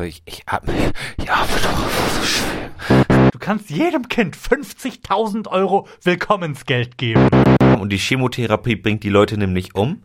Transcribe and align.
Ich, 0.00 0.22
ich 0.24 0.42
hab, 0.46 0.66
ich 1.18 1.30
atme 1.30 1.56
doch 1.62 1.90
so 2.14 2.22
schön. 2.24 3.30
Du 3.30 3.38
kannst 3.38 3.68
jedem 3.68 4.08
Kind 4.08 4.34
50.000 4.34 5.48
Euro 5.48 5.86
Willkommensgeld 6.02 6.96
geben. 6.96 7.28
Und 7.78 7.90
die 7.90 7.98
Chemotherapie 7.98 8.76
bringt 8.76 9.02
die 9.02 9.10
Leute 9.10 9.36
nämlich 9.36 9.74
um. 9.74 10.02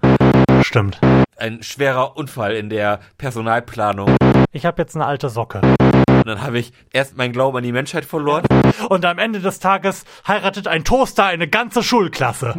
Stimmt. 0.61 0.99
Ein 1.37 1.63
schwerer 1.63 2.17
Unfall 2.17 2.57
in 2.57 2.69
der 2.69 2.99
Personalplanung. 3.17 4.13
Ich 4.51 4.65
habe 4.65 4.81
jetzt 4.81 4.95
eine 4.95 5.05
alte 5.05 5.29
Socke. 5.29 5.61
Und 5.61 6.27
dann 6.27 6.41
habe 6.41 6.59
ich 6.59 6.73
erst 6.91 7.15
meinen 7.15 7.31
Glauben 7.31 7.55
an 7.55 7.63
die 7.63 7.71
Menschheit 7.71 8.03
verloren. 8.03 8.43
Und 8.89 9.05
am 9.05 9.19
Ende 9.19 9.39
des 9.39 9.59
Tages 9.59 10.03
heiratet 10.27 10.67
ein 10.67 10.83
Toaster 10.83 11.23
eine 11.23 11.47
ganze 11.47 11.81
Schulklasse. 11.81 12.55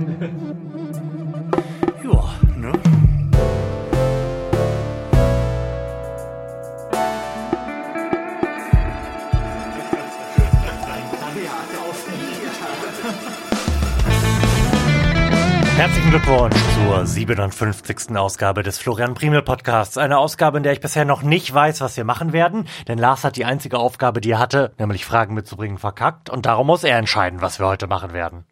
Herzlichen 15.79 16.11
Glückwunsch 16.11 16.57
zur 16.75 17.07
57. 17.07 18.17
Ausgabe 18.17 18.65
des 18.65 18.81
Florian 18.81 19.15
Primel 19.15 19.43
Podcasts. 19.43 19.97
Eine 19.97 20.19
Ausgabe, 20.19 20.57
in 20.57 20.65
der 20.65 20.73
ich 20.73 20.81
bisher 20.81 21.05
noch 21.05 21.23
nicht 21.23 21.55
weiß, 21.55 21.81
was 21.83 21.97
wir 21.97 22.03
machen 22.03 22.33
werden, 22.33 22.67
denn 22.89 22.99
Lars 22.99 23.23
hat 23.23 23.37
die 23.37 23.45
einzige 23.45 23.79
Aufgabe, 23.79 24.21
die 24.21 24.33
er 24.33 24.41
hatte, 24.41 24.75
nämlich 24.81 25.05
Fragen 25.05 25.35
mitzubringen, 25.35 25.79
verkackt 25.79 26.31
und 26.31 26.47
darum 26.47 26.67
muss 26.67 26.83
er 26.83 26.99
entscheiden, 26.99 27.43
was 27.43 27.61
wir 27.61 27.69
heute 27.69 27.87
machen 27.87 28.13
werden. 28.13 28.45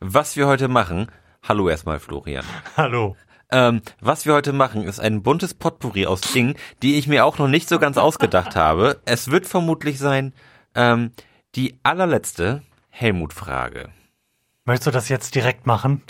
Was 0.00 0.36
wir 0.36 0.46
heute 0.46 0.68
machen, 0.68 1.10
hallo 1.42 1.70
erstmal 1.70 1.98
Florian. 1.98 2.44
Hallo. 2.76 3.16
Ähm, 3.50 3.80
was 4.02 4.26
wir 4.26 4.34
heute 4.34 4.52
machen, 4.52 4.82
ist 4.82 5.00
ein 5.00 5.22
buntes 5.22 5.54
Potpourri 5.54 6.04
aus 6.04 6.20
Dingen, 6.20 6.56
die 6.82 6.98
ich 6.98 7.08
mir 7.08 7.24
auch 7.24 7.38
noch 7.38 7.48
nicht 7.48 7.70
so 7.70 7.78
ganz 7.78 7.96
ausgedacht 7.96 8.54
habe. 8.54 9.00
Es 9.06 9.30
wird 9.30 9.46
vermutlich 9.46 9.98
sein, 9.98 10.34
ähm, 10.74 11.12
die 11.54 11.80
allerletzte 11.84 12.60
Helmut-Frage. 12.90 13.88
Möchtest 14.68 14.86
du 14.88 14.90
das 14.90 15.08
jetzt 15.08 15.34
direkt 15.34 15.66
machen? 15.66 16.02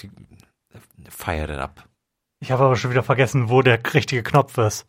Fire 1.08 1.46
that 1.46 1.60
up. 1.60 1.84
Ich 2.40 2.50
habe 2.50 2.64
aber 2.64 2.74
schon 2.74 2.90
wieder 2.90 3.04
vergessen, 3.04 3.50
wo 3.50 3.62
der 3.62 3.78
richtige 3.94 4.24
Knopf 4.24 4.58
ist. 4.58 4.84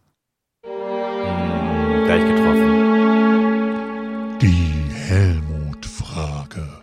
Hm, 0.66 2.06
gleich 2.06 2.26
getroffen. 2.26 3.60
Die 4.42 4.90
Helmut-Frage. 5.08 6.82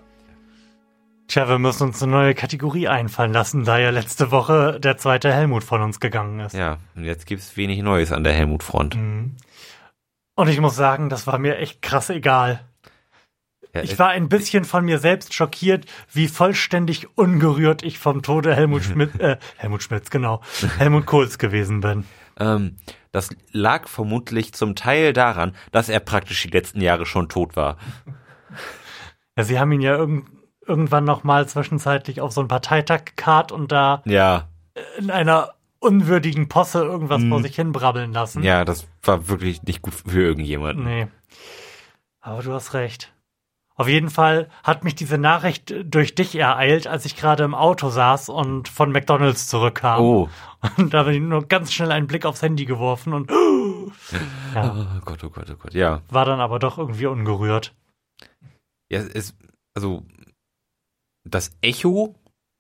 Tja, 1.27 1.48
wir 1.48 1.59
müssen 1.59 1.89
uns 1.89 2.01
eine 2.05 2.12
neue 2.12 2.37
Kategorie 2.37 2.87
einfallen 2.87 3.33
lassen, 3.33 3.64
da 3.64 3.79
ja 3.79 3.91
letzte 3.91 4.31
Woche 4.31 4.79
der 4.79 4.97
zweite 4.97 5.33
Helmut 5.33 5.64
von 5.64 5.83
uns 5.83 5.98
gegangen 5.98 6.39
ist. 6.39 6.53
Ja, 6.55 6.79
und 6.95 7.03
jetzt 7.03 7.27
gibt's 7.27 7.57
wenig 7.57 7.83
Neues 7.83 8.12
an 8.12 8.23
der 8.23 8.33
Helmut-Front. 8.33 8.95
Mhm. 8.95 9.34
Und 10.37 10.48
ich 10.48 10.61
muss 10.61 10.77
sagen, 10.77 11.09
das 11.09 11.27
war 11.27 11.41
mir 11.41 11.59
echt 11.59 11.83
krass 11.83 12.11
egal. 12.11 12.61
Ich 13.82 13.98
war 13.98 14.08
ein 14.08 14.28
bisschen 14.28 14.64
von 14.64 14.84
mir 14.84 14.98
selbst 14.98 15.34
schockiert, 15.34 15.86
wie 16.12 16.28
vollständig 16.28 17.08
ungerührt 17.16 17.83
ich 17.83 17.98
vom 17.98 18.22
Tode 18.22 18.55
Helmut 18.55 18.83
Schmidt, 18.84 19.18
äh, 19.20 19.36
Helmut 19.56 19.83
Schmidts, 19.83 20.10
genau, 20.10 20.41
Helmut 20.78 21.06
Kohls 21.06 21.38
gewesen 21.38 21.80
bin. 21.80 22.05
Ähm, 22.38 22.77
das 23.12 23.30
lag 23.52 23.88
vermutlich 23.88 24.52
zum 24.52 24.74
Teil 24.74 25.12
daran, 25.12 25.55
dass 25.72 25.88
er 25.88 26.00
praktisch 26.00 26.42
die 26.42 26.48
letzten 26.50 26.80
Jahre 26.83 27.06
schon 27.06 27.28
tot 27.28 27.56
war. 27.56 27.78
Ja, 29.36 29.44
sie 29.44 29.58
haben 29.58 29.72
ihn 29.72 29.80
ja 29.80 29.96
irgend, 29.96 30.28
irgendwann 30.66 31.05
noch 31.05 31.24
mal 31.24 31.48
zwischenzeitlich 31.48 32.20
auf 32.20 32.33
so 32.33 32.40
einen 32.40 32.48
Parteitag 32.48 33.05
gekarrt 33.05 33.52
und 33.52 33.72
da 33.72 34.02
Ja, 34.05 34.48
in 34.98 35.11
einer 35.11 35.55
unwürdigen 35.78 36.48
Posse 36.48 36.83
irgendwas 36.83 37.22
Mhm. 37.22 37.28
vor 37.30 37.42
sich 37.42 37.55
hin 37.55 37.72
brabbeln 37.72 38.12
lassen. 38.12 38.42
ja, 38.42 38.64
das 38.64 38.86
war 39.02 39.28
wirklich 39.28 39.62
nicht 39.62 39.83
gut 39.83 39.94
für 39.94 40.20
irgendjemanden. 40.22 40.84
Nee. 40.84 41.06
Aber 42.20 42.42
du 42.42 42.52
hast 42.52 42.74
recht. 42.74 43.12
Auf 43.78 43.88
jeden 43.88 44.08
Fall 44.08 44.48
hat 44.64 44.84
mich 44.84 44.94
diese 44.94 45.19
Nachricht 45.19 45.74
durch 45.84 46.14
dich 46.14 46.34
ereilt, 46.34 46.86
als 46.86 47.05
ich 47.05 47.14
gerade 47.14 47.44
im 47.44 47.55
Auto 47.55 47.91
saß 47.91 48.30
und 48.30 48.68
von 48.68 48.90
McDonalds 48.90 49.48
zurückkam. 49.48 50.01
Oh, 50.01 50.28
Und 50.78 50.95
da 50.95 51.01
habe 51.01 51.14
ich 51.14 51.20
nur 51.20 51.46
ganz 51.46 51.73
schnell 51.73 51.92
einen 51.92 52.06
Blick 52.06 52.24
aufs 52.24 52.40
Handy 52.40 52.64
geworfen 52.64 53.12
und 53.12 53.30
ja, 54.55 54.74
oh 54.74 55.01
Gott, 55.05 55.23
oh 55.24 55.30
Gott, 55.30 55.51
oh 55.51 55.56
Gott, 55.56 55.74
ja. 55.74 56.01
war 56.08 56.24
dann 56.24 56.40
aber 56.40 56.58
doch 56.58 56.78
irgendwie 56.78 57.06
ungerührt. 57.06 57.74
Ja, 58.89 59.01
es 59.01 59.08
ist, 59.08 59.36
also, 59.74 60.05
das 61.24 61.51
Echo, 61.61 62.14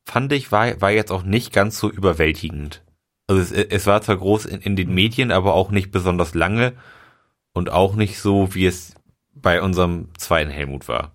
fand 0.06 0.32
ich, 0.32 0.52
war, 0.52 0.80
war 0.80 0.90
jetzt 0.90 1.12
auch 1.12 1.22
nicht 1.22 1.52
ganz 1.52 1.78
so 1.78 1.90
überwältigend. 1.90 2.84
Also 3.28 3.40
es, 3.40 3.52
es 3.52 3.86
war 3.86 4.02
zwar 4.02 4.18
groß 4.18 4.44
in, 4.44 4.60
in 4.60 4.76
den 4.76 4.92
Medien, 4.92 5.32
aber 5.32 5.54
auch 5.54 5.70
nicht 5.70 5.90
besonders 5.90 6.34
lange 6.34 6.74
und 7.54 7.70
auch 7.70 7.94
nicht 7.94 8.20
so, 8.20 8.54
wie 8.54 8.66
es 8.66 8.95
bei 9.42 9.62
unserem 9.62 10.08
zweiten 10.18 10.50
Helmut 10.50 10.88
war. 10.88 11.12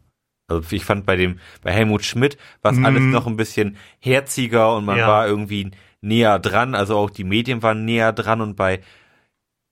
Also 0.49 0.75
ich 0.75 0.83
fand 0.85 1.05
bei 1.05 1.15
dem, 1.15 1.39
bei 1.61 1.71
Helmut 1.71 2.03
Schmidt 2.03 2.37
war 2.61 2.71
es 2.71 2.77
Mhm. 2.77 2.85
alles 2.85 3.03
noch 3.03 3.27
ein 3.27 3.37
bisschen 3.37 3.77
herziger 3.99 4.75
und 4.75 4.85
man 4.85 4.97
Ja. 4.97 5.07
war 5.07 5.27
irgendwie 5.27 5.71
näher 6.01 6.39
dran, 6.39 6.75
also 6.75 6.97
auch 6.97 7.09
die 7.09 7.23
Medien 7.23 7.61
waren 7.61 7.85
näher 7.85 8.11
dran 8.13 8.41
und 8.41 8.55
bei 8.55 8.81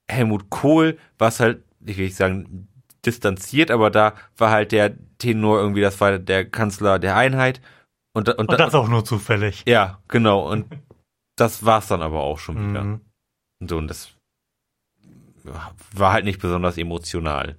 Helmut 0.10 0.50
Kohl 0.50 0.98
war 1.18 1.28
es 1.30 1.40
halt, 1.40 1.64
ich 1.86 1.98
will 1.98 2.06
nicht 2.06 2.16
sagen, 2.16 2.68
distanziert, 3.06 3.72
aber 3.72 3.90
da 3.92 4.14
war 4.38 4.52
halt 4.52 4.72
der 4.72 4.94
Tenor 5.18 5.60
irgendwie, 5.60 5.82
das 5.82 6.00
war 6.02 6.18
der 6.20 6.46
Kanzler 6.50 7.00
der 7.00 7.16
Einheit. 7.16 7.62
Und, 8.14 8.28
da- 8.28 8.34
und, 8.34 8.50
Und 8.50 8.52
da- 8.52 8.58
das 8.58 8.76
auch 8.76 8.88
nur 8.88 9.06
zufällig. 9.06 9.64
ja, 9.68 10.00
genau. 10.08 10.50
Und 10.50 10.66
das 11.38 11.64
war's 11.66 11.88
dann 11.88 12.02
aber 12.02 12.22
auch 12.22 12.40
schon 12.40 12.70
wieder. 12.70 12.84
Mhm. 12.84 13.02
So, 13.68 13.78
und 13.78 13.88
das 13.88 14.12
war 15.94 16.14
halt 16.14 16.26
nicht 16.26 16.42
besonders 16.42 16.78
emotional. 16.78 17.58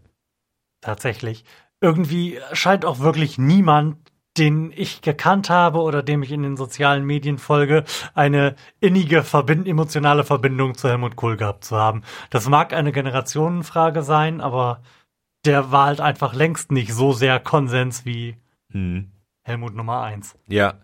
Tatsächlich. 0.81 1.45
Irgendwie 1.81 2.39
scheint 2.53 2.85
auch 2.85 3.01
wirklich 3.01 3.39
niemand, 3.39 3.97
den 4.39 4.73
ich 4.75 5.03
gekannt 5.03 5.51
habe 5.51 5.81
oder 5.81 6.03
dem 6.03 6.23
ich 6.23 6.31
in 6.31 6.43
den 6.43 6.57
sozialen 6.57 7.05
Medien 7.05 7.39
folge, 7.39 7.85
eine 8.15 8.55
innige, 8.79 9.23
verbind 9.23 9.67
emotionale 9.67 10.25
Verbindung 10.25 10.77
zu 10.77 10.89
Helmut 10.89 11.17
Kohl 11.17 11.37
gehabt 11.37 11.65
zu 11.65 11.77
haben. 11.77 12.03
Das 12.31 12.49
mag 12.49 12.73
eine 12.73 12.93
Generationenfrage 12.93 14.03
sein, 14.03 14.41
aber 14.41 14.83
der 15.45 15.73
war 15.73 15.87
halt 15.87 16.01
einfach 16.01 16.35
längst 16.35 16.71
nicht 16.71 16.93
so 16.93 17.13
sehr 17.13 17.41
Konsens 17.41 18.05
wie 18.05 18.37
Hm. 18.73 19.11
Helmut 19.43 19.75
Nummer 19.75 20.03
eins. 20.03 20.37
Ja. 20.47 20.75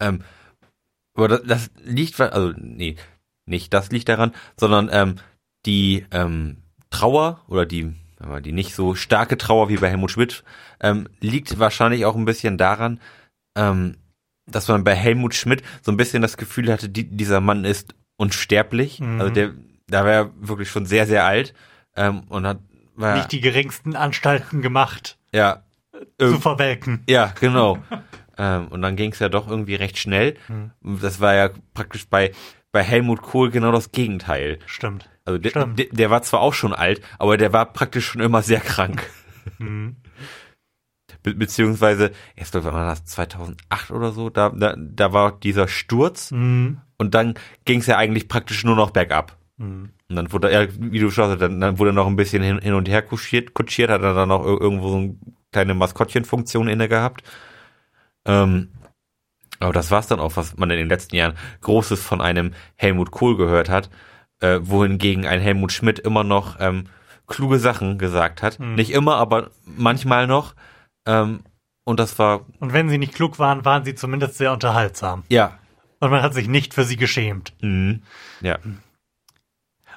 Ähm, 0.00 0.22
aber 1.16 1.28
das, 1.28 1.42
das 1.44 1.70
liegt, 1.82 2.20
also 2.20 2.52
nee, 2.58 2.96
nicht 3.46 3.72
das 3.72 3.90
liegt 3.90 4.08
daran, 4.08 4.32
sondern 4.56 4.90
ähm, 4.92 5.16
die 5.64 6.04
ähm, 6.10 6.62
Trauer 6.90 7.40
oder 7.48 7.64
die, 7.64 7.94
aber 8.18 8.40
die 8.40 8.52
nicht 8.52 8.74
so 8.74 8.94
starke 8.94 9.36
Trauer 9.38 9.68
wie 9.68 9.76
bei 9.76 9.88
Helmut 9.90 10.10
Schmidt 10.10 10.44
ähm, 10.80 11.08
liegt 11.20 11.58
wahrscheinlich 11.58 12.04
auch 12.04 12.16
ein 12.16 12.24
bisschen 12.24 12.56
daran, 12.58 13.00
ähm, 13.56 13.96
dass 14.46 14.68
man 14.68 14.84
bei 14.84 14.94
Helmut 14.94 15.34
Schmidt 15.34 15.62
so 15.82 15.90
ein 15.92 15.96
bisschen 15.96 16.22
das 16.22 16.36
Gefühl 16.36 16.72
hatte, 16.72 16.88
die, 16.88 17.04
dieser 17.04 17.40
Mann 17.40 17.64
ist 17.64 17.94
unsterblich. 18.16 19.00
Mhm. 19.00 19.20
Also 19.20 19.32
der, 19.32 19.52
da 19.88 20.04
war 20.04 20.12
er 20.12 20.30
wirklich 20.40 20.70
schon 20.70 20.86
sehr, 20.86 21.06
sehr 21.06 21.24
alt 21.24 21.54
ähm, 21.96 22.22
und 22.28 22.46
hat 22.46 22.58
war, 22.94 23.16
Nicht 23.16 23.32
die 23.32 23.40
geringsten 23.42 23.94
Anstalten 23.94 24.62
gemacht, 24.62 25.18
ja, 25.32 25.62
zu 26.18 26.26
irg- 26.26 26.40
verwelken. 26.40 27.02
ja, 27.08 27.34
genau. 27.38 27.78
ähm, 28.38 28.68
und 28.68 28.80
dann 28.80 28.96
ging 28.96 29.12
es 29.12 29.18
ja 29.18 29.28
doch 29.28 29.48
irgendwie 29.48 29.74
recht 29.74 29.98
schnell. 29.98 30.36
Hm. 30.46 30.70
Das 31.02 31.20
war 31.20 31.34
ja 31.34 31.50
praktisch 31.74 32.06
bei, 32.08 32.32
bei 32.72 32.82
Helmut 32.82 33.20
Kohl 33.20 33.50
genau 33.50 33.70
das 33.72 33.92
Gegenteil. 33.92 34.60
Stimmt. 34.64 35.10
Also 35.26 35.38
der, 35.38 35.66
der, 35.66 35.86
der 35.90 36.10
war 36.10 36.22
zwar 36.22 36.40
auch 36.40 36.54
schon 36.54 36.72
alt, 36.72 37.02
aber 37.18 37.36
der 37.36 37.52
war 37.52 37.66
praktisch 37.72 38.06
schon 38.06 38.22
immer 38.22 38.42
sehr 38.42 38.60
krank. 38.60 39.08
Mhm. 39.58 39.96
Be 41.22 41.34
beziehungsweise, 41.34 42.12
erst 42.36 42.54
war 42.54 42.86
das 42.86 43.04
2008 43.04 43.90
oder 43.90 44.12
so, 44.12 44.30
da, 44.30 44.50
da, 44.50 44.74
da 44.78 45.12
war 45.12 45.38
dieser 45.38 45.68
Sturz 45.68 46.30
Mhm. 46.30 46.80
und 46.98 47.14
dann 47.14 47.34
ging 47.64 47.80
es 47.80 47.86
ja 47.86 47.96
eigentlich 47.96 48.28
praktisch 48.28 48.64
nur 48.64 48.76
noch 48.76 48.90
bergab. 48.90 49.36
Mhm. 49.56 49.90
Und 50.08 50.16
dann 50.16 50.32
wurde 50.32 50.50
er, 50.50 50.68
wie 50.78 51.00
du 51.00 51.10
schon 51.10 51.28
sagst, 51.28 51.42
dann, 51.42 51.60
dann 51.60 51.78
wurde 51.78 51.90
er 51.90 51.94
noch 51.94 52.06
ein 52.06 52.14
bisschen 52.16 52.42
hin, 52.42 52.60
hin 52.60 52.74
und 52.74 52.88
her 52.88 53.02
kutschiert, 53.02 53.54
kutschiert, 53.54 53.90
hat 53.90 54.02
er 54.02 54.14
dann 54.14 54.28
noch 54.28 54.44
ir- 54.44 54.60
irgendwo 54.60 54.88
so 54.90 54.96
eine 54.98 55.16
kleine 55.52 55.74
Maskottchenfunktion 55.74 56.68
inne 56.68 56.88
gehabt. 56.88 57.24
Ähm, 58.24 58.68
aber 59.58 59.72
das 59.72 59.90
war's 59.90 60.06
dann 60.06 60.20
auch, 60.20 60.36
was 60.36 60.56
man 60.56 60.70
in 60.70 60.76
den 60.78 60.88
letzten 60.88 61.16
Jahren 61.16 61.34
Großes 61.62 62.02
von 62.02 62.20
einem 62.20 62.52
Helmut 62.76 63.10
Kohl 63.10 63.36
gehört 63.36 63.68
hat, 63.68 63.90
äh, 64.40 64.58
wohingegen 64.62 65.26
ein 65.26 65.40
Helmut 65.40 65.72
Schmidt 65.72 65.98
immer 65.98 66.24
noch 66.24 66.56
ähm, 66.60 66.86
kluge 67.26 67.58
Sachen 67.58 67.98
gesagt 67.98 68.42
hat. 68.42 68.58
Hm. 68.58 68.74
Nicht 68.74 68.90
immer, 68.90 69.16
aber 69.16 69.50
manchmal 69.64 70.26
noch. 70.26 70.54
Ähm, 71.06 71.40
und 71.84 72.00
das 72.00 72.18
war, 72.18 72.46
Und 72.58 72.72
wenn 72.72 72.88
sie 72.88 72.98
nicht 72.98 73.14
klug 73.14 73.38
waren, 73.38 73.64
waren 73.64 73.84
sie 73.84 73.94
zumindest 73.94 74.36
sehr 74.38 74.52
unterhaltsam. 74.52 75.22
ja, 75.28 75.58
Und 76.00 76.10
man 76.10 76.22
hat 76.22 76.34
sich 76.34 76.48
nicht 76.48 76.74
für 76.74 76.84
sie 76.84 76.96
geschämt. 76.96 77.54
mhm, 77.60 78.02
ja, 78.40 78.58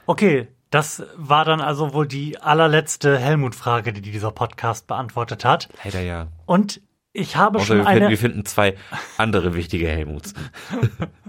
Okay, 0.05 0.47
das 0.71 1.03
war 1.15 1.45
dann 1.45 1.61
also 1.61 1.93
wohl 1.93 2.07
die 2.07 2.39
allerletzte 2.39 3.17
Helmut-Frage, 3.17 3.93
die 3.93 4.01
dieser 4.01 4.31
Podcast 4.31 4.87
beantwortet 4.87 5.45
hat. 5.45 5.69
leider 5.83 6.01
ja. 6.01 6.27
Und 6.45 6.81
ich 7.13 7.35
habe 7.35 7.57
Außer 7.57 7.65
schon 7.67 7.77
wir, 7.77 7.85
finden, 7.85 7.97
eine. 8.03 8.09
wir 8.09 8.17
finden 8.17 8.45
zwei 8.45 8.75
andere 9.17 9.55
wichtige 9.55 9.87
Helmuts. 9.87 10.33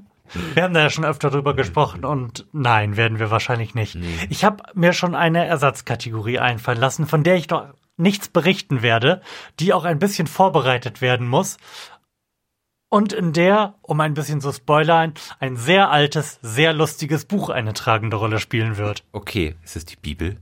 Wir 0.55 0.63
haben 0.63 0.75
da 0.75 0.81
ja 0.81 0.91
schon 0.91 1.05
öfter 1.05 1.31
drüber 1.31 1.55
gesprochen 1.55 2.05
und 2.05 2.47
nein, 2.53 2.97
werden 2.97 3.19
wir 3.19 3.31
wahrscheinlich 3.31 3.75
nicht. 3.75 3.97
Ich 4.29 4.45
habe 4.45 4.63
mir 4.75 4.93
schon 4.93 5.15
eine 5.15 5.45
Ersatzkategorie 5.47 6.39
einfallen 6.39 6.79
lassen, 6.79 7.07
von 7.07 7.25
der 7.25 7.37
ich 7.37 7.49
noch 7.49 7.69
nichts 7.97 8.29
berichten 8.29 8.83
werde, 8.83 9.21
die 9.59 9.73
auch 9.73 9.85
ein 9.85 9.99
bisschen 9.99 10.27
vorbereitet 10.27 11.01
werden 11.01 11.29
muss. 11.29 11.59
Und 12.89 13.13
in 13.13 13.33
der, 13.33 13.75
um 13.83 14.01
ein 14.01 14.15
bisschen 14.15 14.41
zu 14.41 14.53
spoilern, 14.53 15.15
ein 15.39 15.57
sehr 15.57 15.91
altes, 15.91 16.41
sehr 16.43 16.73
lustiges 16.73 17.25
Buch 17.25 17.49
eine 17.49 17.73
tragende 17.73 18.17
Rolle 18.17 18.41
spielen 18.41 18.79
wird. 18.79 19.05
Okay, 19.13 19.55
ist 19.63 19.77
es 19.77 19.85
die 19.85 19.97
Bibel? 19.97 20.39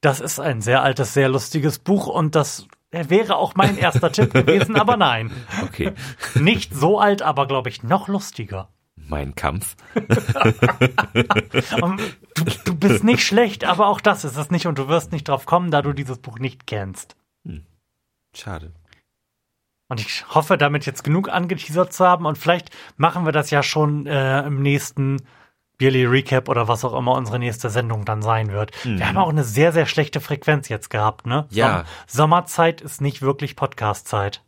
Das 0.00 0.18
ist 0.18 0.40
ein 0.40 0.60
sehr 0.62 0.82
altes, 0.82 1.14
sehr 1.14 1.28
lustiges 1.28 1.78
Buch 1.78 2.08
und 2.08 2.34
das 2.34 2.66
wäre 2.92 3.36
auch 3.36 3.54
mein 3.54 3.78
erster 3.78 4.12
Tipp 4.12 4.32
gewesen, 4.32 4.76
aber 4.76 4.96
nein. 4.96 5.30
Okay. 5.62 5.92
Nicht 6.34 6.74
so 6.74 6.98
alt, 6.98 7.22
aber 7.22 7.46
glaube 7.46 7.70
ich 7.70 7.82
noch 7.82 8.08
lustiger. 8.08 8.68
Mein 8.96 9.34
Kampf. 9.34 9.76
Du, 12.34 12.44
du 12.64 12.74
bist 12.74 13.04
nicht 13.04 13.22
schlecht, 13.22 13.64
aber 13.64 13.88
auch 13.88 14.00
das 14.00 14.24
ist 14.24 14.36
es 14.36 14.50
nicht 14.50 14.66
und 14.66 14.78
du 14.78 14.88
wirst 14.88 15.12
nicht 15.12 15.28
drauf 15.28 15.44
kommen, 15.44 15.70
da 15.70 15.82
du 15.82 15.92
dieses 15.92 16.18
Buch 16.18 16.38
nicht 16.38 16.66
kennst. 16.66 17.14
Schade. 18.34 18.72
Und 19.88 20.00
ich 20.00 20.26
hoffe, 20.34 20.56
damit 20.56 20.86
jetzt 20.86 21.04
genug 21.04 21.28
angeteasert 21.28 21.92
zu 21.92 22.06
haben 22.06 22.24
und 22.24 22.38
vielleicht 22.38 22.70
machen 22.96 23.26
wir 23.26 23.32
das 23.32 23.50
ja 23.50 23.62
schon 23.62 24.06
äh, 24.06 24.42
im 24.46 24.62
nächsten 24.62 25.18
Yearly 25.80 26.04
Recap 26.04 26.48
oder 26.48 26.68
was 26.68 26.84
auch 26.84 26.96
immer 26.96 27.12
unsere 27.12 27.38
nächste 27.38 27.70
Sendung 27.70 28.04
dann 28.04 28.22
sein 28.22 28.52
wird. 28.52 28.70
Wir 28.84 29.08
haben 29.08 29.18
auch 29.18 29.28
eine 29.28 29.44
sehr, 29.44 29.72
sehr 29.72 29.86
schlechte 29.86 30.20
Frequenz 30.20 30.68
jetzt 30.68 30.90
gehabt, 30.90 31.26
ne? 31.26 31.46
Ja. 31.50 31.84
Sommerzeit 32.06 32.80
ist 32.80 33.00
nicht 33.00 33.22
wirklich 33.22 33.56
Podcast-Zeit. 33.56 34.42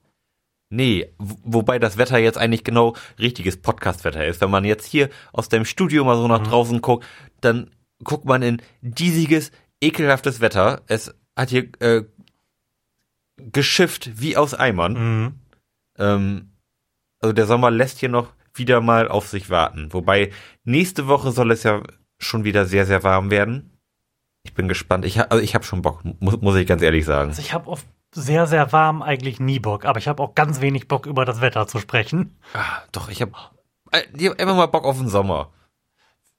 Nee, 0.71 1.13
wobei 1.19 1.79
das 1.79 1.99
Wetter 1.99 2.19
jetzt 2.19 2.39
eigentlich 2.39 2.65
genau 2.65 2.97
richtiges 3.19 3.61
Podcast-Wetter 3.61 4.25
ist. 4.25 4.41
Wenn 4.41 4.51
man 4.51 4.65
jetzt 4.65 4.87
hier 4.87 5.09
aus 5.33 5.49
dem 5.49 5.65
Studio 5.65 6.05
mal 6.05 6.17
so 6.17 6.27
nach 6.27 6.43
draußen 6.43 6.81
guckt, 6.81 7.07
dann 7.41 7.71
guckt 8.03 8.25
man 8.25 8.43
in 8.43 8.63
diesiges, 8.81 9.53
ekelhaftes 9.81 10.41
Wetter. 10.41 10.83
Es 10.87 11.15
hat 11.37 11.51
hier 11.51 11.69
äh, 11.81 12.05
geschifft 13.37 14.11
wie 14.21 14.37
aus 14.37 14.55
Eimern. 14.55 14.93
Mhm. 14.95 15.35
Ähm, 15.99 16.51
also 17.21 17.33
der 17.33 17.47
Sommer 17.47 17.71
lässt 17.71 17.99
hier 17.99 18.09
noch 18.09 18.33
wieder 18.55 18.81
mal 18.81 19.09
auf 19.09 19.29
sich 19.29 19.51
warten. 19.51 19.93
Wobei 19.93 20.31
nächste 20.65 21.07
Woche 21.07 21.33
soll 21.33 21.51
es 21.51 21.63
ja 21.63 21.83
schon 22.19 22.45
wieder 22.45 22.67
sehr, 22.67 22.87
sehr 22.87 23.03
warm 23.03 23.31
werden. 23.31 23.79
Ich 24.45 24.55
bin 24.55 24.69
gespannt. 24.69 25.05
Ich, 25.05 25.19
ha 25.19 25.27
also 25.31 25.43
ich 25.43 25.55
habe 25.55 25.65
schon 25.65 25.83
Bock, 25.83 26.03
muss, 26.21 26.41
muss 26.41 26.57
ich 26.57 26.67
ganz 26.67 26.83
ehrlich 26.83 27.05
sagen. 27.05 27.31
Also 27.31 27.41
ich 27.41 27.53
habe 27.53 27.69
auf 27.69 27.85
sehr, 28.15 28.47
sehr 28.47 28.73
warm 28.73 29.03
eigentlich 29.03 29.41
nie 29.41 29.59
Bock, 29.59 29.85
aber 29.85 29.99
ich 29.99 30.07
habe 30.07 30.23
auch 30.23 30.35
ganz 30.35 30.61
wenig 30.61 30.87
Bock, 30.87 31.07
über 31.07 31.25
das 31.25 31.41
Wetter 31.41 31.67
zu 31.67 31.79
sprechen. 31.81 32.39
Ah, 32.53 32.83
doch, 32.93 33.09
ich 33.09 33.21
habe 33.21 33.33
hab 33.33 34.41
einfach 34.41 34.57
mal 34.57 34.67
Bock 34.67 34.85
auf 34.85 34.99
den 34.99 35.09
Sommer. 35.09 35.53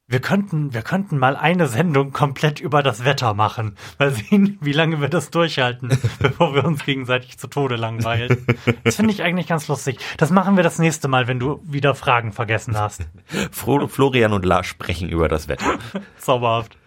Wir 0.08 0.20
könnten, 0.20 0.72
wir 0.72 0.84
könnten 0.84 1.18
mal 1.18 1.36
eine 1.36 1.68
Sendung 1.68 2.12
komplett 2.12 2.60
über 2.60 2.84
das 2.84 3.06
Wetter 3.06 3.34
machen. 3.34 3.76
Mal 3.98 4.12
sehen, 4.12 4.60
wie 4.62 4.72
lange 4.72 5.02
wir 5.02 5.10
das 5.10 5.32
durchhalten, 5.32 5.90
bevor 6.20 6.54
wir 6.54 6.64
uns 6.64 6.86
gegenseitig 6.86 7.40
zu 7.40 7.48
Tode 7.48 7.76
langweilen. 7.76 8.46
Das 8.84 8.98
finde 8.98 9.14
ich 9.14 9.24
eigentlich 9.24 9.48
ganz 9.48 9.68
lustig. 9.68 9.98
Das 10.18 10.30
machen 10.30 10.58
wir 10.58 10.64
das 10.64 10.78
nächste 10.78 11.08
Mal, 11.08 11.28
wenn 11.28 11.40
du 11.40 11.60
wieder 11.64 11.96
Fragen 11.96 12.34
vergessen 12.34 12.78
hast. 12.78 13.02
Fro 13.52 13.88
Florian 13.88 14.32
und 14.32 14.46
Lars 14.46 14.68
sprechen 14.68 15.10
über 15.10 15.28
das 15.28 15.48
Wetter. 15.48 15.80
Zauberhaft. 16.20 16.78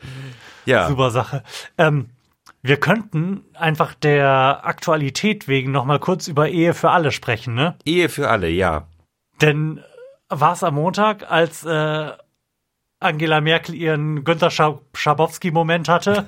Ja, 0.65 0.87
Super 0.87 1.11
Sache. 1.11 1.43
Ähm, 1.77 2.11
wir 2.63 2.79
könnten 2.79 3.45
einfach 3.55 3.95
der 3.95 4.61
Aktualität 4.65 5.49
wegen 5.49 5.73
noch 5.73 5.85
mal 5.85 5.99
kurz 5.99 6.29
über 6.29 6.49
Ehe 6.49 6.73
für 6.73 6.91
alle 6.91 7.11
sprechen, 7.11 7.55
ne? 7.55 7.77
Ehe 7.85 8.11
für 8.11 8.31
alle, 8.31 8.49
ja. 8.49 8.87
Denn 9.41 9.81
war 10.29 10.53
es 10.53 10.63
am 10.63 10.75
Montag, 10.75 11.29
als 11.29 11.65
äh, 11.65 12.13
Angela 13.01 13.41
Merkel 13.41 13.75
ihren 13.75 14.25
Günter 14.25 14.51
Scha 14.51 14.81
Schabowski-Moment 14.93 15.89
hatte? 15.89 16.27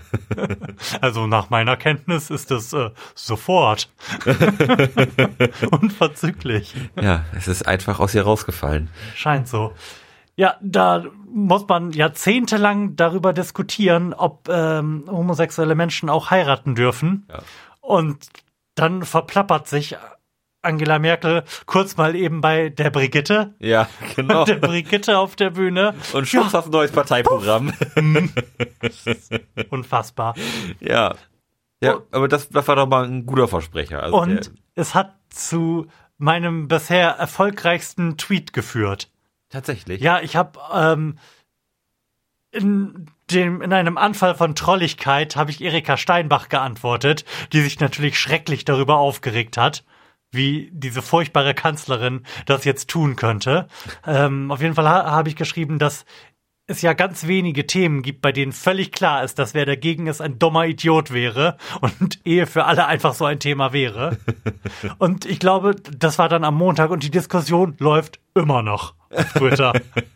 also 1.00 1.26
nach 1.26 1.50
meiner 1.50 1.76
Kenntnis 1.76 2.30
ist 2.30 2.50
es 2.50 2.72
äh, 2.72 2.90
sofort. 3.14 3.90
Unverzüglich. 5.70 6.74
Ja, 7.00 7.24
es 7.36 7.48
ist 7.48 7.66
einfach 7.66 7.98
aus 7.98 8.14
ihr 8.14 8.22
rausgefallen. 8.22 8.88
Scheint 9.16 9.48
so. 9.48 9.72
Ja, 10.36 10.56
da 10.62 11.04
muss 11.28 11.66
man 11.68 11.90
jahrzehntelang 11.90 12.96
darüber 12.96 13.32
diskutieren, 13.32 14.14
ob 14.14 14.48
ähm, 14.48 15.04
homosexuelle 15.08 15.74
Menschen 15.74 16.08
auch 16.08 16.30
heiraten 16.30 16.74
dürfen. 16.74 17.26
Ja. 17.28 17.40
Und 17.80 18.28
dann 18.76 19.02
verplappert 19.02 19.66
sich 19.66 19.96
Angela 20.62 20.98
Merkel 20.98 21.44
kurz 21.66 21.96
mal 21.96 22.14
eben 22.14 22.40
bei 22.40 22.68
der 22.68 22.90
Brigitte. 22.90 23.54
Ja, 23.58 23.88
genau. 24.16 24.44
Der 24.44 24.56
Brigitte 24.56 25.18
auf 25.18 25.36
der 25.36 25.50
Bühne. 25.50 25.94
Und 26.12 26.28
Schluss 26.28 26.54
auf 26.54 26.68
neues 26.68 26.92
Parteiprogramm. 26.92 27.72
Unfassbar. 29.70 30.34
ja. 30.80 31.14
Ja, 31.82 32.00
aber 32.10 32.28
das, 32.28 32.50
das 32.50 32.68
war 32.68 32.76
doch 32.76 32.86
mal 32.86 33.06
ein 33.06 33.24
guter 33.24 33.48
Versprecher. 33.48 34.02
Also 34.02 34.16
Und 34.18 34.46
der, 34.46 34.52
es 34.74 34.94
hat 34.94 35.16
zu 35.30 35.86
meinem 36.18 36.68
bisher 36.68 37.12
erfolgreichsten 37.12 38.18
Tweet 38.18 38.52
geführt. 38.52 39.10
tatsächlich. 39.48 40.02
Ja, 40.02 40.20
ich 40.20 40.36
habe 40.36 40.58
ähm, 40.74 41.16
in 42.50 43.06
dem 43.30 43.62
in 43.62 43.72
einem 43.72 43.96
Anfall 43.96 44.34
von 44.34 44.54
Trolligkeit 44.54 45.36
habe 45.36 45.50
ich 45.50 45.62
Erika 45.62 45.96
Steinbach 45.96 46.50
geantwortet, 46.50 47.24
die 47.54 47.62
sich 47.62 47.80
natürlich 47.80 48.18
schrecklich 48.18 48.66
darüber 48.66 48.98
aufgeregt 48.98 49.56
hat, 49.56 49.82
wie 50.32 50.70
diese 50.72 51.02
furchtbare 51.02 51.54
Kanzlerin 51.54 52.22
das 52.46 52.64
jetzt 52.64 52.88
tun 52.88 53.16
könnte. 53.16 53.66
Ähm, 54.06 54.50
auf 54.50 54.60
jeden 54.60 54.74
Fall 54.74 54.88
ha 54.88 55.10
habe 55.10 55.28
ich 55.28 55.36
geschrieben, 55.36 55.78
dass 55.78 56.04
es 56.70 56.82
ja 56.82 56.92
ganz 56.92 57.26
wenige 57.26 57.66
Themen 57.66 58.00
gibt, 58.02 58.22
bei 58.22 58.30
denen 58.30 58.52
völlig 58.52 58.92
klar 58.92 59.24
ist, 59.24 59.40
dass 59.40 59.54
wer 59.54 59.66
dagegen 59.66 60.06
ist, 60.06 60.20
ein 60.20 60.38
dummer 60.38 60.66
Idiot 60.66 61.12
wäre 61.12 61.56
und 61.80 62.20
Ehe 62.24 62.46
für 62.46 62.64
alle 62.64 62.86
einfach 62.86 63.14
so 63.14 63.24
ein 63.24 63.40
Thema 63.40 63.72
wäre. 63.72 64.18
Und 64.98 65.24
ich 65.24 65.40
glaube, 65.40 65.74
das 65.74 66.18
war 66.18 66.28
dann 66.28 66.44
am 66.44 66.54
Montag 66.54 66.90
und 66.90 67.02
die 67.02 67.10
Diskussion 67.10 67.74
läuft 67.78 68.20
immer 68.34 68.62
noch 68.62 68.94
auf 69.10 69.32
Twitter. 69.32 69.72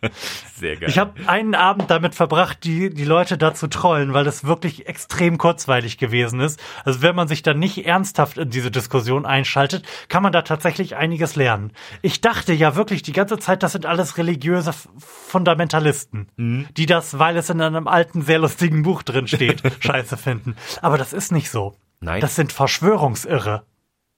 Sehr 0.56 0.76
geil. 0.76 0.88
Ich 0.88 0.98
habe 0.98 1.12
einen 1.26 1.54
Abend 1.54 1.90
damit 1.90 2.14
verbracht, 2.14 2.64
die, 2.64 2.90
die 2.90 3.04
Leute 3.04 3.36
da 3.36 3.54
zu 3.54 3.66
trollen, 3.66 4.14
weil 4.14 4.24
das 4.24 4.44
wirklich 4.44 4.86
extrem 4.86 5.38
kurzweilig 5.38 5.98
gewesen 5.98 6.40
ist. 6.40 6.60
Also 6.84 7.02
wenn 7.02 7.14
man 7.14 7.28
sich 7.28 7.42
dann 7.42 7.58
nicht 7.58 7.86
ernsthaft 7.86 8.38
in 8.38 8.50
diese 8.50 8.70
Diskussion 8.70 9.26
einschaltet, 9.26 9.84
kann 10.08 10.22
man 10.22 10.32
da 10.32 10.42
tatsächlich 10.42 10.96
einiges 10.96 11.36
lernen. 11.36 11.72
Ich 12.02 12.20
dachte 12.20 12.52
ja 12.52 12.76
wirklich 12.76 13.02
die 13.02 13.12
ganze 13.12 13.38
Zeit, 13.38 13.62
das 13.62 13.72
sind 13.72 13.86
alles 13.86 14.16
religiöse 14.16 14.72
Fundamentalisten, 14.98 16.28
die 16.76 16.86
das, 16.86 17.18
weil 17.18 17.36
es 17.36 17.50
in 17.50 17.60
einem 17.60 17.88
alten, 17.88 18.22
sehr 18.22 18.38
lustigen 18.38 18.82
Buch 18.82 19.02
drin 19.02 19.26
steht, 19.26 19.62
scheiße 19.80 20.16
finden. 20.16 20.56
Aber 20.82 20.98
das 20.98 21.12
ist 21.12 21.32
nicht 21.32 21.50
so. 21.50 21.76
Nein. 22.00 22.20
Das 22.20 22.36
sind 22.36 22.52
Verschwörungsirre. 22.52 23.64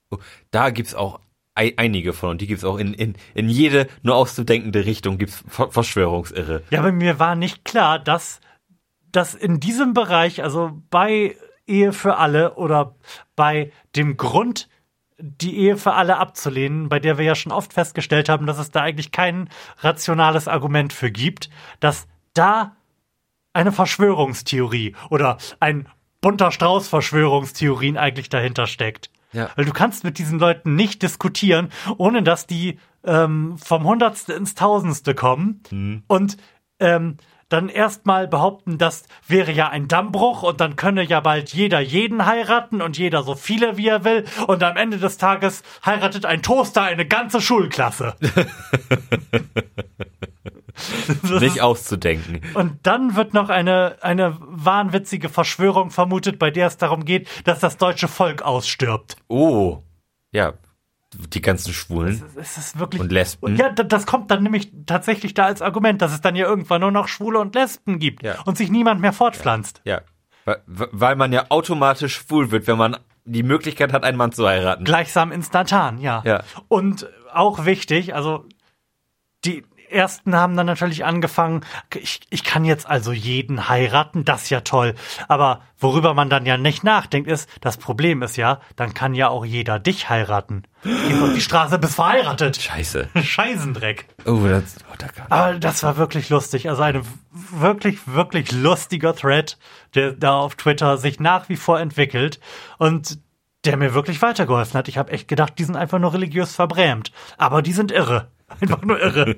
Oh, 0.09 0.17
da 0.51 0.69
gibt's 0.69 0.95
auch 0.95 1.19
einige 1.57 2.13
von 2.13 2.31
und 2.31 2.41
die 2.41 2.47
gibt's 2.47 2.63
auch 2.63 2.77
in, 2.77 2.93
in, 2.93 3.15
in 3.33 3.49
jede 3.49 3.87
nur 4.03 4.15
auszudenkende 4.15 4.85
Richtung 4.85 5.17
gibt's 5.17 5.43
Ver 5.47 5.71
Verschwörungsirre. 5.71 6.63
Ja, 6.69 6.79
aber 6.79 6.91
mir 6.91 7.19
war 7.19 7.35
nicht 7.35 7.65
klar, 7.65 7.99
dass, 7.99 8.39
dass 9.11 9.33
in 9.33 9.59
diesem 9.59 9.93
Bereich, 9.93 10.43
also 10.43 10.81
bei 10.89 11.35
Ehe 11.65 11.93
für 11.93 12.17
alle 12.17 12.55
oder 12.55 12.95
bei 13.35 13.71
dem 13.95 14.17
Grund, 14.17 14.69
die 15.19 15.57
Ehe 15.57 15.77
für 15.77 15.93
alle 15.93 16.17
abzulehnen, 16.17 16.89
bei 16.89 16.99
der 16.99 17.17
wir 17.17 17.25
ja 17.25 17.35
schon 17.35 17.51
oft 17.51 17.73
festgestellt 17.73 18.29
haben, 18.29 18.45
dass 18.45 18.59
es 18.59 18.71
da 18.71 18.81
eigentlich 18.81 19.11
kein 19.11 19.49
rationales 19.79 20.47
Argument 20.47 20.93
für 20.93 21.11
gibt, 21.11 21.49
dass 21.79 22.07
da 22.33 22.75
eine 23.53 23.71
Verschwörungstheorie 23.71 24.95
oder 25.09 25.37
ein 25.59 25.87
bunter 26.21 26.51
Strauß 26.51 26.87
Verschwörungstheorien 26.87 27.97
eigentlich 27.97 28.29
dahinter 28.29 28.67
steckt. 28.67 29.09
Ja. 29.33 29.49
Weil 29.55 29.65
du 29.65 29.73
kannst 29.73 30.03
mit 30.03 30.17
diesen 30.17 30.39
Leuten 30.39 30.75
nicht 30.75 31.01
diskutieren, 31.01 31.69
ohne 31.97 32.23
dass 32.23 32.47
die 32.47 32.79
ähm, 33.03 33.57
vom 33.57 33.83
Hundertste 33.83 34.33
ins 34.33 34.55
Tausendste 34.55 35.15
kommen 35.15 35.61
und 36.07 36.37
ähm, 36.79 37.17
dann 37.49 37.69
erstmal 37.69 38.27
behaupten, 38.27 38.77
das 38.77 39.03
wäre 39.25 39.51
ja 39.51 39.69
ein 39.69 39.87
Dammbruch 39.87 40.43
und 40.43 40.59
dann 40.59 40.75
könne 40.75 41.03
ja 41.03 41.21
bald 41.21 41.53
jeder 41.53 41.79
jeden 41.79 42.25
heiraten 42.25 42.81
und 42.81 42.97
jeder 42.97 43.23
so 43.23 43.35
viele 43.35 43.77
wie 43.77 43.87
er 43.87 44.03
will 44.03 44.25
und 44.47 44.63
am 44.63 44.75
Ende 44.75 44.97
des 44.97 45.17
Tages 45.17 45.63
heiratet 45.85 46.25
ein 46.25 46.41
Toaster 46.41 46.83
eine 46.83 47.05
ganze 47.05 47.39
Schulklasse. 47.39 48.15
Das 51.23 51.41
Nicht 51.41 51.61
auszudenken. 51.61 52.41
und 52.53 52.79
dann 52.83 53.15
wird 53.15 53.33
noch 53.33 53.49
eine, 53.49 53.97
eine 54.01 54.37
wahnwitzige 54.39 55.29
Verschwörung 55.29 55.89
vermutet, 55.91 56.39
bei 56.39 56.51
der 56.51 56.67
es 56.67 56.77
darum 56.77 57.05
geht, 57.05 57.27
dass 57.45 57.59
das 57.59 57.77
deutsche 57.77 58.07
Volk 58.07 58.41
ausstirbt. 58.41 59.17
Oh. 59.27 59.81
Ja. 60.31 60.53
Die 61.33 61.41
ganzen 61.41 61.73
Schwulen 61.73 62.21
Es 62.35 62.57
ist 62.57 62.77
wirklich. 62.79 63.01
und 63.01 63.11
Lesben. 63.11 63.55
Ja, 63.55 63.69
da- 63.69 63.83
das 63.83 64.05
kommt 64.05 64.29
dann 64.29 64.43
nämlich 64.43 64.71
tatsächlich 64.85 65.33
da 65.33 65.45
als 65.45 65.61
Argument, 65.61 66.01
dass 66.01 66.11
es 66.13 66.19
dann 66.21 66.35
ja 66.35 66.45
irgendwann 66.45 66.81
nur 66.81 66.91
noch 66.91 67.07
Schwule 67.07 67.39
und 67.39 67.55
Lesben 67.55 67.97
gibt 67.99 68.23
Ja. 68.23 68.41
und 68.43 68.57
sich 68.57 68.69
niemand 68.69 68.99
mehr 69.01 69.13
fortpflanzt. 69.13 69.81
Ja. 69.85 70.01
Weil, 70.45 70.61
weil 70.65 71.15
man 71.15 71.31
ja 71.31 71.45
automatisch 71.49 72.15
schwul 72.17 72.51
wird, 72.51 72.67
wenn 72.67 72.77
man 72.77 72.97
die 73.23 73.43
Möglichkeit 73.43 73.93
hat, 73.93 74.03
einen 74.03 74.17
Mann 74.17 74.31
zu 74.33 74.47
heiraten. 74.47 74.83
Gleichsam 74.83 75.31
instantan, 75.31 75.97
ja. 75.99 76.21
Ja. 76.25 76.43
Und 76.67 77.09
auch 77.33 77.65
wichtig, 77.65 78.13
also 78.13 78.45
die 79.45 79.63
ersten 79.89 80.35
haben 80.35 80.55
dann 80.55 80.65
natürlich 80.65 81.05
angefangen, 81.05 81.61
ich, 81.95 82.21
ich 82.29 82.43
kann 82.43 82.65
jetzt 82.65 82.87
also 82.87 83.11
jeden 83.11 83.69
heiraten, 83.69 84.25
das 84.25 84.43
ist 84.43 84.49
ja 84.49 84.61
toll. 84.61 84.95
Aber 85.27 85.61
worüber 85.77 86.13
man 86.13 86.29
dann 86.29 86.45
ja 86.45 86.57
nicht 86.57 86.83
nachdenkt, 86.83 87.29
ist, 87.29 87.49
das 87.61 87.77
Problem 87.77 88.21
ist 88.21 88.37
ja, 88.37 88.59
dann 88.75 88.93
kann 88.93 89.13
ja 89.13 89.29
auch 89.29 89.45
jeder 89.45 89.79
dich 89.79 90.09
heiraten. 90.09 90.63
Geh 90.83 91.21
auf 91.21 91.33
die 91.33 91.41
Straße, 91.41 91.79
bist 91.79 91.95
verheiratet. 91.95 92.57
Scheiße. 92.57 93.09
Scheißendreck. 93.21 94.07
Oh, 94.25 94.39
das, 94.47 94.77
oh, 94.91 94.95
da 94.97 95.07
gab 95.07 95.31
Aber 95.31 95.59
das 95.59 95.83
war 95.83 95.97
wirklich 95.97 96.29
lustig. 96.29 96.69
Also 96.69 96.81
ein 96.83 97.01
wirklich, 97.31 98.07
wirklich 98.07 98.51
lustiger 98.51 99.15
Thread, 99.15 99.57
der 99.95 100.13
da 100.13 100.37
auf 100.37 100.55
Twitter 100.55 100.97
sich 100.97 101.19
nach 101.19 101.49
wie 101.49 101.57
vor 101.57 101.79
entwickelt 101.79 102.39
und 102.77 103.19
der 103.65 103.77
mir 103.77 103.93
wirklich 103.93 104.21
weitergeholfen 104.21 104.77
hat. 104.77 104.87
Ich 104.87 104.97
habe 104.97 105.11
echt 105.11 105.27
gedacht, 105.27 105.53
die 105.57 105.63
sind 105.63 105.75
einfach 105.75 105.99
nur 105.99 106.13
religiös 106.13 106.55
verbrämt. 106.55 107.11
Aber 107.37 107.61
die 107.61 107.73
sind 107.73 107.91
irre. 107.91 108.29
Einfach 108.61 108.81
nur 108.81 108.99
irre. 108.99 109.35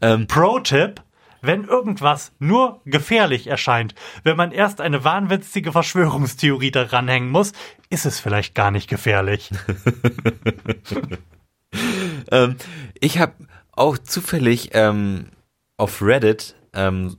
Ähm. 0.00 0.26
Pro-Tipp. 0.26 1.02
Wenn 1.40 1.62
irgendwas 1.62 2.32
nur 2.40 2.80
gefährlich 2.84 3.46
erscheint, 3.46 3.94
wenn 4.24 4.36
man 4.36 4.50
erst 4.50 4.80
eine 4.80 5.04
wahnwitzige 5.04 5.70
Verschwörungstheorie 5.70 6.72
daran 6.72 7.06
hängen 7.06 7.30
muss, 7.30 7.52
ist 7.90 8.06
es 8.06 8.18
vielleicht 8.18 8.56
gar 8.56 8.72
nicht 8.72 8.88
gefährlich. 8.88 9.50
Ähm, 12.30 12.56
ich 13.00 13.18
habe 13.18 13.34
auch 13.72 13.98
zufällig 13.98 14.70
ähm, 14.72 15.26
auf 15.76 16.02
Reddit 16.02 16.56
ähm, 16.74 17.16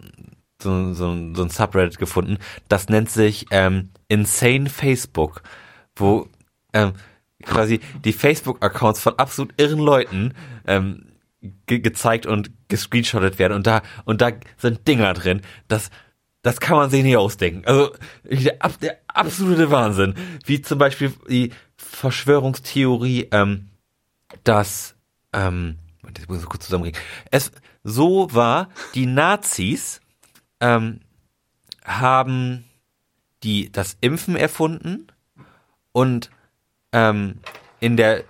so, 0.61 0.93
so, 0.93 1.33
so 1.33 1.43
ein 1.43 1.49
Subreddit 1.49 1.97
gefunden. 1.97 2.37
Das 2.67 2.89
nennt 2.89 3.09
sich 3.09 3.45
ähm, 3.51 3.91
Insane 4.07 4.69
Facebook, 4.69 5.41
wo 5.95 6.27
ähm, 6.73 6.93
quasi 7.43 7.79
die 8.03 8.13
Facebook-Accounts 8.13 9.01
von 9.01 9.17
absolut 9.17 9.53
irren 9.57 9.79
Leuten 9.79 10.33
ähm, 10.67 11.05
ge 11.65 11.79
gezeigt 11.79 12.25
und 12.25 12.51
gescreenshottet 12.67 13.39
werden. 13.39 13.53
Und 13.53 13.67
da 13.67 13.81
und 14.05 14.21
da 14.21 14.31
sind 14.57 14.87
Dinger 14.87 15.13
drin. 15.13 15.41
Das 15.67 15.89
das 16.41 16.59
kann 16.59 16.77
man 16.77 16.89
sich 16.89 17.03
nicht 17.03 17.17
ausdenken. 17.17 17.65
Also 17.65 17.91
der, 18.23 18.57
der 18.81 18.97
absolute 19.07 19.71
Wahnsinn. 19.71 20.15
Wie 20.45 20.61
zum 20.61 20.79
Beispiel 20.79 21.13
die 21.29 21.51
Verschwörungstheorie, 21.75 23.27
ähm, 23.31 23.69
dass 24.43 24.95
ähm, 25.33 25.77
das 26.13 26.27
muss 26.27 26.41
ich 26.41 26.49
kurz 26.49 26.65
zusammenbringen. 26.65 26.99
Es 27.31 27.51
so 27.83 28.33
war, 28.33 28.69
die 28.95 29.05
Nazis 29.05 30.01
ähm, 30.59 31.01
haben 31.83 32.65
die 33.43 33.71
das 33.71 33.97
Impfen 34.01 34.35
erfunden 34.35 35.07
und 35.91 36.29
ähm, 36.91 37.39
in 37.79 37.97
der 37.97 38.23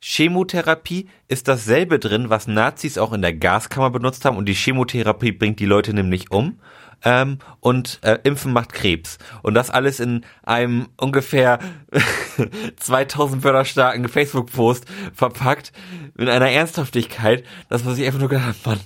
Chemotherapie 0.00 1.08
ist 1.28 1.48
dasselbe 1.48 1.98
drin, 1.98 2.28
was 2.28 2.46
Nazis 2.46 2.98
auch 2.98 3.14
in 3.14 3.22
der 3.22 3.32
Gaskammer 3.32 3.90
benutzt 3.90 4.24
haben. 4.26 4.36
Und 4.36 4.46
die 4.46 4.54
Chemotherapie 4.54 5.32
bringt 5.32 5.60
die 5.60 5.66
Leute 5.66 5.94
nämlich 5.94 6.30
um. 6.30 6.60
Ähm, 7.02 7.38
und 7.60 8.00
äh, 8.02 8.18
Impfen 8.22 8.52
macht 8.52 8.72
Krebs. 8.74 9.18
Und 9.42 9.54
das 9.54 9.70
alles 9.70 10.00
in 10.00 10.24
einem 10.42 10.88
ungefähr 10.98 11.58
2000 12.76 13.44
Wörter 13.44 13.64
starken 13.64 14.08
Facebook-Post 14.08 14.84
verpackt. 15.14 15.72
In 16.18 16.28
einer 16.28 16.50
Ernsthaftigkeit, 16.50 17.44
dass 17.70 17.84
man 17.84 17.94
sich 17.94 18.06
einfach 18.06 18.20
nur 18.20 18.28
gedacht 18.28 18.48
hat, 18.48 18.66
Mann, 18.66 18.80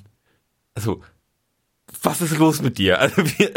also 0.75 1.03
was 2.03 2.21
ist 2.21 2.39
los 2.39 2.63
mit 2.63 2.79
dir? 2.79 3.01
Also 3.01 3.25
wie, 3.25 3.49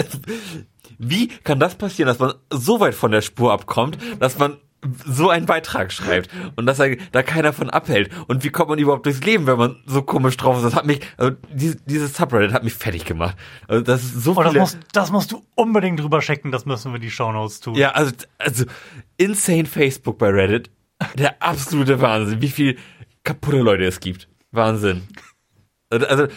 wie 0.98 1.28
kann 1.28 1.60
das 1.60 1.76
passieren, 1.76 2.08
dass 2.08 2.20
man 2.20 2.34
so 2.50 2.80
weit 2.80 2.96
von 2.96 3.12
der 3.12 3.22
Spur 3.22 3.52
abkommt, 3.54 4.00
dass 4.20 4.40
man 4.40 4.58
so 5.06 5.30
einen 5.30 5.46
Beitrag 5.46 5.92
schreibt 5.92 6.30
und 6.56 6.66
dass 6.66 6.80
er, 6.80 6.96
da 7.12 7.22
keiner 7.24 7.54
von 7.54 7.70
abhält? 7.70 8.10
Und 8.28 8.44
wie 8.44 8.50
kommt 8.50 8.70
man 8.70 8.80
überhaupt 8.80 9.06
durchs 9.06 9.22
Leben, 9.24 9.46
wenn 9.48 9.58
man 9.58 9.76
so 9.86 10.02
komisch 10.02 10.38
drauf 10.38 10.58
ist? 10.58 10.64
Das 10.64 10.76
hat 10.76 10.86
mich, 10.86 11.02
also 11.18 11.36
dieses, 11.52 11.84
dieses 11.86 12.16
Subreddit 12.16 12.52
hat 12.54 12.64
mich 12.64 12.74
fertig 12.74 13.06
gemacht. 13.06 13.38
Also 13.68 13.84
das 13.84 14.04
ist 14.04 14.24
so 14.24 14.32
Oh, 14.32 14.42
das 14.42 14.52
viele. 14.52 14.62
musst, 14.62 14.80
das 14.94 15.12
musst 15.12 15.32
du 15.32 15.44
unbedingt 15.56 16.00
drüber 16.00 16.20
checken, 16.20 16.52
das 16.52 16.66
müssen 16.66 16.92
wir 16.94 17.00
die 17.00 17.12
Shownotes 17.12 17.60
tun. 17.60 17.76
Ja, 17.76 17.92
also, 17.92 18.12
also 18.40 18.66
insane 19.18 19.66
Facebook 19.66 20.18
bei 20.18 20.30
Reddit. 20.30 20.70
Der 21.16 21.42
absolute 21.42 22.00
Wahnsinn, 22.02 22.42
wie 22.42 22.50
viel 22.50 22.78
kaputte 23.24 23.58
Leute 23.60 23.86
es 23.86 24.00
gibt. 24.00 24.28
Wahnsinn. 24.52 25.04
Also, 25.90 26.06
also 26.08 26.28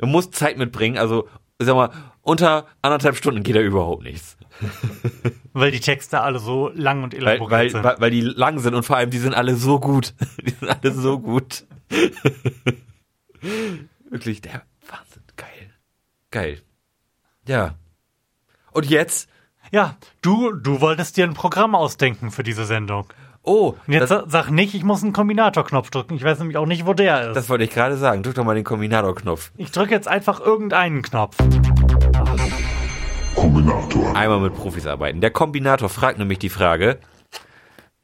man 0.00 0.10
muss 0.10 0.30
Zeit 0.30 0.58
mitbringen. 0.58 0.98
Also, 0.98 1.28
ich 1.58 1.66
sag 1.66 1.74
mal, 1.74 1.90
unter 2.22 2.66
anderthalb 2.82 3.16
Stunden 3.16 3.42
geht 3.42 3.56
da 3.56 3.60
überhaupt 3.60 4.02
nichts. 4.02 4.36
Weil 5.52 5.70
die 5.70 5.80
Texte 5.80 6.20
alle 6.20 6.38
so 6.38 6.70
lang 6.74 7.02
und 7.04 7.12
Weil, 7.14 7.20
elaboriert 7.22 7.50
weil, 7.50 7.70
sind. 7.70 7.84
weil, 7.84 8.00
weil 8.00 8.10
die 8.10 8.20
lang 8.22 8.58
sind 8.58 8.74
und 8.74 8.84
vor 8.84 8.96
allem, 8.96 9.10
die 9.10 9.18
sind 9.18 9.34
alle 9.34 9.54
so 9.56 9.78
gut. 9.80 10.14
Die 10.44 10.50
sind 10.50 10.68
alle 10.68 10.92
so 10.92 11.18
gut. 11.18 11.64
Wirklich, 14.10 14.40
der 14.40 14.62
Wahnsinn. 14.88 15.22
Geil. 15.36 15.70
Geil. 16.30 16.62
Ja. 17.46 17.74
Und 18.72 18.88
jetzt? 18.88 19.28
ja, 19.70 19.96
du, 20.20 20.52
du 20.52 20.80
wolltest 20.80 21.16
dir 21.16 21.24
ein 21.24 21.34
Programm 21.34 21.74
ausdenken 21.74 22.30
für 22.30 22.42
diese 22.42 22.64
Sendung. 22.66 23.06
Oh, 23.42 23.74
Und 23.86 23.92
jetzt 23.94 24.02
das, 24.02 24.08
sa- 24.10 24.24
sag 24.28 24.50
nicht, 24.50 24.74
ich 24.74 24.84
muss 24.84 25.02
einen 25.02 25.12
Kombinatorknopf 25.12 25.90
drücken. 25.90 26.14
Ich 26.14 26.22
weiß 26.22 26.38
nämlich 26.38 26.56
auch 26.58 26.66
nicht, 26.66 26.86
wo 26.86 26.94
der 26.94 27.30
ist. 27.30 27.36
das 27.36 27.48
wollte 27.48 27.64
ich 27.64 27.70
gerade 27.70 27.96
sagen. 27.96 28.22
Drück 28.22 28.34
doch 28.36 28.44
mal 28.44 28.54
den 28.54 28.64
Kombinator-Knopf. 28.64 29.50
ich 29.56 29.72
drücke 29.72 29.90
jetzt 29.92 30.06
einfach 30.08 30.40
irgendeinen 30.40 31.02
Knopf. 31.02 31.36
Kombinator. 33.42 34.14
einmal 34.14 34.38
mit 34.38 34.54
Profis 34.54 34.86
arbeiten. 34.86 35.20
Der 35.20 35.32
Kombinator 35.32 35.88
fragt 35.88 36.16
nämlich 36.16 36.38
die 36.38 36.48
Frage, 36.48 37.00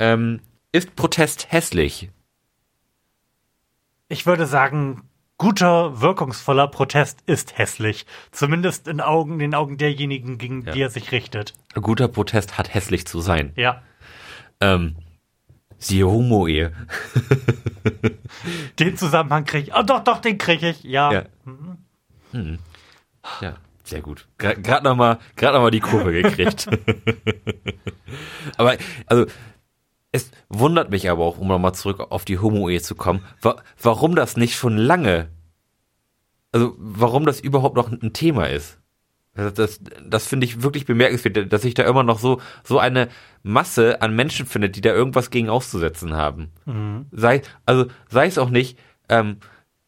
ähm, 0.01 0.41
ist 0.73 0.97
Protest 0.97 1.53
hässlich? 1.53 2.11
Ich 4.09 4.27
würde 4.27 4.47
sagen, 4.47 5.09
guter, 5.37 6.01
wirkungsvoller 6.01 6.67
Protest 6.67 7.21
ist 7.27 7.57
hässlich. 7.57 8.05
Zumindest 8.33 8.89
in 8.89 9.01
Augen, 9.01 9.39
den 9.39 9.55
Augen 9.55 9.79
derjenigen, 9.79 10.39
gegen 10.39 10.65
die 10.65 10.81
er 10.81 10.91
sich 10.91 11.13
richtet. 11.13 11.55
Ein 11.73 11.83
guter 11.83 12.09
Protest 12.09 12.59
hat 12.59 12.75
hässlich 12.75 13.07
zu 13.07 13.21
sein. 13.21 13.53
Ja. 13.55 13.83
Ähm, 14.61 14.97
siehe 15.79 16.09
Homo-Ehe. 16.09 16.73
Den 18.81 18.97
Zusammenhang 18.97 19.45
kriege 19.45 19.69
ich. 19.69 19.75
Oh, 19.77 19.83
doch, 19.83 20.03
doch, 20.03 20.19
den 20.19 20.37
kriege 20.37 20.71
ich. 20.71 20.83
Ja. 20.83 21.13
Ja. 21.13 21.25
Mhm. 22.33 22.59
Ja, 23.41 23.55
sehr 23.89 24.01
gut. 24.01 24.29
Gerade 24.39 24.85
nochmal 24.85 25.19
grad 25.37 25.55
noch 25.55 25.63
mal 25.63 25.71
die 25.71 25.81
Kurve 25.81 26.13
gekriegt. 26.13 26.69
aber, 28.57 28.77
also, 29.07 29.27
es 30.13 30.31
wundert 30.49 30.91
mich 30.91 31.11
aber 31.11 31.25
auch, 31.25 31.39
um 31.39 31.49
nochmal 31.49 31.75
zurück 31.75 32.01
auf 32.11 32.25
die 32.25 32.39
Homo-Ehe 32.39 32.81
zu 32.81 32.95
kommen, 32.95 33.25
wa 33.43 33.57
warum 33.81 34.15
das 34.15 34.37
nicht 34.37 34.57
schon 34.57 34.77
lange, 34.77 35.29
also 36.53 36.75
warum 36.79 37.27
das 37.27 37.41
überhaupt 37.41 37.77
noch 37.77 37.91
ein 37.91 38.13
Thema 38.13 38.47
ist. 38.47 38.79
Das, 39.35 39.55
das, 39.55 39.81
das 40.05 40.27
finde 40.27 40.47
ich 40.47 40.63
wirklich 40.63 40.85
bemerkenswert, 40.85 41.53
dass 41.53 41.63
sich 41.63 41.75
da 41.75 41.85
immer 41.85 42.03
noch 42.03 42.19
so, 42.19 42.41
so 42.65 42.79
eine 42.81 43.09
Masse 43.45 44.03
an 44.03 44.17
Menschen 44.17 44.47
findet, 44.47 44.75
die 44.75 44.81
da 44.81 44.91
irgendwas 44.91 45.31
gegen 45.31 45.49
auszusetzen 45.49 46.17
haben. 46.17 46.51
Sei, 47.13 47.43
also 47.65 47.87
sei 48.09 48.27
es 48.27 48.39
auch 48.39 48.51
nicht 48.51 48.79
ähm, 49.09 49.37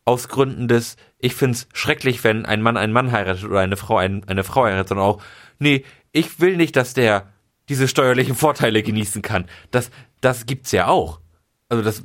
aus 0.04 0.28
Gründen 0.28 0.68
des, 0.68 0.96
ich 1.20 1.34
find's 1.34 1.68
schrecklich, 1.72 2.24
wenn 2.24 2.46
ein 2.46 2.62
Mann 2.62 2.76
einen 2.76 2.92
Mann 2.92 3.12
heiratet 3.12 3.44
oder 3.44 3.60
eine 3.60 3.76
Frau 3.76 3.98
ein, 3.98 4.24
eine 4.28 4.44
Frau 4.44 4.64
heiratet, 4.64 4.88
sondern 4.88 5.06
auch, 5.06 5.22
nee, 5.58 5.84
ich 6.12 6.40
will 6.40 6.56
nicht, 6.56 6.76
dass 6.76 6.94
der 6.94 7.28
diese 7.68 7.86
steuerlichen 7.86 8.34
Vorteile 8.34 8.82
genießen 8.82 9.22
kann. 9.22 9.46
Das, 9.70 9.90
das 10.20 10.46
gibt's 10.46 10.72
ja 10.72 10.88
auch. 10.88 11.20
Also 11.68 11.84
das, 11.84 12.02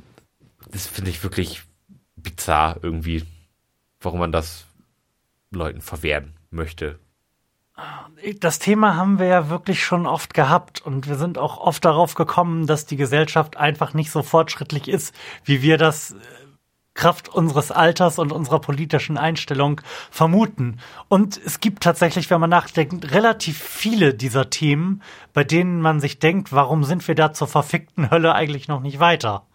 das 0.70 0.86
finde 0.86 1.10
ich 1.10 1.22
wirklich 1.22 1.62
bizarr 2.16 2.78
irgendwie, 2.82 3.24
warum 4.00 4.20
man 4.20 4.32
das 4.32 4.66
Leuten 5.50 5.80
verwehren 5.80 6.34
möchte. 6.50 6.98
Das 8.40 8.58
Thema 8.58 8.96
haben 8.96 9.18
wir 9.18 9.26
ja 9.26 9.50
wirklich 9.50 9.84
schon 9.84 10.06
oft 10.06 10.32
gehabt 10.32 10.80
und 10.80 11.08
wir 11.08 11.16
sind 11.16 11.36
auch 11.36 11.58
oft 11.58 11.84
darauf 11.84 12.14
gekommen, 12.14 12.66
dass 12.66 12.86
die 12.86 12.96
Gesellschaft 12.96 13.56
einfach 13.58 13.92
nicht 13.92 14.10
so 14.10 14.22
fortschrittlich 14.22 14.88
ist, 14.88 15.14
wie 15.44 15.60
wir 15.60 15.76
das 15.76 16.12
äh, 16.12 16.16
Kraft 16.96 17.28
unseres 17.28 17.70
Alters 17.70 18.18
und 18.18 18.32
unserer 18.32 18.58
politischen 18.58 19.18
Einstellung 19.18 19.80
vermuten. 20.10 20.78
Und 21.08 21.40
es 21.44 21.60
gibt 21.60 21.82
tatsächlich, 21.82 22.30
wenn 22.30 22.40
man 22.40 22.50
nachdenkt, 22.50 23.12
relativ 23.12 23.58
viele 23.58 24.14
dieser 24.14 24.50
Themen, 24.50 25.02
bei 25.32 25.44
denen 25.44 25.80
man 25.80 26.00
sich 26.00 26.18
denkt, 26.18 26.52
warum 26.52 26.82
sind 26.82 27.06
wir 27.06 27.14
da 27.14 27.32
zur 27.32 27.46
verfickten 27.46 28.10
Hölle 28.10 28.34
eigentlich 28.34 28.66
noch 28.66 28.80
nicht 28.80 28.98
weiter? 28.98 29.46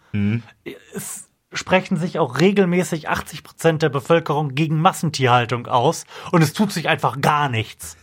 Es 0.94 1.28
sprechen 1.52 1.96
sich 1.96 2.18
auch 2.18 2.40
regelmäßig 2.40 3.08
80 3.08 3.42
Prozent 3.42 3.82
der 3.82 3.90
Bevölkerung 3.90 4.54
gegen 4.54 4.80
Massentierhaltung 4.80 5.66
aus 5.66 6.06
und 6.30 6.42
es 6.42 6.54
tut 6.54 6.72
sich 6.72 6.88
einfach 6.88 7.20
gar 7.20 7.48
nichts. 7.48 7.96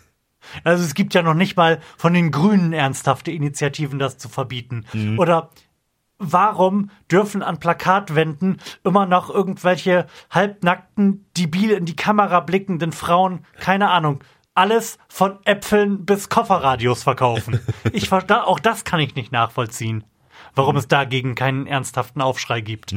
Also 0.63 0.84
es 0.84 0.93
gibt 0.93 1.13
ja 1.13 1.22
noch 1.22 1.34
nicht 1.34 1.58
mal 1.58 1.79
von 1.98 2.13
den 2.13 2.31
Grünen 2.31 2.74
ernsthafte 2.74 3.31
Initiativen, 3.31 4.00
das 4.00 4.17
zu 4.17 4.29
verbieten. 4.29 4.86
Oder 5.17 5.50
warum 6.19 6.91
dürfen 7.11 7.41
an 7.41 7.59
Plakatwänden 7.59 8.61
immer 8.83 9.05
noch 9.05 9.29
irgendwelche 9.29 10.05
halbnackten, 10.29 11.25
debil 11.38 11.71
in 11.71 11.85
die 11.85 11.95
Kamera 11.95 12.41
blickenden 12.41 12.91
Frauen, 12.91 13.45
keine 13.59 13.89
Ahnung, 13.89 14.23
alles 14.53 14.97
von 15.07 15.39
Äpfeln 15.45 16.05
bis 16.05 16.27
Kofferradios 16.29 17.03
verkaufen? 17.03 17.59
Ich 17.93 18.09
verstehe, 18.09 18.45
auch 18.45 18.59
das 18.59 18.83
kann 18.83 18.99
ich 18.99 19.15
nicht 19.15 19.31
nachvollziehen, 19.31 20.03
warum 20.55 20.75
es 20.75 20.88
dagegen 20.88 21.35
keinen 21.35 21.65
ernsthaften 21.67 22.21
Aufschrei 22.21 22.59
gibt. 22.59 22.93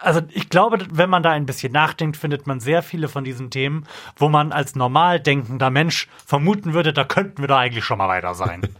also 0.00 0.20
ich 0.30 0.48
glaube, 0.48 0.86
wenn 0.92 1.10
man 1.10 1.22
da 1.24 1.30
ein 1.32 1.46
bisschen 1.46 1.72
nachdenkt, 1.72 2.16
findet 2.16 2.46
man 2.46 2.60
sehr 2.60 2.82
viele 2.84 3.08
von 3.08 3.24
diesen 3.24 3.50
Themen, 3.50 3.86
wo 4.16 4.28
man 4.28 4.52
als 4.52 4.76
normal 4.76 5.18
denkender 5.18 5.70
Mensch 5.70 6.06
vermuten 6.24 6.72
würde, 6.72 6.92
da 6.92 7.02
könnten 7.04 7.42
wir 7.42 7.48
doch 7.48 7.56
eigentlich 7.58 7.84
schon 7.84 7.98
mal 7.98 8.08
weiter 8.08 8.34
sein. 8.34 8.62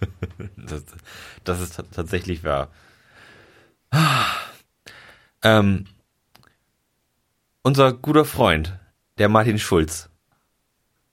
Das, 0.56 0.84
das 1.42 1.60
ist 1.60 1.76
ta- 1.76 1.82
tatsächlich 1.90 2.44
wahr. 2.44 2.68
Ähm, 5.42 5.86
unser 7.62 7.92
guter 7.92 8.24
Freund, 8.24 8.78
der 9.18 9.28
Martin 9.28 9.58
Schulz. 9.58 10.08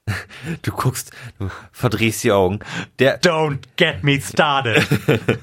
Du 0.62 0.72
guckst, 0.72 1.10
du 1.38 1.50
verdrehst 1.72 2.24
die 2.24 2.32
Augen. 2.32 2.60
Der, 2.98 3.20
Don't 3.20 3.58
get 3.76 4.02
me 4.04 4.18
started. 4.20 4.86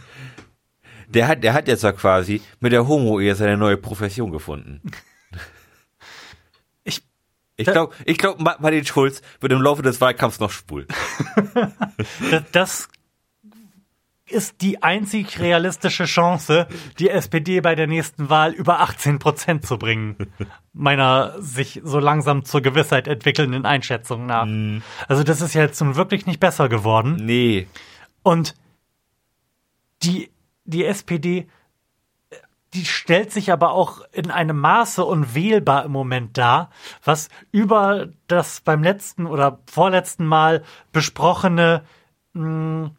der 1.07 1.27
hat, 1.27 1.43
der 1.43 1.53
hat 1.53 1.67
jetzt 1.67 1.83
ja 1.83 1.91
quasi 1.91 2.41
mit 2.59 2.71
der 2.71 2.87
Homo-Ehe 2.87 3.35
seine 3.35 3.57
neue 3.57 3.77
Profession 3.77 4.31
gefunden. 4.31 4.81
Ich, 6.83 7.01
Ich 7.57 7.65
glaube, 7.67 7.93
ich 8.05 8.17
glaub, 8.17 8.39
Ma- 8.39 8.57
Martin 8.59 8.85
Schulz 8.85 9.21
wird 9.39 9.51
im 9.53 9.61
Laufe 9.61 9.81
des 9.81 10.01
Wahlkampfs 10.01 10.39
noch 10.39 10.51
schwul. 10.51 10.87
das, 12.31 12.43
das 12.51 12.89
ist 14.27 14.62
die 14.62 14.82
einzig 14.82 15.39
realistische 15.39 16.05
Chance, 16.05 16.67
die 16.98 17.10
SPD 17.10 17.62
bei 17.62 17.75
der 17.75 17.88
nächsten 17.88 18.29
Wahl 18.29 18.53
über 18.53 18.79
18 18.79 19.20
Prozent 19.20 19.65
zu 19.65 19.77
bringen. 19.77 20.15
Meiner 20.74 21.39
sich 21.41 21.82
so 21.84 22.00
langsam 22.00 22.44
zur 22.44 22.62
Gewissheit 22.62 23.08
entwickelnden 23.08 23.65
Einschätzung 23.65 24.25
nach. 24.25 24.48
Also 25.08 25.24
das 25.24 25.41
ist 25.41 25.53
ja 25.53 25.62
jetzt 25.62 25.79
nun 25.82 25.96
wirklich 25.96 26.25
nicht 26.25 26.39
besser 26.39 26.70
geworden. 26.70 27.17
Nee. 27.22 27.67
Und 28.24 28.55
die, 30.01 30.32
die 30.65 30.86
SPD, 30.86 31.48
die 32.74 32.86
stellt 32.86 33.32
sich 33.32 33.51
aber 33.51 33.72
auch 33.72 34.01
in 34.12 34.32
einem 34.32 34.60
Maße 34.60 35.05
unwählbar 35.05 35.86
im 35.86 35.91
Moment 35.91 36.36
dar, 36.38 36.72
was 37.03 37.29
über 37.51 38.10
das 38.27 38.62
beim 38.62 38.82
letzten 38.82 39.27
oder 39.27 39.60
vorletzten 39.67 40.25
Mal 40.25 40.63
besprochene 40.91 41.84
mh, 42.34 42.91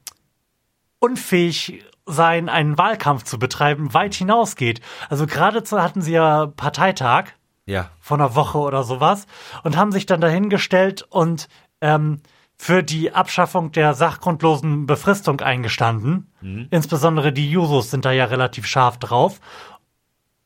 unfähig 1.07 1.85
sein, 2.07 2.49
einen 2.49 2.79
Wahlkampf 2.79 3.25
zu 3.25 3.39
betreiben, 3.39 3.95
weit 3.95 4.15
hinausgeht. 4.15 4.81
Also 5.09 5.27
geradezu 5.27 5.81
hatten 5.83 6.03
sie 6.03 6.13
ja 6.13 6.47
Parteitag 6.47 7.27
Ja. 7.67 7.91
vor 8.01 8.17
einer 8.17 8.35
Woche 8.35 8.59
oder 8.59 8.83
sowas 8.85 9.27
und 9.65 9.77
haben 9.77 9.93
sich 9.93 10.07
dann 10.07 10.21
dahingestellt 10.21 11.05
und 11.11 11.49
ähm, 11.81 12.21
für 12.57 12.83
die 12.83 13.13
Abschaffung 13.13 13.71
der 13.73 13.95
sachgrundlosen 13.95 14.87
Befristung 14.87 15.41
eingestanden. 15.41 16.33
Insbesondere 16.71 17.33
die 17.33 17.51
Jusos 17.51 17.91
sind 17.91 18.05
da 18.05 18.13
ja 18.13 18.25
relativ 18.27 18.67
scharf 18.67 18.99
drauf. 18.99 19.41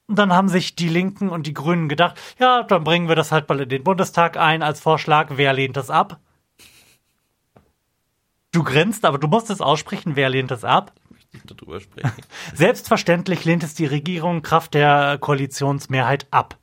Und 0.09 0.19
dann 0.19 0.33
haben 0.33 0.49
sich 0.49 0.75
die 0.75 0.88
Linken 0.88 1.29
und 1.29 1.47
die 1.47 1.55
Grünen 1.55 1.88
gedacht, 1.88 2.19
ja, 2.40 2.64
dann 2.64 2.83
bringen 2.83 3.07
wir 3.09 3.14
das 3.14 3.31
halt 3.31 3.49
mal 3.49 3.61
in 3.61 3.69
den 3.69 3.85
Bundestag 3.85 4.37
ein 4.37 4.62
als 4.62 4.81
Vorschlag. 4.81 5.29
Wer 5.37 5.52
lehnt 5.52 5.76
das 5.76 5.88
ab? 5.88 6.19
Du 8.52 8.64
grinst, 8.64 9.04
aber 9.04 9.19
du 9.19 9.28
musst 9.28 9.50
es 9.50 9.61
aussprechen. 9.61 10.16
Wer 10.16 10.28
lehnt 10.28 10.50
das 10.50 10.64
ab? 10.64 10.92
Darüber 11.45 11.80
sprechen. 11.80 12.11
Selbstverständlich 12.54 13.45
lehnt 13.45 13.62
es 13.62 13.75
die 13.75 13.87
Regierung 13.87 14.42
Kraft 14.42 14.75
der 14.75 15.19
Koalitionsmehrheit 15.19 16.26
ab. 16.30 16.57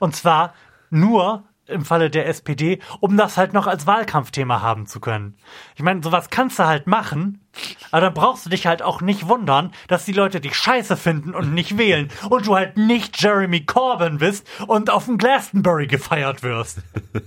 Und 0.00 0.16
zwar 0.16 0.54
nur 0.90 1.44
im 1.66 1.84
Falle 1.84 2.10
der 2.10 2.26
SPD, 2.26 2.80
um 2.98 3.16
das 3.16 3.36
halt 3.36 3.52
noch 3.52 3.68
als 3.68 3.86
Wahlkampfthema 3.86 4.60
haben 4.60 4.86
zu 4.86 4.98
können. 4.98 5.36
Ich 5.76 5.82
meine, 5.82 6.02
sowas 6.02 6.30
kannst 6.30 6.58
du 6.58 6.66
halt 6.66 6.88
machen, 6.88 7.46
aber 7.92 8.00
dann 8.02 8.14
brauchst 8.14 8.44
du 8.46 8.50
dich 8.50 8.66
halt 8.66 8.82
auch 8.82 9.00
nicht 9.00 9.28
wundern, 9.28 9.72
dass 9.86 10.04
die 10.04 10.12
Leute 10.12 10.40
dich 10.40 10.56
scheiße 10.56 10.96
finden 10.96 11.34
und 11.34 11.54
nicht 11.54 11.78
wählen 11.78 12.08
und 12.30 12.48
du 12.48 12.56
halt 12.56 12.76
nicht 12.76 13.22
Jeremy 13.22 13.64
Corbyn 13.64 14.18
bist 14.18 14.46
und 14.66 14.90
auf 14.90 15.06
dem 15.06 15.18
Glastonbury 15.18 15.86
gefeiert 15.86 16.42
wirst. 16.42 16.80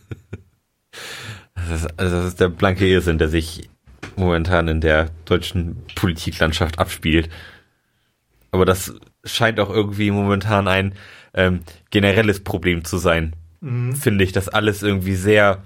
Das 1.56 1.84
ist, 1.84 2.00
also 2.00 2.18
das 2.18 2.26
ist 2.26 2.42
der 2.42 2.50
blanke 2.50 2.86
Irrsinn, 2.86 3.18
der 3.18 3.30
sich 3.30 3.70
momentan 4.18 4.68
in 4.68 4.82
der 4.82 5.10
deutschen 5.26 5.84
Politiklandschaft 5.96 6.80
abspielt. 6.80 7.30
Aber 8.52 8.66
das 8.66 8.94
scheint 9.24 9.60
auch 9.60 9.70
irgendwie 9.70 10.12
momentan 10.12 10.68
ein 10.68 10.94
ähm, 11.34 11.62
generelles 11.90 12.44
Problem 12.44 12.86
zu 12.86 12.98
sein. 12.98 13.36
Finde 13.96 14.24
ich, 14.24 14.32
dass 14.34 14.50
alles 14.50 14.84
irgendwie 14.84 15.16
sehr, 15.16 15.64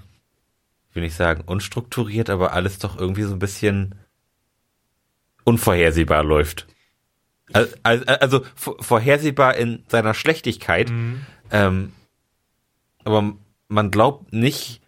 ich 0.88 0.96
will 0.96 1.02
nicht 1.02 1.16
sagen 1.16 1.42
unstrukturiert, 1.44 2.30
aber 2.30 2.52
alles 2.52 2.78
doch 2.78 2.98
irgendwie 2.98 3.24
so 3.24 3.34
ein 3.34 3.40
bisschen 3.40 3.94
unvorhersehbar 5.44 6.22
läuft. 6.24 6.66
Also, 7.52 8.04
also 8.06 8.44
vor- 8.54 8.76
vorhersehbar 8.82 9.56
in 9.56 9.82
seiner 9.88 10.14
Schlechtigkeit, 10.14 10.90
ähm, 11.50 11.92
aber 13.04 13.34
man 13.68 13.90
glaubt 13.90 14.32
nicht, 14.32 14.80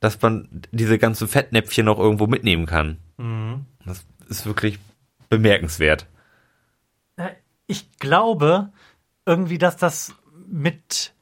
dass 0.00 0.20
man 0.22 0.62
diese 0.70 0.98
ganzen 0.98 1.26
Fettnäpfchen 1.28 1.84
noch 1.86 1.98
irgendwo 1.98 2.26
mitnehmen 2.28 2.66
kann. 2.66 2.98
Das 3.84 4.04
ist 4.28 4.46
wirklich 4.46 4.78
bemerkenswert. 5.28 6.06
Ich 7.66 7.98
glaube 7.98 8.72
irgendwie, 9.26 9.58
dass 9.58 9.76
das 9.76 10.14
mit, 10.46 11.14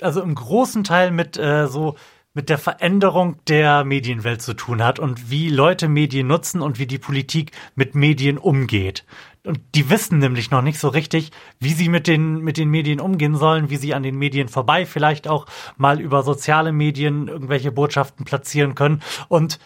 also 0.00 0.20
im 0.20 0.34
großen 0.34 0.84
Teil 0.84 1.10
mit 1.10 1.36
äh, 1.36 1.68
so 1.68 1.96
mit 2.34 2.48
der 2.48 2.58
Veränderung 2.58 3.36
der 3.46 3.84
Medienwelt 3.84 4.42
zu 4.42 4.54
tun 4.54 4.82
hat 4.82 4.98
und 4.98 5.30
wie 5.30 5.48
Leute 5.48 5.88
Medien 5.88 6.26
nutzen 6.26 6.60
und 6.60 6.80
wie 6.80 6.86
die 6.86 6.98
Politik 6.98 7.52
mit 7.76 7.94
Medien 7.94 8.38
umgeht. 8.38 9.04
Und 9.46 9.60
die 9.74 9.88
wissen 9.88 10.18
nämlich 10.18 10.50
noch 10.50 10.62
nicht 10.62 10.80
so 10.80 10.88
richtig, 10.88 11.30
wie 11.60 11.72
sie 11.72 11.88
mit 11.88 12.08
den, 12.08 12.38
mit 12.38 12.56
den 12.56 12.70
Medien 12.70 13.00
umgehen 13.00 13.36
sollen, 13.36 13.70
wie 13.70 13.76
sie 13.76 13.94
an 13.94 14.02
den 14.02 14.16
Medien 14.16 14.48
vorbei 14.48 14.84
vielleicht 14.84 15.28
auch 15.28 15.46
mal 15.76 16.00
über 16.00 16.24
soziale 16.24 16.72
Medien 16.72 17.28
irgendwelche 17.28 17.70
Botschaften 17.70 18.24
platzieren 18.24 18.74
können 18.74 19.00
und 19.28 19.60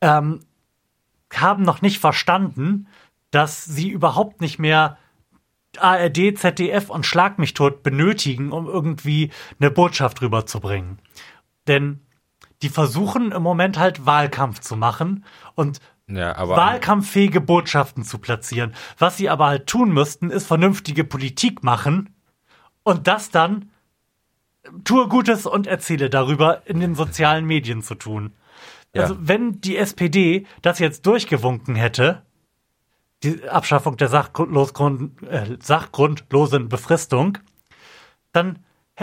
ähm, 0.00 0.40
haben 1.32 1.62
noch 1.62 1.82
nicht 1.82 1.98
verstanden, 1.98 2.88
dass 3.30 3.64
sie 3.64 3.88
überhaupt 3.90 4.40
nicht 4.40 4.58
mehr 4.58 4.98
ARD, 5.78 6.36
ZDF 6.36 6.90
und 6.90 7.06
Schlag 7.06 7.38
mich 7.38 7.54
tot 7.54 7.82
benötigen, 7.82 8.50
um 8.52 8.66
irgendwie 8.66 9.30
eine 9.60 9.70
Botschaft 9.70 10.20
rüberzubringen. 10.20 10.98
Denn 11.68 12.00
die 12.62 12.68
versuchen 12.68 13.32
im 13.32 13.42
Moment 13.42 13.78
halt 13.78 14.04
Wahlkampf 14.04 14.60
zu 14.60 14.76
machen 14.76 15.24
und 15.54 15.80
Ja, 16.08 16.36
wahlkampffähige 16.48 17.40
Botschaften 17.40 18.04
zu 18.04 18.18
platzieren. 18.18 18.74
Was 18.98 19.16
sie 19.16 19.30
aber 19.30 19.46
halt 19.46 19.66
tun 19.68 19.92
müssten, 19.92 20.30
ist 20.30 20.46
vernünftige 20.46 21.04
Politik 21.04 21.62
machen 21.62 22.14
und 22.82 23.06
das 23.06 23.30
dann 23.30 23.70
tue 24.84 25.08
Gutes 25.08 25.46
und 25.46 25.66
erzähle 25.66 26.10
darüber 26.10 26.66
in 26.66 26.80
den 26.80 26.94
sozialen 26.94 27.46
Medien 27.46 27.82
zu 27.82 27.94
tun. 27.94 28.32
Ja. 28.94 29.02
Also 29.02 29.16
wenn 29.20 29.60
die 29.60 29.76
SPD 29.76 30.46
das 30.62 30.78
jetzt 30.78 31.06
durchgewunken 31.06 31.74
hätte, 31.76 32.22
die 33.22 33.48
Abschaffung 33.48 33.96
der 33.96 34.08
sachgrundlos, 34.08 34.74
Grund, 34.74 35.22
äh, 35.22 35.56
sachgrundlosen 35.60 36.68
Befristung, 36.68 37.38
dann 38.32 38.58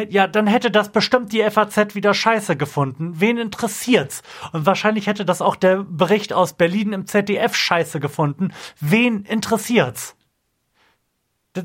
ja, 0.09 0.27
dann 0.27 0.45
hätte 0.45 0.69
das 0.69 0.91
bestimmt 0.91 1.33
die 1.33 1.41
FAZ 1.49 1.95
wieder 1.95 2.13
scheiße 2.13 2.55
gefunden. 2.55 3.19
Wen 3.19 3.39
interessiert's? 3.39 4.21
Und 4.51 4.67
wahrscheinlich 4.67 5.07
hätte 5.07 5.25
das 5.25 5.41
auch 5.41 5.55
der 5.55 5.83
Bericht 5.83 6.33
aus 6.33 6.53
Berlin 6.53 6.93
im 6.93 7.07
ZDF 7.07 7.55
scheiße 7.55 7.99
gefunden. 7.99 8.53
Wen 8.79 9.23
interessiert's? 9.23 10.15
D 11.55 11.63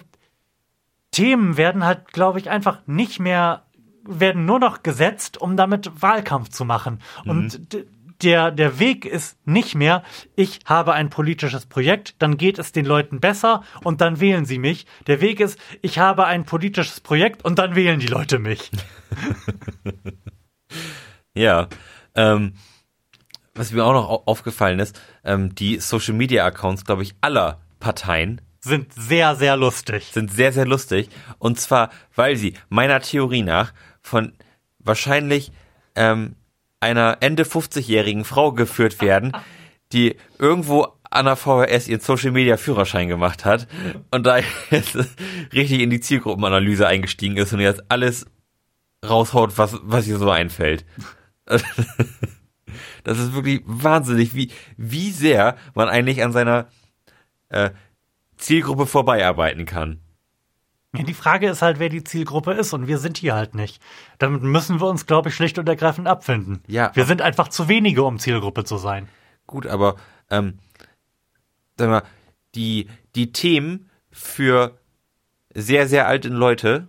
Themen 1.11 1.59
werden 1.59 1.85
halt, 1.85 2.15
glaube 2.15 2.39
ich, 2.39 2.49
einfach 2.49 2.79
nicht 2.87 3.21
mehr, 3.21 3.67
werden 4.03 4.47
nur 4.47 4.59
noch 4.59 4.83
gesetzt, 4.83 5.39
um 5.39 5.59
damit 5.59 6.01
Wahlkampf 6.01 6.49
zu 6.49 6.65
machen. 6.65 7.01
Und 7.27 7.71
d- 7.75 7.85
der, 8.23 8.51
der 8.51 8.79
Weg 8.79 9.05
ist 9.05 9.37
nicht 9.47 9.75
mehr, 9.75 10.03
ich 10.37 10.61
habe 10.65 10.93
ein 10.93 11.11
politisches 11.11 11.67
Projekt, 11.67 12.15
dann 12.21 12.37
geht 12.37 12.59
es 12.59 12.73
den 12.73 12.85
Leuten 12.87 13.21
besser 13.21 13.63
und 13.83 14.01
dann 14.01 14.21
wählen 14.21 14.45
sie 14.45 14.59
mich. 14.59 14.87
Der 15.07 15.21
Weg 15.21 15.41
ist, 15.41 15.59
ich 15.81 15.99
habe 15.99 16.27
ein 16.27 16.45
politisches 16.45 17.01
Projekt 17.01 17.45
und 17.45 17.59
dann 17.59 17.75
wählen 17.75 18.01
die 18.01 18.07
Leute 18.07 18.39
mich. 18.39 18.71
ja. 21.35 21.69
Ähm, 22.15 22.55
was 23.55 23.73
mir 23.73 23.85
auch 23.85 23.93
noch 23.93 24.09
au- 24.09 24.23
aufgefallen 24.27 24.79
ist, 24.79 25.01
ähm, 25.25 25.55
die 25.55 25.79
Social 25.79 26.15
Media 26.15 26.45
Accounts, 26.45 26.85
glaube 26.85 27.03
ich, 27.03 27.15
aller 27.21 27.61
Parteien 27.81 28.41
Sind 28.61 28.93
sehr, 28.95 29.37
sehr 29.37 29.57
lustig. 29.57 30.11
sind 30.13 30.33
sehr, 30.33 30.53
sehr 30.53 30.67
lustig. 30.67 31.09
Und 31.39 31.61
zwar, 31.61 31.91
weil 32.15 32.37
sie 32.37 32.55
meiner 32.69 33.01
Theorie 33.01 33.43
nach 33.43 33.73
von 34.01 34.33
wahrscheinlich 34.79 35.53
ähm, 35.95 36.37
einer 36.83 37.19
Ende 37.21 37.45
50-jährigen 37.45 38.25
Frau 38.25 38.53
geführt 38.53 39.01
werden, 39.01 39.33
die 39.93 40.17
irgendwo 40.39 40.89
an 41.11 41.27
der 41.27 41.37
VHS 41.37 41.89
ihren 41.89 42.01
Social 42.01 42.33
Media 42.33 42.57
Führerschein 42.57 43.09
gemacht 43.09 43.45
hat 43.45 43.69
und 44.11 44.27
da 44.27 44.39
jetzt 44.71 44.97
richtig 45.53 45.81
in 45.81 45.91
die 45.91 46.01
Zielgruppenanalyse 46.01 46.87
eingestiegen 46.87 47.37
ist 47.37 47.53
und 47.53 47.61
jetzt 47.61 47.91
alles 47.91 48.27
raushaut, 49.07 49.59
was, 49.59 49.79
was 49.83 50.07
ihr 50.07 50.19
so 50.19 50.31
einfällt. 50.31 50.85
Das 53.05 53.19
ist 53.19 53.35
wirklich 53.35 53.63
wahnsinnig, 53.67 54.35
wie, 54.35 54.51
wie 54.77 55.11
sehr 55.11 55.57
man 55.75 55.89
eigentlich 55.89 56.23
an 56.23 56.33
seiner 56.33 56.69
äh, 57.49 57.71
Zielgruppe 58.37 58.87
vorbeiarbeiten 58.87 59.67
kann. 59.67 60.01
Ja, 60.95 61.05
die 61.05 61.15
Frage 61.15 61.49
ist 61.49 61.63
halt, 61.63 61.79
wer 61.79 61.89
die 61.89 62.05
Zielgruppe 62.05 62.53
ist 62.53 62.75
und 62.75 62.87
wir 62.87 62.99
sind 62.99 63.17
hier 63.17 63.35
halt 63.35 63.55
nicht. 63.55 63.83
Damit 64.19 64.43
müssen 64.43 64.79
wir 64.79 64.89
uns, 64.89 65.07
glaube 65.07 65.31
ich, 65.31 65.35
schlicht 65.35 65.59
und 65.59 65.67
ergreifend 65.69 66.07
abfinden. 66.07 66.63
Ja. 66.67 66.91
Wir 66.95 67.07
sind 67.07 67.23
einfach 67.23 67.49
zu 67.49 67.67
wenige, 67.69 68.03
um 68.03 68.19
Zielgruppe 68.19 68.65
zu 68.65 68.77
sein. 68.77 69.09
Gut, 69.47 69.67
aber 69.67 69.97
ähm, 70.31 70.59
sag 71.79 71.89
mal, 71.89 72.03
die, 72.55 72.89
die 73.15 73.33
Themen 73.33 73.89
für 74.11 74.79
sehr, 75.55 75.89
sehr 75.89 76.07
alte 76.07 76.29
Leute 76.29 76.89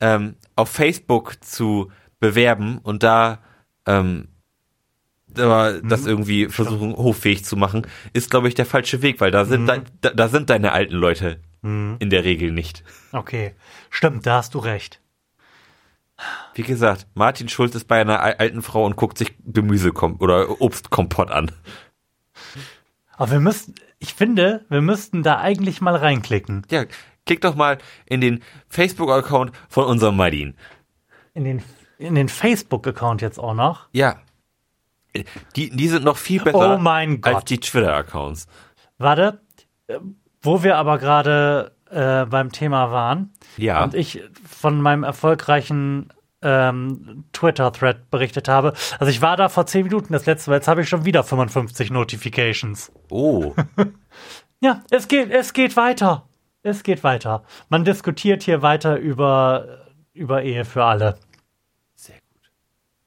ähm, 0.00 0.36
auf 0.54 0.68
Facebook 0.68 1.42
zu 1.42 1.90
bewerben 2.20 2.78
und 2.82 3.02
da 3.02 3.38
ähm, 3.86 4.28
das 5.28 6.04
irgendwie 6.04 6.48
versuchen 6.48 6.94
hoffähig 6.94 7.46
zu 7.46 7.56
machen, 7.56 7.86
ist, 8.12 8.30
glaube 8.30 8.48
ich, 8.48 8.54
der 8.54 8.66
falsche 8.66 9.00
Weg, 9.00 9.18
weil 9.22 9.30
da 9.30 9.46
sind, 9.46 9.66
dein, 9.66 9.84
da, 10.02 10.10
da 10.10 10.28
sind 10.28 10.50
deine 10.50 10.72
alten 10.72 10.94
Leute 10.94 11.40
in 11.62 12.10
der 12.10 12.24
Regel 12.24 12.50
nicht. 12.50 12.82
Okay, 13.12 13.54
stimmt, 13.90 14.26
da 14.26 14.38
hast 14.38 14.54
du 14.54 14.58
recht. 14.58 15.00
Wie 16.54 16.62
gesagt, 16.62 17.06
Martin 17.14 17.48
Schulz 17.48 17.74
ist 17.74 17.86
bei 17.88 18.00
einer 18.00 18.20
al- 18.20 18.34
alten 18.34 18.62
Frau 18.62 18.84
und 18.84 18.96
guckt 18.96 19.16
sich 19.18 19.34
Gemüse 19.44 19.92
oder 19.92 20.60
Obstkompott 20.60 21.30
an. 21.30 21.50
Aber 23.16 23.30
wir 23.30 23.40
müssten, 23.40 23.74
ich 23.98 24.14
finde, 24.14 24.64
wir 24.68 24.80
müssten 24.80 25.22
da 25.22 25.38
eigentlich 25.38 25.80
mal 25.80 25.94
reinklicken. 25.96 26.66
Ja, 26.70 26.84
klick 27.26 27.40
doch 27.40 27.54
mal 27.54 27.78
in 28.06 28.20
den 28.20 28.42
Facebook-Account 28.68 29.52
von 29.68 29.84
unserem 29.84 30.16
Martin. 30.16 30.56
In 31.34 31.44
den, 31.44 31.62
in 31.98 32.14
den 32.16 32.28
Facebook-Account 32.28 33.22
jetzt 33.22 33.38
auch 33.38 33.54
noch. 33.54 33.88
Ja. 33.92 34.20
Die, 35.56 35.70
die 35.70 35.88
sind 35.88 36.04
noch 36.04 36.16
viel 36.16 36.42
besser 36.42 36.74
Oh 36.76 36.78
mein 36.78 37.20
Gott. 37.20 37.34
als 37.34 37.44
die 37.44 37.58
Twitter-Accounts. 37.58 38.46
Warte, 38.98 39.40
wo 40.42 40.62
wir 40.62 40.76
aber 40.76 40.98
gerade 40.98 41.72
äh, 41.90 42.26
beim 42.26 42.52
Thema 42.52 42.90
waren 42.90 43.32
Ja. 43.56 43.84
und 43.84 43.94
ich 43.94 44.22
von 44.48 44.80
meinem 44.80 45.04
erfolgreichen 45.04 46.12
ähm, 46.42 47.24
Twitter-Thread 47.32 48.10
berichtet 48.10 48.48
habe. 48.48 48.72
Also 48.98 49.10
ich 49.10 49.22
war 49.22 49.36
da 49.36 49.48
vor 49.48 49.66
10 49.66 49.84
Minuten 49.84 50.12
das 50.12 50.26
letzte 50.26 50.50
Mal, 50.50 50.56
jetzt 50.56 50.66
habe 50.68 50.82
ich 50.82 50.88
schon 50.88 51.04
wieder 51.04 51.22
55 51.22 51.90
Notifications. 51.90 52.92
Oh. 53.10 53.54
Ja, 54.64 54.80
es 54.90 55.08
geht, 55.08 55.28
es 55.32 55.54
geht 55.54 55.76
weiter. 55.76 56.28
Es 56.62 56.84
geht 56.84 57.02
weiter. 57.02 57.42
Man 57.68 57.84
diskutiert 57.84 58.44
hier 58.44 58.62
weiter 58.62 58.96
über, 58.96 59.80
über 60.12 60.44
Ehe 60.44 60.64
für 60.64 60.84
alle. 60.84 61.16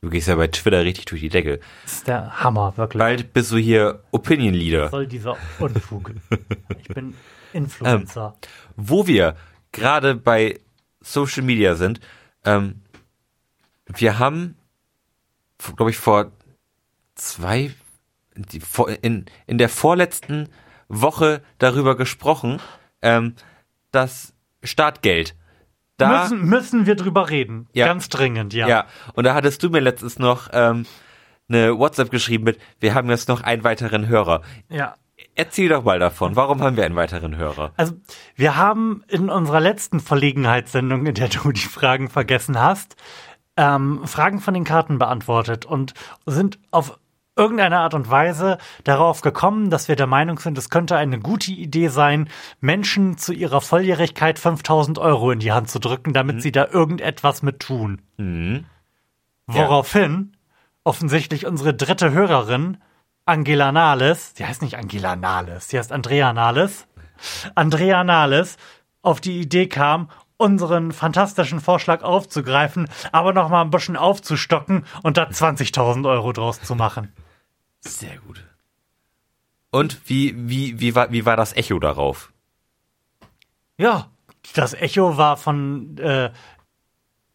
Du 0.06 0.12
gehst 0.12 0.28
ja 0.28 0.36
bei 0.36 0.48
Twitter 0.48 0.84
richtig 0.84 1.06
durch 1.06 1.22
die 1.22 1.30
Decke. 1.30 1.60
Das 1.84 1.94
ist 1.94 2.08
der 2.08 2.44
Hammer, 2.44 2.78
wirklich. 2.78 3.00
Bald 3.00 3.34
bist 3.34 3.52
du 3.52 3.58
hier 3.58 4.04
Opinion 4.12 4.54
Leader. 4.54 4.84
Was 4.84 4.92
soll 4.92 5.08
dieser 5.08 5.36
Unfug? 5.58 6.12
Ich 6.80 6.88
bin 6.90 7.16
Influencer. 7.54 8.38
Wo 8.76 9.08
wir 9.08 9.36
gerade 9.72 10.14
bei 10.14 10.60
Social 11.02 11.42
Media 11.42 11.74
sind, 11.74 12.02
ähm, 12.44 12.84
wir 13.88 14.20
haben, 14.20 14.60
glaube 15.76 15.90
ich, 15.90 15.98
vor 15.98 16.32
zwei, 17.16 17.72
in, 19.02 19.26
in 19.48 19.58
der 19.58 19.70
vorletzten 19.70 20.50
Woche 20.88 21.42
darüber 21.58 21.98
gesprochen, 21.98 22.62
ähm, 23.02 23.34
das 23.90 24.36
Startgeld. 24.64 25.36
Da, 25.98 26.24
müssen, 26.24 26.46
müssen 26.46 26.86
wir 26.86 26.96
drüber 26.96 27.30
reden. 27.30 27.68
Ja. 27.74 27.86
Ganz 27.86 28.10
dringend, 28.10 28.54
ja. 28.54 28.68
ja, 28.68 28.86
und 29.14 29.24
da 29.24 29.34
hattest 29.34 29.64
du 29.64 29.70
mir 29.70 29.80
letztens 29.80 30.20
noch 30.20 30.50
ähm, 30.52 30.86
eine 31.48 31.78
WhatsApp 31.78 32.12
geschrieben 32.12 32.44
mit, 32.44 32.60
wir 32.80 32.94
haben 32.94 33.10
jetzt 33.10 33.30
noch 33.30 33.42
einen 33.42 33.64
weiteren 33.64 34.08
Hörer. 34.08 34.42
ja. 34.70 34.96
Erzähl 35.38 35.70
doch 35.70 35.84
mal 35.84 36.00
davon, 36.00 36.36
warum 36.36 36.62
haben 36.62 36.76
wir 36.78 36.86
einen 36.86 36.96
weiteren 36.96 37.38
Hörer? 37.38 37.72
Also, 37.78 37.94
wir 38.36 38.58
haben 38.58 39.04
in 39.08 39.30
unserer 39.30 39.60
letzten 39.62 40.00
Verlegenheitssendung, 40.02 41.06
in 41.06 41.14
der 41.14 41.30
du 41.30 41.52
die 41.52 41.60
Fragen 41.62 42.10
vergessen 42.10 42.60
hast, 42.62 42.96
ähm, 43.58 44.06
Fragen 44.06 44.40
von 44.40 44.54
den 44.54 44.64
Karten 44.64 44.98
beantwortet 44.98 45.66
und 45.66 45.94
sind 46.26 46.60
auf 46.72 47.00
irgendeine 47.36 47.80
Art 47.80 47.94
und 47.94 48.10
Weise 48.10 48.58
darauf 48.84 49.22
gekommen, 49.22 49.70
dass 49.70 49.88
wir 49.88 49.96
der 49.96 50.08
Meinung 50.08 50.40
sind, 50.40 50.58
es 50.58 50.70
könnte 50.70 50.96
eine 50.96 51.20
gute 51.20 51.52
Idee 51.52 51.90
sein, 51.90 52.30
Menschen 52.62 53.18
zu 53.18 53.34
ihrer 53.34 53.62
Volljährigkeit 53.62 54.40
5000 54.40 55.00
Euro 55.00 55.32
in 55.32 55.40
die 55.40 55.52
Hand 55.52 55.70
zu 55.70 55.80
drücken, 55.80 56.14
damit 56.14 56.42
sie 56.42 56.52
da 56.52 56.68
irgendetwas 56.68 57.44
mit 57.44 57.60
tun. 57.60 58.02
Mhm. 58.18 58.66
Woraufhin 59.48 60.36
offensichtlich 60.84 61.46
unsere 61.46 61.74
dritte 61.74 62.12
Hörerin, 62.12 62.78
Angela 63.26 63.72
Nahles, 63.72 64.34
sie 64.36 64.46
heißt 64.46 64.62
nicht 64.62 64.78
Angela 64.78 65.16
Nahles, 65.16 65.70
sie 65.70 65.78
heißt 65.78 65.92
Andrea 65.92 66.32
Nahles, 66.32 66.88
Andrea 67.56 68.04
Nahles 68.04 68.58
auf 69.02 69.20
die 69.20 69.40
Idee 69.40 69.68
kam, 69.68 70.10
unseren 70.38 70.92
fantastischen 70.92 71.60
Vorschlag 71.60 72.04
aufzugreifen, 72.04 72.88
aber 73.12 73.34
noch 73.34 73.50
mal 73.50 73.62
ein 73.62 73.70
bisschen 73.70 73.98
aufzustocken 73.98 74.86
und 75.02 75.18
da 75.18 75.24
20.000 75.24 76.08
Euro 76.10 76.34
draus 76.34 76.62
zu 76.62 76.76
machen. 76.76 77.14
Sehr 77.86 78.18
gut. 78.18 78.44
Und 79.72 80.00
wie, 80.06 80.34
wie, 80.50 80.80
wie, 80.80 80.96
war, 80.96 81.12
wie 81.12 81.26
war 81.26 81.36
das 81.36 81.56
Echo 81.56 81.80
darauf? 81.80 82.32
Ja, 83.78 84.10
das 84.54 84.74
Echo 84.74 85.18
war 85.18 85.38
von 85.38 85.98
äh, 85.98 86.32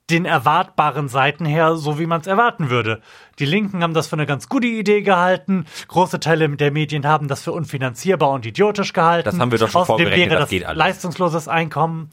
den 0.09 0.25
erwartbaren 0.25 1.09
Seiten 1.09 1.45
her, 1.45 1.77
so 1.77 1.99
wie 1.99 2.07
man 2.07 2.21
es 2.21 2.27
erwarten 2.27 2.71
würde. 2.71 3.01
Die 3.39 3.45
Linken 3.45 3.83
haben 3.83 3.95
das 3.95 4.09
für 4.09 4.17
eine 4.17 4.27
ganz 4.27 4.49
gute 4.49 4.67
Idee 4.67 5.03
gehalten. 5.03 5.67
Große 5.89 6.19
Teile 6.19 6.49
der 6.57 6.73
Medien 6.73 7.07
haben 7.07 7.29
das 7.29 7.43
für 7.43 7.53
unfinanzierbar 7.53 8.31
und 8.31 8.45
idiotisch 8.45 8.93
gehalten. 8.93 9.27
Das 9.27 9.39
haben 9.39 9.51
wir 9.51 9.59
doch 9.59 9.69
schon 9.71 9.83
Außerdem 9.83 10.07
vorgerechnet, 10.07 10.31
wäre 10.31 10.41
das 10.41 10.45
das 10.45 10.51
geht 10.51 10.65
alles. 10.65 10.79
leistungsloses 10.79 11.49
Einkommen. 11.49 12.11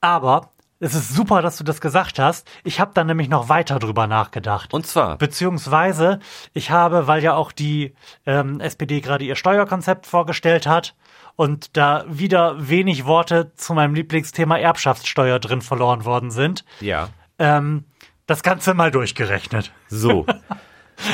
Aber 0.00 0.50
es 0.84 0.94
ist 0.94 1.14
super, 1.14 1.40
dass 1.40 1.56
du 1.56 1.64
das 1.64 1.80
gesagt 1.80 2.18
hast. 2.18 2.46
Ich 2.62 2.78
habe 2.78 2.90
da 2.92 3.04
nämlich 3.04 3.28
noch 3.30 3.48
weiter 3.48 3.78
drüber 3.78 4.06
nachgedacht. 4.06 4.74
Und 4.74 4.86
zwar, 4.86 5.16
Beziehungsweise, 5.16 6.20
ich 6.52 6.70
habe, 6.70 7.06
weil 7.06 7.22
ja 7.22 7.34
auch 7.34 7.52
die 7.52 7.94
ähm, 8.26 8.60
SPD 8.60 9.00
gerade 9.00 9.24
ihr 9.24 9.34
Steuerkonzept 9.34 10.06
vorgestellt 10.06 10.66
hat 10.66 10.94
und 11.36 11.76
da 11.76 12.04
wieder 12.06 12.68
wenig 12.68 13.06
Worte 13.06 13.52
zu 13.56 13.72
meinem 13.72 13.94
Lieblingsthema 13.94 14.58
Erbschaftssteuer 14.58 15.38
drin 15.38 15.62
verloren 15.62 16.04
worden 16.04 16.30
sind, 16.30 16.64
ja, 16.80 17.08
ähm, 17.38 17.84
das 18.26 18.42
Ganze 18.42 18.74
mal 18.74 18.90
durchgerechnet. 18.90 19.72
so. 19.88 20.26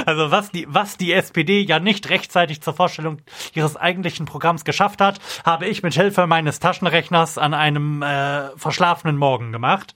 Also 0.06 0.30
was 0.30 0.50
die, 0.50 0.66
was 0.68 0.96
die 0.96 1.12
SPD 1.12 1.60
ja 1.60 1.80
nicht 1.80 2.08
rechtzeitig 2.10 2.60
zur 2.60 2.74
Vorstellung 2.74 3.18
ihres 3.54 3.76
eigentlichen 3.76 4.26
Programms 4.26 4.64
geschafft 4.64 5.00
hat, 5.00 5.18
habe 5.44 5.66
ich 5.66 5.82
mit 5.82 5.94
Hilfe 5.94 6.26
meines 6.26 6.60
Taschenrechners 6.60 7.38
an 7.38 7.54
einem 7.54 8.02
äh, 8.02 8.56
verschlafenen 8.56 9.16
Morgen 9.16 9.52
gemacht. 9.52 9.94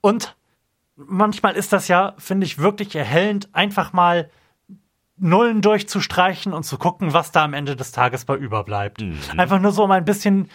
Und 0.00 0.36
manchmal 0.96 1.56
ist 1.56 1.72
das 1.72 1.88
ja, 1.88 2.14
finde 2.18 2.46
ich, 2.46 2.58
wirklich 2.58 2.94
erhellend, 2.94 3.48
einfach 3.52 3.92
mal 3.92 4.30
Nullen 5.22 5.60
durchzustreichen 5.60 6.54
und 6.54 6.62
zu 6.62 6.78
gucken, 6.78 7.12
was 7.12 7.30
da 7.30 7.44
am 7.44 7.52
Ende 7.52 7.76
des 7.76 7.92
Tages 7.92 8.24
bei 8.24 8.36
überbleibt. 8.36 9.02
Einfach 9.36 9.60
nur 9.60 9.70
so, 9.72 9.84
um 9.84 9.90
ein 9.90 10.06
bisschen 10.06 10.48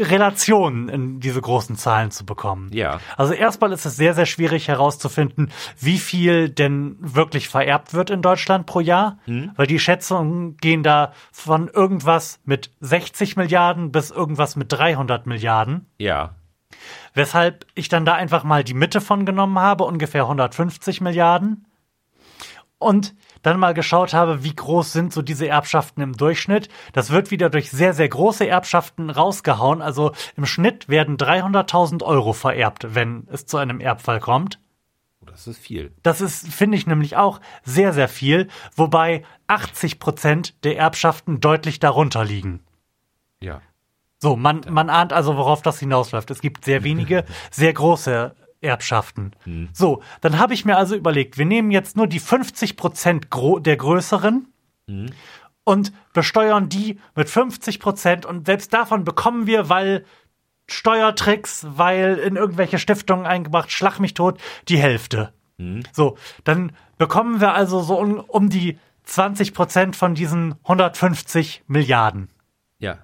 Relationen 0.00 0.88
in 0.88 1.20
diese 1.20 1.40
großen 1.40 1.76
Zahlen 1.76 2.10
zu 2.10 2.24
bekommen. 2.24 2.70
Ja. 2.72 3.00
Also 3.16 3.32
erstmal 3.32 3.72
ist 3.72 3.84
es 3.84 3.96
sehr, 3.96 4.14
sehr 4.14 4.26
schwierig 4.26 4.68
herauszufinden, 4.68 5.50
wie 5.78 5.98
viel 5.98 6.48
denn 6.48 6.96
wirklich 7.00 7.48
vererbt 7.48 7.94
wird 7.94 8.10
in 8.10 8.22
Deutschland 8.22 8.66
pro 8.66 8.80
Jahr, 8.80 9.18
weil 9.56 9.66
die 9.66 9.78
Schätzungen 9.78 10.56
gehen 10.56 10.82
da 10.82 11.12
von 11.32 11.68
irgendwas 11.68 12.40
mit 12.44 12.70
60 12.80 13.36
Milliarden 13.36 13.92
bis 13.92 14.10
irgendwas 14.10 14.56
mit 14.56 14.72
300 14.72 15.26
Milliarden. 15.26 15.86
Ja. 15.98 16.34
Weshalb 17.14 17.66
ich 17.74 17.88
dann 17.88 18.04
da 18.04 18.14
einfach 18.14 18.44
mal 18.44 18.64
die 18.64 18.74
Mitte 18.74 19.00
von 19.00 19.26
genommen 19.26 19.58
habe, 19.58 19.84
ungefähr 19.84 20.22
150 20.22 21.00
Milliarden. 21.00 21.66
Und 22.78 23.14
dann 23.42 23.58
mal 23.58 23.74
geschaut 23.74 24.14
habe, 24.14 24.44
wie 24.44 24.54
groß 24.54 24.92
sind 24.92 25.12
so 25.12 25.22
diese 25.22 25.48
Erbschaften 25.48 26.02
im 26.02 26.14
Durchschnitt. 26.14 26.68
Das 26.92 27.10
wird 27.10 27.30
wieder 27.30 27.50
durch 27.50 27.70
sehr, 27.70 27.94
sehr 27.94 28.08
große 28.08 28.46
Erbschaften 28.46 29.10
rausgehauen. 29.10 29.82
Also 29.82 30.12
im 30.36 30.46
Schnitt 30.46 30.88
werden 30.88 31.16
300.000 31.16 32.02
Euro 32.02 32.32
vererbt, 32.32 32.94
wenn 32.94 33.26
es 33.30 33.46
zu 33.46 33.56
einem 33.56 33.80
Erbfall 33.80 34.20
kommt. 34.20 34.60
Das 35.26 35.46
ist 35.46 35.58
viel. 35.58 35.92
Das 36.02 36.20
ist, 36.20 36.48
finde 36.48 36.76
ich 36.76 36.86
nämlich 36.86 37.16
auch 37.16 37.40
sehr, 37.62 37.92
sehr 37.92 38.08
viel, 38.08 38.48
wobei 38.74 39.24
80 39.46 39.98
Prozent 39.98 40.64
der 40.64 40.76
Erbschaften 40.78 41.40
deutlich 41.40 41.78
darunter 41.80 42.24
liegen. 42.24 42.64
Ja. 43.40 43.60
So, 44.20 44.36
man, 44.36 44.62
man 44.68 44.90
ahnt 44.90 45.12
also, 45.12 45.36
worauf 45.36 45.62
das 45.62 45.78
hinausläuft. 45.78 46.30
Es 46.30 46.40
gibt 46.40 46.64
sehr 46.64 46.82
wenige, 46.82 47.24
sehr 47.50 47.72
große 47.72 48.34
Erbschaften. 48.60 49.32
So, 49.72 50.02
dann 50.20 50.38
habe 50.38 50.54
ich 50.54 50.64
mir 50.64 50.76
also 50.76 50.94
überlegt, 50.96 51.38
wir 51.38 51.44
nehmen 51.44 51.70
jetzt 51.70 51.96
nur 51.96 52.06
die 52.06 52.18
50 52.18 52.76
Prozent 52.76 53.28
der 53.32 53.76
größeren 53.76 54.48
und 55.64 55.92
besteuern 56.12 56.68
die 56.68 56.98
mit 57.14 57.28
50 57.28 57.78
Prozent 57.78 58.26
und 58.26 58.46
selbst 58.46 58.72
davon 58.72 59.04
bekommen 59.04 59.46
wir, 59.46 59.68
weil 59.68 60.04
Steuertricks, 60.66 61.66
weil 61.70 62.16
in 62.16 62.36
irgendwelche 62.36 62.78
Stiftungen 62.78 63.26
eingebracht, 63.26 63.70
schlag 63.70 63.98
mich 63.98 64.14
tot, 64.14 64.40
die 64.68 64.78
Hälfte. 64.78 65.32
So, 65.92 66.16
dann 66.44 66.72
bekommen 66.98 67.40
wir 67.40 67.52
also 67.52 67.80
so 67.80 67.98
um, 67.98 68.20
um 68.20 68.48
die 68.48 68.78
20 69.04 69.54
Prozent 69.54 69.96
von 69.96 70.14
diesen 70.14 70.54
150 70.62 71.64
Milliarden 71.66 72.28
Ja. 72.78 72.98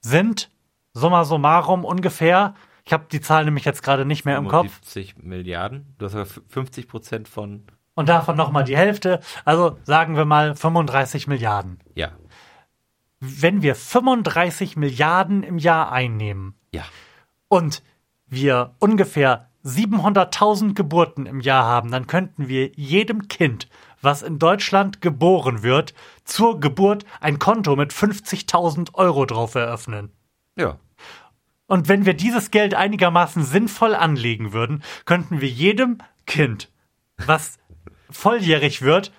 sind 0.00 0.50
summa 0.92 1.24
summarum 1.24 1.84
ungefähr, 1.84 2.54
ich 2.90 2.92
habe 2.92 3.06
die 3.12 3.20
Zahl 3.20 3.44
nämlich 3.44 3.64
jetzt 3.64 3.84
gerade 3.84 4.04
nicht 4.04 4.24
mehr 4.24 4.36
im 4.36 4.48
Kopf, 4.48 4.66
75 4.82 5.18
Milliarden. 5.22 5.94
Du 5.98 6.06
hast 6.06 6.16
aber 6.16 6.26
50 6.26 6.88
Prozent 6.88 7.28
von, 7.28 7.62
und 7.94 8.08
davon 8.08 8.36
nochmal 8.36 8.64
die 8.64 8.76
Hälfte, 8.76 9.20
also 9.44 9.78
sagen 9.84 10.16
wir 10.16 10.24
mal 10.24 10.56
35 10.56 11.28
Milliarden. 11.28 11.78
ja, 11.94 12.10
Wenn 13.20 13.62
wir 13.62 13.76
35 13.76 14.76
Milliarden 14.76 15.44
im 15.44 15.58
Jahr 15.58 15.92
einnehmen 15.92 16.56
ja, 16.72 16.82
und 17.46 17.84
wir 18.26 18.74
ungefähr 18.80 19.48
700.000 19.64 20.74
Geburten 20.74 21.26
im 21.26 21.40
Jahr 21.40 21.66
haben, 21.66 21.92
dann 21.92 22.08
könnten 22.08 22.48
wir 22.48 22.72
jedem 22.74 23.28
Kind, 23.28 23.68
was 24.02 24.22
in 24.22 24.40
Deutschland 24.40 25.00
geboren 25.00 25.62
wird, 25.62 25.94
zur 26.24 26.58
Geburt 26.58 27.04
ein 27.20 27.38
Konto 27.38 27.76
mit 27.76 27.92
50.000 27.92 28.94
Euro 28.94 29.26
drauf 29.26 29.54
eröffnen. 29.54 30.10
ja. 30.56 30.76
Und 31.70 31.86
wenn 31.86 32.04
wir 32.04 32.14
dieses 32.14 32.50
Geld 32.50 32.74
einigermaßen 32.74 33.44
sinnvoll 33.44 33.94
anlegen 33.94 34.52
würden, 34.52 34.82
könnten 35.04 35.40
wir 35.40 35.48
jedem 35.48 35.98
Kind, 36.26 36.68
was 37.16 37.60
volljährig 38.10 38.82
wird, 38.82 39.12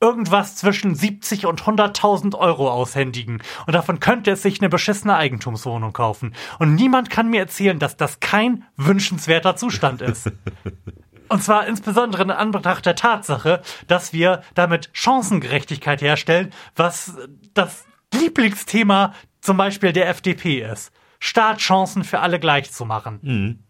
irgendwas 0.00 0.54
zwischen 0.54 0.94
70 0.94 1.44
und 1.44 1.62
100.000 1.62 2.38
Euro 2.38 2.70
aushändigen. 2.70 3.42
Und 3.66 3.72
davon 3.72 3.98
könnte 3.98 4.30
es 4.30 4.42
sich 4.42 4.60
eine 4.60 4.68
beschissene 4.68 5.16
Eigentumswohnung 5.16 5.92
kaufen. 5.92 6.36
Und 6.60 6.76
niemand 6.76 7.10
kann 7.10 7.30
mir 7.30 7.40
erzählen, 7.40 7.80
dass 7.80 7.96
das 7.96 8.20
kein 8.20 8.62
wünschenswerter 8.76 9.56
Zustand 9.56 10.02
ist. 10.02 10.30
Und 11.28 11.42
zwar 11.42 11.66
insbesondere 11.66 12.22
in 12.22 12.30
Anbetracht 12.30 12.86
der 12.86 12.94
Tatsache, 12.94 13.60
dass 13.88 14.12
wir 14.12 14.42
damit 14.54 14.90
Chancengerechtigkeit 14.92 16.00
herstellen, 16.00 16.52
was 16.76 17.16
das 17.54 17.86
Lieblingsthema 18.14 19.14
zum 19.40 19.56
Beispiel 19.56 19.92
der 19.92 20.08
FDP 20.08 20.60
ist. 20.60 20.92
Startchancen 21.24 22.02
für 22.02 22.18
alle 22.18 22.40
gleich 22.40 22.72
zu 22.72 22.84
machen. 22.84 23.64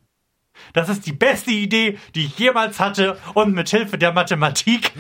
Das 0.72 0.88
ist 0.88 1.04
die 1.04 1.12
beste 1.12 1.50
Idee, 1.50 1.98
die 2.14 2.24
ich 2.24 2.38
jemals 2.38 2.80
hatte 2.80 3.18
und 3.34 3.52
mit 3.52 3.68
Hilfe 3.68 3.98
der 3.98 4.12
Mathematik 4.12 4.92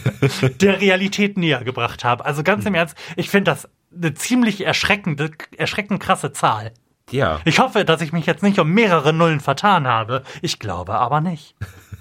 der 0.60 0.82
Realität 0.82 1.38
näher 1.38 1.64
gebracht 1.64 2.04
habe. 2.04 2.26
Also 2.26 2.42
ganz 2.42 2.66
im 2.66 2.74
Ernst, 2.74 2.94
ich 3.16 3.30
finde 3.30 3.52
das 3.52 3.68
eine 3.94 4.12
ziemlich 4.12 4.66
erschreckende, 4.66 5.30
erschreckend 5.56 6.02
krasse 6.02 6.32
Zahl. 6.32 6.72
Ja, 7.10 7.40
Ich 7.46 7.58
hoffe, 7.58 7.86
dass 7.86 8.02
ich 8.02 8.12
mich 8.12 8.26
jetzt 8.26 8.42
nicht 8.42 8.58
um 8.58 8.70
mehrere 8.70 9.14
Nullen 9.14 9.40
vertan 9.40 9.86
habe. 9.86 10.24
Ich 10.42 10.58
glaube 10.58 10.94
aber 10.94 11.22
nicht. 11.22 11.54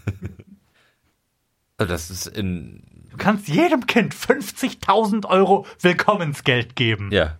also 1.78 1.92
das 1.94 2.10
ist 2.10 2.28
in, 2.28 2.84
Du 3.10 3.18
kannst 3.18 3.48
jedem 3.48 3.86
Kind 3.86 4.14
50.000 4.14 5.28
Euro 5.28 5.66
Willkommensgeld 5.80 6.76
geben. 6.76 7.10
ja, 7.12 7.38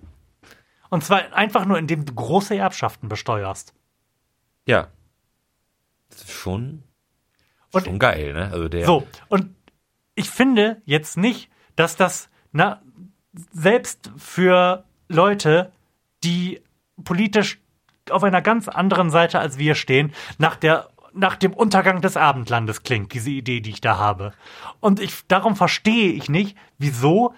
Und 0.94 1.04
zwar 1.04 1.34
einfach 1.34 1.66
nur, 1.66 1.80
indem 1.80 2.06
du 2.06 2.14
große 2.14 2.56
Erbschaften 2.56 3.10
besteuerst. 3.10 3.74
ja. 4.66 4.90
Das 6.10 6.22
ist 6.22 6.32
schon, 6.32 6.84
Und- 7.72 7.86
schon 7.86 7.98
geil, 7.98 8.34
ne? 8.34 8.52
Also 8.52 8.70
der, 8.70 8.86
So, 8.86 9.08
und 9.30 9.56
ich 10.14 10.30
finde 10.30 10.84
jetzt 10.86 11.18
nicht, 11.18 11.50
dass 11.76 11.96
das, 11.96 12.30
na, 12.52 12.84
selbst 13.52 14.12
für 14.18 14.84
Leute, 15.08 15.72
die 16.24 16.62
politisch 17.04 17.60
auf 18.12 18.24
einer 18.24 18.44
ganz 18.44 18.68
anderen 18.68 19.10
Seite 19.10 19.40
als 19.40 19.58
wir 19.58 19.74
stehen, 19.74 20.14
nach 20.38 20.56
der 20.56 20.90
nach 21.16 21.36
dem 21.36 21.54
Untergang 21.54 22.02
des 22.02 22.16
Abendlandes 22.18 22.84
klingt, 22.84 23.12
diese 23.14 23.32
Idee, 23.32 23.60
die 23.62 23.72
ich 23.72 23.82
da 23.82 23.98
habe. 23.98 24.34
Und 24.80 25.00
ich, 25.00 25.26
darum 25.28 25.56
verstehe 25.56 26.12
ich 26.12 26.30
nicht, 26.30 26.56
wieso 26.78 27.34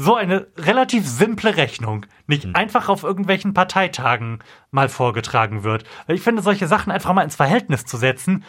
so 0.00 0.14
eine 0.14 0.46
relativ 0.56 1.08
simple 1.08 1.56
Rechnung 1.56 2.06
nicht 2.28 2.54
einfach 2.54 2.88
auf 2.88 3.02
irgendwelchen 3.02 3.52
Parteitagen 3.52 4.38
mal 4.70 4.88
vorgetragen 4.88 5.64
wird. 5.64 5.82
Weil 6.06 6.14
ich 6.14 6.22
finde, 6.22 6.40
solche 6.40 6.68
Sachen 6.68 6.92
einfach 6.92 7.12
mal 7.14 7.24
ins 7.24 7.34
Verhältnis 7.34 7.84
zu 7.84 7.96
setzen, 7.96 8.44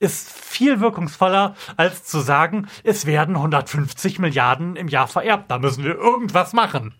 ist 0.00 0.32
viel 0.32 0.80
wirkungsvoller, 0.80 1.54
als 1.76 2.02
zu 2.02 2.18
sagen, 2.18 2.66
es 2.82 3.06
werden 3.06 3.36
150 3.36 4.18
Milliarden 4.18 4.74
im 4.74 4.88
Jahr 4.88 5.06
vererbt. 5.06 5.48
Da 5.48 5.60
müssen 5.60 5.84
wir 5.84 5.94
irgendwas 5.94 6.54
machen. 6.54 6.92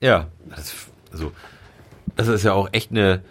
Ja, 0.00 0.28
das, 0.48 0.74
also, 1.12 1.30
das 2.16 2.28
ist 2.28 2.44
ja 2.44 2.54
auch 2.54 2.70
echt 2.72 2.92
eine, 2.92 3.22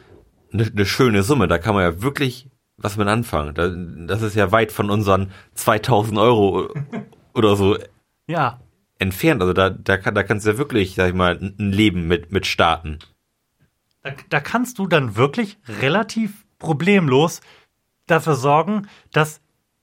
eine, 0.53 0.65
eine 0.67 0.85
schöne 0.85 1.23
Summe. 1.23 1.47
Da 1.47 1.57
kann 1.57 1.73
man 1.73 1.85
ja 1.85 2.03
wirklich 2.03 2.51
was 2.77 2.97
mit 2.97 3.07
anfangen. 3.07 3.55
Da, 3.55 3.67
das 4.05 4.21
ist 4.21 4.35
ja 4.35 4.51
weit 4.51 4.71
von 4.71 4.91
unseren 4.91 5.31
2000 5.55 6.19
Euro 6.19 6.69
oder 7.33 7.55
so 7.55 7.77
Ja, 8.27 8.59
entfernt. 9.03 9.41
Also 9.41 9.53
da, 9.53 9.69
da, 9.69 9.97
kann, 9.97 10.15
da 10.15 10.23
kannst 10.23 10.45
du 10.45 10.51
ja 10.51 10.57
wirklich, 10.57 10.95
sag 10.95 11.09
ich 11.09 11.13
mal, 11.13 11.37
ein 11.37 11.71
Leben 11.71 12.07
mit, 12.07 12.31
mit 12.31 12.47
starten. 12.47 12.99
da, 14.01 14.11
da 14.29 14.39
kannst 14.39 14.79
du 14.79 14.87
dann 14.87 15.15
wirklich 15.15 15.59
relativ 15.67 16.45
problemlos 16.57 17.41
dafür 18.07 18.35
sorgen, 18.35 18.87
dass 19.11 19.41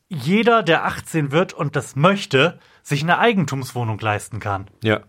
jeder, 0.09 0.63
der 0.63 0.85
18 0.85 1.31
wird 1.31 1.53
und 1.53 1.77
das 1.77 1.95
möchte, 1.95 2.59
sich 2.83 3.03
eine 3.03 3.19
Eigentumswohnung 3.19 3.99
leisten 4.01 4.41
kann. 4.41 4.69
Ja. 4.83 5.03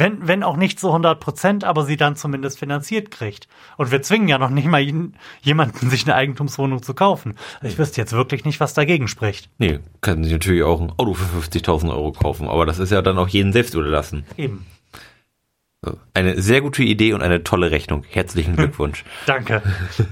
Wenn, 0.00 0.26
wenn 0.26 0.42
auch 0.42 0.56
nicht 0.56 0.80
zu 0.80 0.88
100 0.88 1.20
Prozent, 1.20 1.62
aber 1.64 1.84
sie 1.84 1.96
dann 1.96 2.16
zumindest 2.16 2.58
finanziert 2.58 3.10
kriegt. 3.10 3.46
Und 3.76 3.90
wir 3.92 4.02
zwingen 4.02 4.28
ja 4.28 4.38
noch 4.38 4.50
nicht 4.50 4.66
mal 4.66 4.80
jeden, 4.80 5.14
jemanden, 5.42 5.90
sich 5.90 6.04
eine 6.06 6.14
Eigentumswohnung 6.14 6.82
zu 6.82 6.94
kaufen. 6.94 7.34
Also 7.60 7.68
ich 7.68 7.78
wüsste 7.78 8.00
jetzt 8.00 8.12
wirklich 8.12 8.44
nicht, 8.44 8.58
was 8.60 8.74
dagegen 8.74 9.06
spricht. 9.08 9.50
Nee, 9.58 9.78
kann 10.00 10.24
sich 10.24 10.32
natürlich 10.32 10.62
auch 10.62 10.80
ein 10.80 10.90
Auto 10.96 11.14
für 11.14 11.38
50.000 11.38 11.90
Euro 11.90 12.12
kaufen, 12.12 12.48
aber 12.48 12.66
das 12.66 12.78
ist 12.78 12.90
ja 12.90 13.02
dann 13.02 13.18
auch 13.18 13.28
jedem 13.28 13.52
selbst 13.52 13.74
überlassen. 13.74 14.24
Eben. 14.36 14.66
Eine 16.12 16.40
sehr 16.42 16.60
gute 16.60 16.82
Idee 16.82 17.14
und 17.14 17.22
eine 17.22 17.42
tolle 17.42 17.70
Rechnung. 17.70 18.04
Herzlichen 18.08 18.54
Glückwunsch. 18.56 19.04
Danke. 19.26 19.62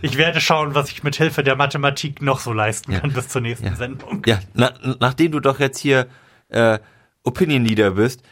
Ich 0.01 0.16
werde 0.16 0.40
schauen, 0.40 0.74
was 0.74 0.90
ich 0.90 1.03
mit 1.03 1.16
Hilfe 1.16 1.42
der 1.42 1.57
Mathematik 1.57 2.22
noch 2.22 2.40
so 2.40 2.53
leisten 2.55 2.92
kann 2.94 3.12
bis 3.12 3.29
zur 3.29 3.42
nächsten 3.42 3.66
Ja. 3.66 3.74
Sendung. 3.74 4.22
Ja, 4.27 4.40
na, 4.55 4.72
nachdem 5.01 5.33
du 5.33 5.40
doch 5.40 5.61
jetzt 5.61 5.79
hier 5.79 6.07
äh, 6.48 6.79
Opinion 7.22 7.64
Leader 7.66 7.90
bist, 7.92 8.22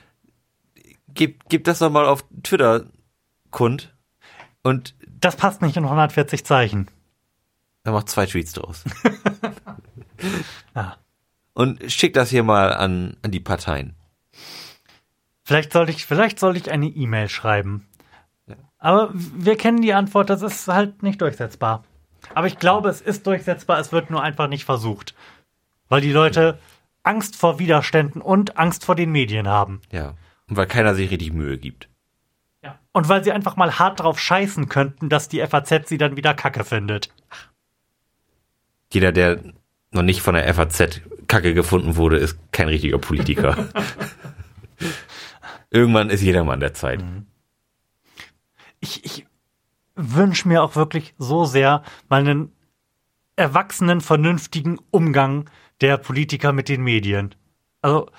gib, 1.17 1.49
gib 1.49 1.65
das 1.65 1.79
doch 1.81 1.91
mal 1.91 2.07
auf 2.07 2.25
Twitter 2.43 2.85
kund 3.51 3.95
und 4.63 4.95
Das 5.21 5.37
passt 5.37 5.63
nicht 5.63 5.77
in 5.77 5.85
140 5.85 6.45
Zeichen. 6.45 6.89
dann 7.85 7.95
mach 7.95 8.05
zwei 8.05 8.27
Tweets 8.27 8.53
draus. 8.53 8.85
Ja. 10.75 10.97
Und 11.53 11.91
schick 11.93 12.15
das 12.15 12.31
hier 12.31 12.43
mal 12.43 12.73
an, 12.73 13.17
an 13.23 13.31
die 13.31 13.41
Parteien. 13.41 13.95
Vielleicht 15.43 15.73
sollte 15.73 15.93
ich, 15.93 16.07
vielleicht 16.07 16.39
soll 16.39 16.57
ich 16.57 16.71
eine 16.71 16.87
E-Mail 16.87 17.29
schreiben. 17.29 17.87
Aber 18.79 19.11
wir 19.13 19.57
kennen 19.57 19.81
die 19.83 19.95
Antwort, 19.95 20.29
das 20.31 20.43
ist 20.43 20.69
halt 20.69 21.03
nicht 21.03 21.21
durchsetzbar. 21.21 21.85
Aber 22.35 22.47
ich 22.47 22.59
glaube, 22.59 22.89
es 22.89 23.01
ist 23.01 23.27
durchsetzbar, 23.27 23.79
es 23.79 23.93
wird 23.93 24.11
nur 24.11 24.23
einfach 24.23 24.49
nicht 24.49 24.65
versucht. 24.65 25.15
Weil 25.89 26.01
die 26.01 26.13
Leute 26.13 26.59
Angst 27.03 27.37
vor 27.37 27.59
Widerständen 27.59 28.21
und 28.21 28.59
Angst 28.59 28.85
vor 28.85 28.95
den 28.95 29.13
Medien 29.13 29.49
haben. 29.49 29.81
Ja. 29.93 30.15
Und 30.49 30.57
weil 30.57 30.67
keiner 30.67 30.95
sich 30.95 31.11
richtig 31.11 31.33
Mühe 31.33 31.59
gibt. 31.59 31.89
Ja. 32.63 32.79
Und 32.93 33.09
weil 33.09 33.25
sie 33.25 33.33
einfach 33.33 33.57
mal 33.57 33.79
hart 33.79 34.01
drauf 34.01 34.19
scheißen 34.19 34.69
könnten, 34.69 35.09
dass 35.09 35.29
die 35.29 35.45
FAZ 35.45 35.89
sie 35.89 35.99
dann 35.99 36.17
wieder 36.17 36.35
kacke 36.35 36.65
findet. 36.65 37.13
Jeder, 38.93 39.13
der 39.13 39.41
noch 39.91 40.03
nicht 40.03 40.23
von 40.23 40.35
der 40.35 40.53
FAZ 40.53 41.01
Kacke 41.27 41.55
gefunden 41.55 41.97
wurde, 41.97 42.19
ist 42.19 42.39
kein 42.53 42.69
richtiger 42.69 42.99
Politiker. 42.99 43.69
Irgendwann 45.71 46.11
ist 46.11 46.23
jedermann 46.23 46.61
der 46.61 46.75
Zeit. 46.75 47.03
ich, 48.81 49.05
ich 49.05 49.27
wünsche 49.97 50.47
mir 50.47 50.63
auch 50.63 50.77
wirklich 50.77 51.15
so 51.19 51.45
sehr 51.45 51.83
mal 52.09 52.21
einen 52.21 52.53
erwachsenen, 53.35 54.01
vernünftigen 54.01 54.79
Umgang 54.91 55.51
der 55.81 55.99
Politiker 55.99 56.53
mit 56.53 56.69
den 56.69 56.83
Medien. 56.83 57.35
Also, 57.83 58.11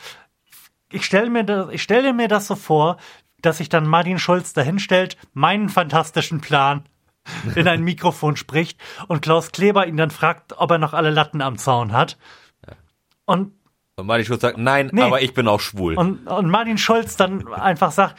ich 0.91 1.06
stelle 1.06 1.30
mir, 1.30 1.43
das- 1.43 1.69
ich 1.71 1.82
stelle 1.84 2.13
mir 2.13 2.28
das 2.28 2.47
so 2.47 2.56
vor, 2.56 2.97
dass 3.41 3.58
sich 3.58 3.69
dann 3.69 3.88
Martin 3.88 4.19
Schulz 4.19 4.54
dahinstellt, 4.54 5.17
meinen 5.34 5.69
fantastischen 5.69 6.41
Plan 6.41 6.84
in 7.56 7.67
ein 7.67 7.84
Mikrofon 7.84 8.36
spricht 8.36 8.80
und 9.08 9.21
Klaus 9.21 9.52
Kleber 9.52 9.86
ihn 9.88 9.97
dann 9.97 10.12
fragt, 10.12 10.54
ob 10.58 10.71
er 10.71 10.78
noch 10.78 10.93
alle 10.93 11.10
Latten 11.12 11.41
am 11.41 11.58
Zaun 11.58 11.91
hat. 11.91 12.17
Und 13.26 13.54
Und 13.97 14.06
Martin 14.08 14.26
Schulz 14.26 14.41
sagt, 14.41 14.58
nein, 14.58 14.89
Nee. 14.93 15.02
aber 15.02 15.21
ich 15.21 15.34
bin 15.34 15.47
auch 15.47 15.60
schwul. 15.60 15.95
und, 15.97 16.26
und 16.28 16.50
Martin 16.50 16.78
Schulz 16.78 17.15
dann 17.17 17.52
einfach 17.54 17.91
sagt, 17.91 18.17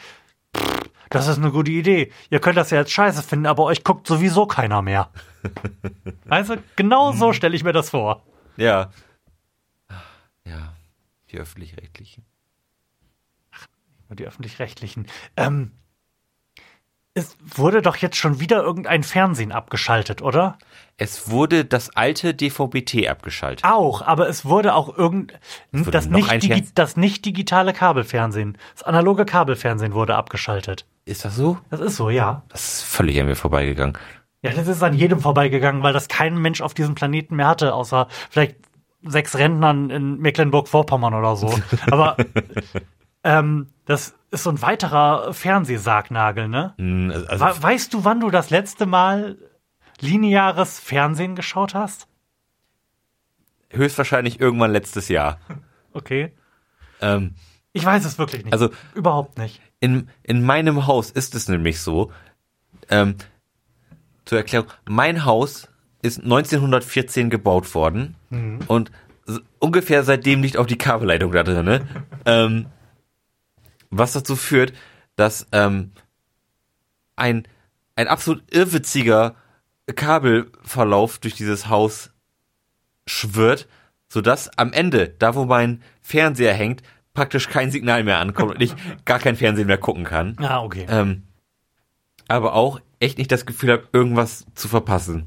"Pff, 0.55 0.79
das 1.09 1.27
ist 1.27 1.37
eine 1.39 1.51
gute 1.51 1.71
Idee. 1.71 2.11
Ihr 2.29 2.39
könnt 2.39 2.57
das 2.57 2.69
ja 2.69 2.77
jetzt 2.79 2.91
scheiße 2.91 3.23
finden, 3.23 3.47
aber 3.47 3.63
euch 3.63 3.83
guckt 3.83 4.05
sowieso 4.05 4.45
keiner 4.45 4.81
mehr. 4.81 5.09
Also 6.29 6.55
genau 6.75 7.11
so 7.11 7.33
stelle 7.33 7.55
ich 7.55 7.63
mir 7.63 7.73
das 7.73 7.89
vor. 7.89 8.23
ja. 8.57 8.91
Ja. 10.45 10.73
Die 11.31 11.37
öffentlich-rechtlichen. 11.39 12.25
Die 14.09 14.25
öffentlich-rechtlichen. 14.25 15.07
Ähm, 15.37 15.71
es 17.13 17.35
wurde 17.43 17.81
doch 17.81 17.97
jetzt 17.97 18.17
schon 18.17 18.39
wieder 18.39 18.61
irgendein 18.63 19.03
Fernsehen 19.03 19.51
abgeschaltet, 19.51 20.21
oder? 20.21 20.57
Es 20.97 21.29
wurde 21.29 21.65
das 21.65 21.95
alte 21.95 22.33
DVB-T 22.33 23.07
abgeschaltet. 23.07 23.65
Auch, 23.65 24.01
aber 24.01 24.29
es 24.29 24.45
wurde 24.45 24.73
auch 24.73 24.95
irgend 24.97 25.33
wurde 25.71 25.91
das 25.91 26.07
nicht, 26.07 26.77
das 26.77 26.97
nicht 26.97 27.25
digitale 27.25 27.73
Kabelfernsehen, 27.73 28.57
das 28.73 28.83
analoge 28.83 29.25
Kabelfernsehen 29.25 29.93
wurde 29.93 30.15
abgeschaltet. 30.15 30.85
Ist 31.05 31.25
das 31.25 31.35
so? 31.35 31.57
Das 31.69 31.79
ist 31.79 31.95
so, 31.95 32.09
ja. 32.09 32.43
Das 32.49 32.73
ist 32.73 32.83
völlig 32.83 33.19
an 33.19 33.25
mir 33.25 33.35
vorbeigegangen. 33.35 33.97
Ja, 34.41 34.51
das 34.51 34.67
ist 34.67 34.83
an 34.83 34.93
jedem 34.93 35.19
vorbeigegangen, 35.19 35.83
weil 35.83 35.93
das 35.93 36.07
kein 36.07 36.37
Mensch 36.37 36.61
auf 36.61 36.73
diesem 36.73 36.95
Planeten 36.95 37.35
mehr 37.35 37.47
hatte, 37.47 37.73
außer 37.73 38.07
vielleicht 38.29 38.55
sechs 39.03 39.37
Rentnern 39.37 39.89
in 39.89 40.19
Mecklenburg-Vorpommern 40.19 41.13
oder 41.13 41.35
so. 41.35 41.53
Aber 41.91 42.15
ähm, 43.23 43.67
das 43.85 44.13
ist 44.31 44.43
so 44.43 44.49
ein 44.51 44.61
weiterer 44.61 45.33
Fernsehsargnagel, 45.33 46.47
ne? 46.47 46.73
Hm, 46.77 47.11
Also, 47.27 47.45
We 47.45 47.63
weißt 47.63 47.93
du, 47.93 48.03
wann 48.05 48.19
du 48.19 48.29
das 48.29 48.49
letzte 48.49 48.85
Mal 48.85 49.37
lineares 49.99 50.79
Fernsehen 50.79 51.35
geschaut 51.35 51.73
hast? 51.73 52.07
höchstwahrscheinlich 53.71 54.39
irgendwann 54.39 54.71
letztes 54.71 55.09
Jahr. 55.09 55.39
Okay. 55.91 56.31
Ähm, 57.01 57.33
Ich 57.73 57.83
weiß 57.83 58.05
es 58.05 58.19
wirklich 58.19 58.43
nicht. 58.45 58.53
Also- 58.53 58.69
überhaupt 58.93 59.39
nicht. 59.39 59.59
in, 59.79 60.07
in 60.21 60.43
meinem 60.45 60.85
Haus 60.85 61.09
ist 61.09 61.33
es 61.33 61.49
nämlich 61.49 61.81
so, 61.81 62.11
ähm, 62.89 63.15
zur 64.25 64.37
Erklärung, 64.37 64.67
mein 64.87 65.25
Haus 65.25 65.67
ist 66.03 66.19
1914 66.23 67.31
gebaut 67.31 67.73
worden 67.73 68.15
und 68.67 68.91
s- 69.27 69.41
ungefähr 69.57 70.03
seitdem 70.03 70.43
liegt 70.43 70.57
auch 70.57 70.67
die 70.67 70.77
Kabelleitung 70.77 71.31
da 71.31 71.41
drin. 71.41 71.87
ähm, 72.25 72.67
was 73.89 74.13
dazu 74.13 74.35
führt, 74.35 74.73
dass 75.15 75.47
ähm, 75.51 75.91
ein, 77.15 77.47
ein 77.95 78.07
absolut 78.07 78.43
irrwitziger 78.53 79.35
Kabelverlauf 79.95 81.17
durch 81.19 81.35
dieses 81.35 81.67
Haus 81.67 82.11
schwirrt, 83.07 83.67
sodass 84.07 84.49
am 84.57 84.71
Ende, 84.71 85.09
da 85.09 85.35
wo 85.35 85.45
mein 85.45 85.81
Fernseher 86.01 86.53
hängt, 86.53 86.83
praktisch 87.13 87.49
kein 87.49 87.71
Signal 87.71 88.03
mehr 88.03 88.19
ankommt 88.19 88.55
und 88.55 88.61
ich 88.61 88.73
gar 89.05 89.19
kein 89.19 89.35
Fernsehen 89.35 89.67
mehr 89.67 89.77
gucken 89.77 90.03
kann. 90.03 90.35
Ah, 90.39 90.61
okay. 90.61 90.85
Ähm, 90.89 91.23
aber 92.27 92.53
auch 92.53 92.79
echt 92.99 93.17
nicht 93.17 93.31
das 93.31 93.45
Gefühl 93.45 93.71
habe, 93.71 93.87
irgendwas 93.91 94.45
zu 94.53 94.67
verpassen. 94.67 95.25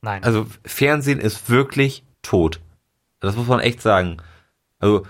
Nein. 0.00 0.24
Also 0.24 0.46
Fernsehen 0.64 1.20
ist 1.20 1.50
wirklich 1.50 2.04
tot. 2.22 2.60
Das 3.20 3.36
muss 3.36 3.46
man 3.48 3.60
echt 3.60 3.82
sagen. 3.82 4.18
Also, 4.78 5.06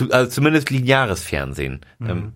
zu, 0.00 0.10
also 0.12 0.30
zumindest 0.30 0.70
lineares 0.70 1.22
Fernsehen. 1.22 1.80
Ähm, 2.00 2.32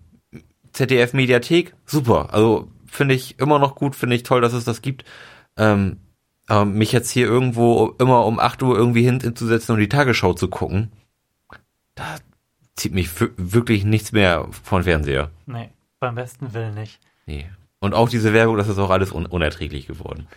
ZDF 0.71 1.13
Mediathek, 1.13 1.73
super. 1.85 2.33
Also 2.33 2.69
finde 2.85 3.15
ich 3.15 3.39
immer 3.39 3.57
noch 3.57 3.75
gut, 3.75 3.95
finde 3.95 4.15
ich 4.15 4.23
toll, 4.23 4.41
dass 4.41 4.53
es 4.53 4.65
das 4.65 4.81
gibt. 4.81 5.03
Ähm, 5.57 5.97
aber 6.47 6.65
mich 6.65 6.91
jetzt 6.91 7.09
hier 7.09 7.25
irgendwo 7.25 7.95
immer 7.97 8.25
um 8.25 8.39
8 8.39 8.61
Uhr 8.61 8.77
irgendwie 8.77 9.03
hinzusetzen 9.03 9.73
und 9.73 9.79
die 9.79 9.89
Tagesschau 9.89 10.33
zu 10.33 10.47
gucken, 10.47 10.91
da 11.95 12.17
zieht 12.75 12.93
mich 12.93 13.09
wirklich 13.37 13.83
nichts 13.83 14.11
mehr 14.11 14.47
von 14.63 14.83
Fernseher. 14.83 15.31
nee, 15.47 15.71
beim 15.99 16.13
besten 16.13 16.53
Willen 16.53 16.75
nicht. 16.75 16.99
Nee. 17.25 17.49
Und 17.79 17.95
auch 17.95 18.09
diese 18.09 18.31
Werbung, 18.33 18.57
das 18.57 18.67
ist 18.67 18.77
auch 18.77 18.91
alles 18.91 19.11
un 19.11 19.25
unerträglich 19.25 19.87
geworden. 19.87 20.27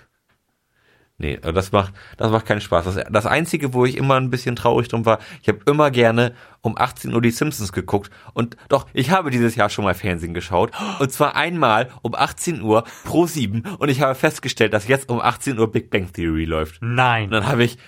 Nee, 1.20 1.36
also 1.42 1.50
das 1.50 1.72
macht, 1.72 1.94
das 2.16 2.30
macht 2.30 2.46
keinen 2.46 2.60
Spaß. 2.60 2.84
Das, 2.84 3.04
das 3.10 3.26
Einzige, 3.26 3.74
wo 3.74 3.84
ich 3.84 3.96
immer 3.96 4.14
ein 4.14 4.30
bisschen 4.30 4.54
traurig 4.54 4.86
drum 4.86 5.04
war, 5.04 5.18
ich 5.42 5.48
habe 5.48 5.58
immer 5.66 5.90
gerne 5.90 6.32
um 6.60 6.78
18 6.78 7.12
Uhr 7.12 7.20
die 7.20 7.32
Simpsons 7.32 7.72
geguckt. 7.72 8.10
Und 8.34 8.56
doch, 8.68 8.86
ich 8.92 9.10
habe 9.10 9.30
dieses 9.30 9.56
Jahr 9.56 9.68
schon 9.68 9.84
mal 9.84 9.94
Fernsehen 9.94 10.32
geschaut. 10.32 10.70
Und 11.00 11.10
zwar 11.10 11.34
einmal 11.34 11.90
um 12.02 12.14
18 12.14 12.62
Uhr 12.62 12.84
pro 13.04 13.26
7. 13.26 13.62
Und 13.78 13.88
ich 13.88 14.00
habe 14.00 14.14
festgestellt, 14.14 14.72
dass 14.72 14.86
jetzt 14.86 15.08
um 15.08 15.20
18 15.20 15.58
Uhr 15.58 15.72
Big 15.72 15.90
Bang 15.90 16.12
Theory 16.12 16.44
läuft. 16.44 16.80
Und 16.82 16.94
Nein. 16.94 17.30
dann 17.30 17.48
habe 17.48 17.64
ich 17.64 17.78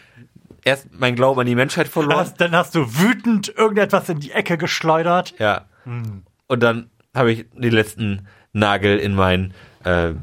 erst 0.64 0.88
mein 0.98 1.14
Glauben 1.14 1.40
an 1.40 1.46
die 1.46 1.54
Menschheit 1.54 1.86
verloren. 1.86 2.18
Hast, 2.18 2.40
dann 2.40 2.50
hast 2.50 2.74
du 2.74 2.98
wütend 2.98 3.48
irgendetwas 3.56 4.08
in 4.08 4.18
die 4.18 4.32
Ecke 4.32 4.58
geschleudert. 4.58 5.34
Ja. 5.38 5.66
Und 5.84 6.62
dann 6.62 6.90
habe 7.14 7.30
ich 7.30 7.46
den 7.52 7.72
letzten 7.72 8.26
Nagel 8.52 8.98
in 8.98 9.14
mein 9.14 9.54
äh, 9.84 10.14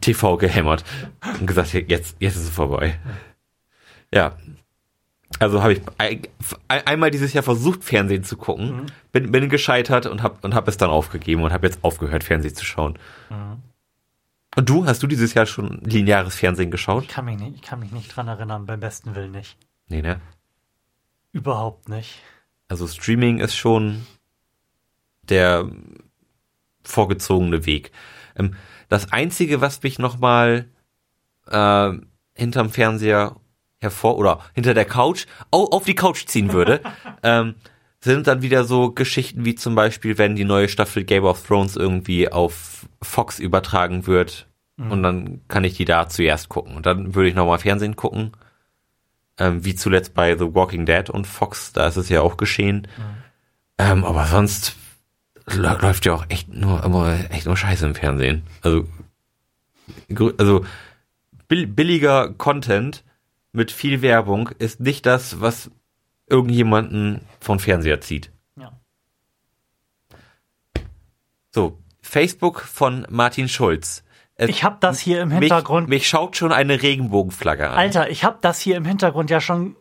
TV 0.00 0.36
gehämmert 0.36 0.84
und 1.40 1.46
gesagt, 1.46 1.72
jetzt, 1.72 2.16
jetzt 2.20 2.36
ist 2.36 2.44
es 2.44 2.50
vorbei. 2.50 2.98
Ja. 4.12 4.36
Also 5.38 5.62
habe 5.62 5.74
ich 5.74 5.80
ein, 5.98 6.22
ein- 6.68 6.86
einmal 6.86 7.10
dieses 7.10 7.32
Jahr 7.32 7.44
versucht, 7.44 7.84
Fernsehen 7.84 8.24
zu 8.24 8.36
gucken, 8.36 8.86
bin, 9.12 9.30
bin 9.30 9.48
gescheitert 9.48 10.06
und 10.06 10.22
habe 10.22 10.38
und 10.42 10.54
hab 10.54 10.66
es 10.68 10.76
dann 10.76 10.90
aufgegeben 10.90 11.42
und 11.42 11.52
habe 11.52 11.66
jetzt 11.66 11.78
aufgehört, 11.82 12.24
Fernsehen 12.24 12.54
zu 12.54 12.64
schauen. 12.64 12.98
Und 14.56 14.68
du, 14.68 14.86
hast 14.86 15.02
du 15.02 15.06
dieses 15.06 15.34
Jahr 15.34 15.46
schon 15.46 15.80
lineares 15.84 16.34
Fernsehen 16.34 16.70
geschaut? 16.72 17.04
Ich 17.04 17.08
kann 17.08 17.24
mich 17.24 17.38
nicht, 17.38 17.54
ich 17.56 17.62
kann 17.62 17.78
mich 17.78 17.92
nicht 17.92 18.14
dran 18.14 18.26
erinnern, 18.26 18.66
beim 18.66 18.80
besten 18.80 19.14
Willen 19.14 19.30
nicht. 19.30 19.56
Nee, 19.88 20.02
ne? 20.02 20.20
Überhaupt 21.32 21.88
nicht. 21.88 22.20
Also 22.68 22.88
Streaming 22.88 23.38
ist 23.38 23.54
schon 23.56 24.04
der 25.22 25.70
vorgezogene 26.82 27.66
Weg. 27.66 27.92
Ähm, 28.36 28.56
das 28.90 29.10
Einzige, 29.12 29.62
was 29.62 29.82
mich 29.82 29.98
nochmal 29.98 30.66
äh, 31.46 31.92
hinterm 32.34 32.68
Fernseher 32.68 33.36
hervor 33.80 34.18
oder 34.18 34.40
hinter 34.54 34.74
der 34.74 34.84
Couch 34.84 35.24
au, 35.50 35.64
auf 35.64 35.84
die 35.84 35.94
Couch 35.94 36.26
ziehen 36.26 36.52
würde, 36.52 36.82
ähm, 37.22 37.54
sind 38.02 38.26
dann 38.26 38.42
wieder 38.42 38.64
so 38.64 38.92
Geschichten 38.92 39.46
wie 39.46 39.54
zum 39.54 39.74
Beispiel, 39.74 40.18
wenn 40.18 40.36
die 40.36 40.44
neue 40.44 40.68
Staffel 40.68 41.04
Game 41.04 41.24
of 41.24 41.46
Thrones 41.46 41.76
irgendwie 41.76 42.30
auf 42.30 42.86
Fox 43.00 43.38
übertragen 43.38 44.06
wird 44.06 44.46
und 44.88 45.02
dann 45.02 45.42
kann 45.48 45.64
ich 45.64 45.74
die 45.76 45.84
da 45.84 46.08
zuerst 46.08 46.48
gucken. 46.48 46.74
Und 46.74 46.86
dann 46.86 47.14
würde 47.14 47.28
ich 47.28 47.34
nochmal 47.34 47.58
Fernsehen 47.58 47.96
gucken, 47.96 48.32
ähm, 49.38 49.64
wie 49.64 49.74
zuletzt 49.74 50.14
bei 50.14 50.36
The 50.36 50.54
Walking 50.54 50.86
Dead 50.86 51.10
und 51.10 51.26
Fox, 51.26 51.72
da 51.72 51.86
ist 51.86 51.96
es 51.96 52.08
ja 52.08 52.22
auch 52.22 52.38
geschehen. 52.38 52.88
Ähm, 53.78 54.04
aber 54.04 54.26
sonst 54.26 54.76
läuft 55.54 56.06
ja 56.06 56.14
auch 56.14 56.26
echt 56.28 56.48
nur 56.48 56.82
immer 56.84 57.30
echt 57.30 57.46
nur 57.46 57.56
Scheiße 57.56 57.86
im 57.86 57.94
Fernsehen. 57.94 58.42
Also 58.62 58.86
also 60.38 60.64
bill 61.48 61.66
billiger 61.66 62.32
Content 62.34 63.04
mit 63.52 63.72
viel 63.72 64.02
Werbung 64.02 64.50
ist 64.58 64.80
nicht 64.80 65.06
das, 65.06 65.40
was 65.40 65.70
irgendjemanden 66.28 67.22
von 67.40 67.58
Fernseher 67.58 68.00
zieht. 68.00 68.30
Ja. 68.56 68.72
So, 71.50 71.78
Facebook 72.00 72.60
von 72.60 73.06
Martin 73.10 73.48
Schulz. 73.48 74.04
Ich 74.38 74.64
habe 74.64 74.78
das 74.80 75.00
hier 75.00 75.20
im 75.20 75.28
mich, 75.28 75.40
Hintergrund. 75.40 75.88
mich 75.88 76.08
schaut 76.08 76.36
schon 76.36 76.52
eine 76.52 76.80
Regenbogenflagge 76.80 77.68
an. 77.68 77.76
Alter, 77.76 78.08
ich 78.08 78.24
habe 78.24 78.38
das 78.40 78.58
hier 78.58 78.76
im 78.76 78.86
Hintergrund 78.86 79.28
ja 79.28 79.40
schon 79.40 79.76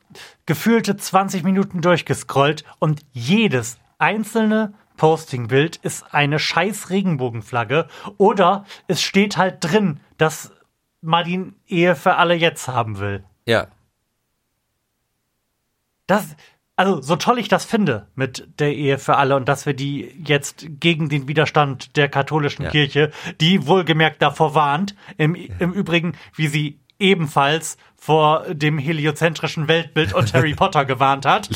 gefühlte 0.45 0.97
20 0.97 1.43
Minuten 1.43 1.82
durchgescrollt 1.82 2.65
und 2.79 3.01
jedes 3.13 3.77
einzelne 3.99 4.73
Postingbild 4.99 5.77
ist 5.77 6.13
eine 6.13 6.38
scheiß 6.38 6.91
Regenbogenflagge 6.91 7.88
oder 8.17 8.65
es 8.88 9.01
steht 9.01 9.38
halt 9.38 9.57
drin, 9.62 9.99
dass 10.19 10.51
Martin 11.01 11.55
Ehe 11.65 11.95
für 11.95 12.17
alle 12.17 12.35
jetzt 12.35 12.67
haben 12.67 12.99
will. 12.99 13.23
Ja, 13.47 13.67
Das, 16.05 16.35
also 16.75 17.01
so 17.01 17.15
toll 17.15 17.39
ich 17.39 17.47
das 17.47 17.65
finde 17.65 18.07
mit 18.15 18.47
der 18.59 18.75
Ehe 18.75 18.97
für 18.97 19.15
alle 19.15 19.35
und 19.35 19.47
dass 19.47 19.65
wir 19.65 19.73
die 19.73 20.12
jetzt 20.25 20.65
gegen 20.79 21.07
den 21.07 21.27
Widerstand 21.27 21.95
der 21.95 22.09
katholischen 22.09 22.65
Ja. 22.65 22.71
Kirche, 22.71 23.12
die 23.39 23.65
wohlgemerkt 23.67 24.21
davor 24.21 24.53
warnt, 24.55 24.95
im, 25.17 25.35
im 25.35 25.71
Übrigen, 25.71 26.13
wie 26.35 26.47
sie 26.47 26.79
ebenfalls 26.99 27.77
vor 27.95 28.45
dem 28.53 28.77
heliozentrischen 28.77 29.67
Weltbild 29.67 30.13
und 30.13 30.33
Harry 30.33 30.53
Potter 30.55 30.85
gewarnt 30.85 31.25
hat. 31.25 31.49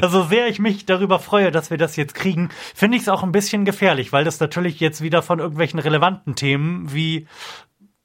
Also 0.00 0.24
sehr 0.24 0.48
ich 0.48 0.58
mich 0.58 0.86
darüber 0.86 1.18
freue, 1.18 1.50
dass 1.50 1.70
wir 1.70 1.76
das 1.78 1.96
jetzt 1.96 2.14
kriegen, 2.14 2.48
finde 2.74 2.96
ich 2.96 3.02
es 3.02 3.08
auch 3.08 3.22
ein 3.22 3.32
bisschen 3.32 3.64
gefährlich, 3.64 4.12
weil 4.12 4.24
das 4.24 4.40
natürlich 4.40 4.80
jetzt 4.80 5.02
wieder 5.02 5.22
von 5.22 5.38
irgendwelchen 5.38 5.78
relevanten 5.78 6.34
Themen 6.36 6.92
wie 6.92 7.26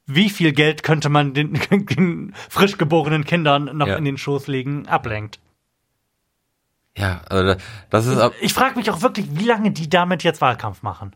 wie 0.08 0.30
viel 0.30 0.52
Geld 0.52 0.84
könnte 0.84 1.08
man 1.08 1.34
den, 1.34 1.54
den 1.72 2.34
frisch 2.50 2.78
geborenen 2.78 3.24
Kindern 3.24 3.78
noch 3.78 3.88
Ja. 3.88 3.96
in 3.96 4.04
den 4.04 4.18
Schoß 4.18 4.48
legen, 4.48 4.88
ablenkt. 4.88 5.40
ja, 6.98 7.22
also 7.30 7.56
das 7.90 8.06
ist 8.08 8.20
Ich 8.42 8.54
frage 8.54 8.76
mich 8.78 8.92
auch 8.92 9.02
wirklich, 9.02 9.28
wie 9.40 9.46
lange 9.46 9.72
die 9.72 9.90
damit 9.90 10.24
jetzt 10.24 10.42
Wahlkampf 10.42 10.82
machen. 10.82 11.16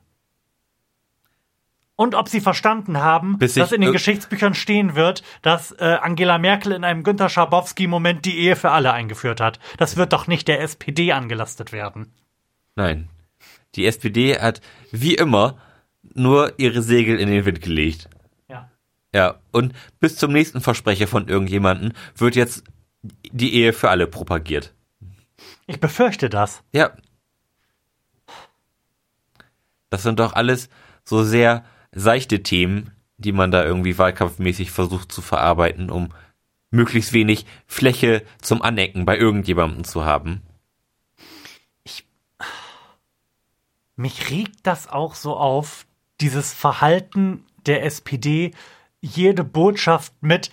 Und 1.98 2.14
ob 2.14 2.28
sie 2.28 2.42
verstanden 2.42 2.98
haben, 2.98 3.38
Bis 3.38 3.54
dass 3.54 3.70
ich 3.72 3.76
in 3.76 3.82
den 3.82 3.90
irg- 3.92 3.94
Geschichtsbüchern 3.94 4.54
stehen 4.54 4.96
wird, 4.96 5.24
dass 5.42 5.72
äh, 5.74 5.98
Angela 6.02 6.38
Merkel 6.38 6.74
in 6.74 6.84
einem 6.84 7.04
Günter 7.04 7.30
Schabowski-Moment 7.30 8.26
die 8.26 8.38
Ehe 8.38 8.56
für 8.58 8.72
alle 8.72 8.92
eingeführt 8.92 9.40
hat. 9.40 9.60
Das 9.78 9.96
wird 9.96 10.12
doch 10.12 10.28
nicht 10.28 10.48
der 10.50 10.60
SPD 10.62 11.14
angelastet 11.14 11.72
werden. 11.72 12.12
Nein. 12.76 13.08
Die 13.76 13.86
SPD 13.86 14.38
hat 14.40 14.60
wie 14.92 15.16
immer 15.16 15.58
nur 16.14 16.54
ihre 16.60 16.82
Segel 16.82 17.18
in 17.20 17.30
den 17.30 17.46
Wind 17.46 17.62
gelegt. 17.62 18.10
Ja. 18.50 18.70
Ja, 19.14 19.36
und 19.52 19.74
bis 20.02 20.18
zum 20.18 20.34
nächsten 20.34 20.60
Versprecher 20.60 21.08
von 21.08 21.30
irgendjemanden 21.30 21.94
wird 22.18 22.36
jetzt 22.36 22.64
die 23.32 23.54
Ehe 23.54 23.72
für 23.72 23.90
alle 23.90 24.08
propagiert. 24.08 24.74
Ich 25.68 25.80
befürchte 25.80 26.30
das. 26.30 26.62
Ja. 26.74 26.92
Das 29.90 30.04
sind 30.04 30.20
doch 30.20 30.34
alles 30.34 30.70
so 31.04 31.24
sehr 31.24 31.64
seichte 31.96 32.44
Themen, 32.44 32.92
die 33.18 33.32
man 33.32 33.50
da 33.50 33.64
irgendwie 33.64 33.98
wahlkampfmäßig 33.98 34.70
versucht 34.70 35.12
zu 35.12 35.22
verarbeiten, 35.22 35.90
um 35.90 36.10
möglichst 36.70 37.14
wenig 37.14 37.46
Fläche 37.66 38.24
zum 38.42 38.62
Anecken 38.62 39.06
bei 39.06 39.18
irgendjemandem 39.18 39.86
zu 39.86 40.06
haben. 40.06 40.42
Mich 43.96 44.30
regt 44.30 44.60
das 44.64 44.90
auch 44.90 45.16
so 45.16 45.38
auf, 45.38 45.88
dieses 46.20 46.54
Verhalten 46.54 47.46
der 47.66 47.84
SPD, 47.86 48.52
jede 49.00 49.46
Botschaft 49.46 50.14
mit, 50.22 50.52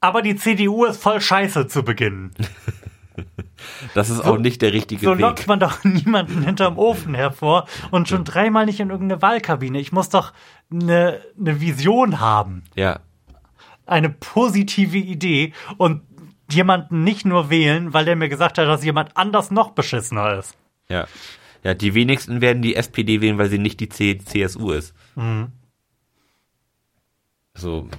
aber 0.00 0.20
die 0.20 0.34
CDU 0.34 0.84
ist 0.84 1.00
voll 1.00 1.20
scheiße 1.20 1.68
zu 1.68 1.84
beginnen. 1.84 2.34
Das 3.94 4.10
ist 4.10 4.20
auch 4.20 4.38
nicht 4.38 4.60
der 4.62 4.72
richtige 4.72 5.04
So 5.04 5.12
Weg. 5.12 5.20
lockt 5.20 5.46
man 5.46 5.60
doch 5.60 5.84
niemanden 5.84 6.42
hinterm 6.42 6.78
Ofen 6.78 7.14
hervor 7.14 7.66
und 7.90 8.08
schon 8.08 8.24
dreimal 8.24 8.66
nicht 8.66 8.80
in 8.80 8.90
irgendeine 8.90 9.22
Wahlkabine. 9.22 9.78
Ich 9.78 9.92
muss 9.92 10.08
doch 10.08 10.32
eine, 10.72 11.20
eine 11.38 11.60
Vision 11.60 12.18
haben, 12.20 12.64
Ja, 12.74 13.00
eine 13.86 14.10
positive 14.10 14.96
Idee 14.98 15.52
und 15.76 16.02
jemanden 16.50 17.04
nicht 17.04 17.24
nur 17.24 17.50
wählen, 17.50 17.92
weil 17.94 18.04
der 18.04 18.16
mir 18.16 18.28
gesagt 18.28 18.58
hat, 18.58 18.66
dass 18.66 18.84
jemand 18.84 19.16
anders 19.16 19.50
noch 19.50 19.70
beschissener 19.70 20.38
ist. 20.38 20.56
ja. 20.88 21.06
Ja, 21.64 21.74
die 21.74 21.94
wenigsten 21.94 22.40
werden 22.40 22.60
die 22.60 22.74
SPD 22.74 23.20
wählen, 23.20 23.38
weil 23.38 23.48
sie 23.48 23.58
nicht 23.60 23.78
die 23.78 23.88
C 23.88 24.18
CSU 24.18 24.72
ist. 24.72 24.94
So, 27.54 27.88
das, 27.88 27.98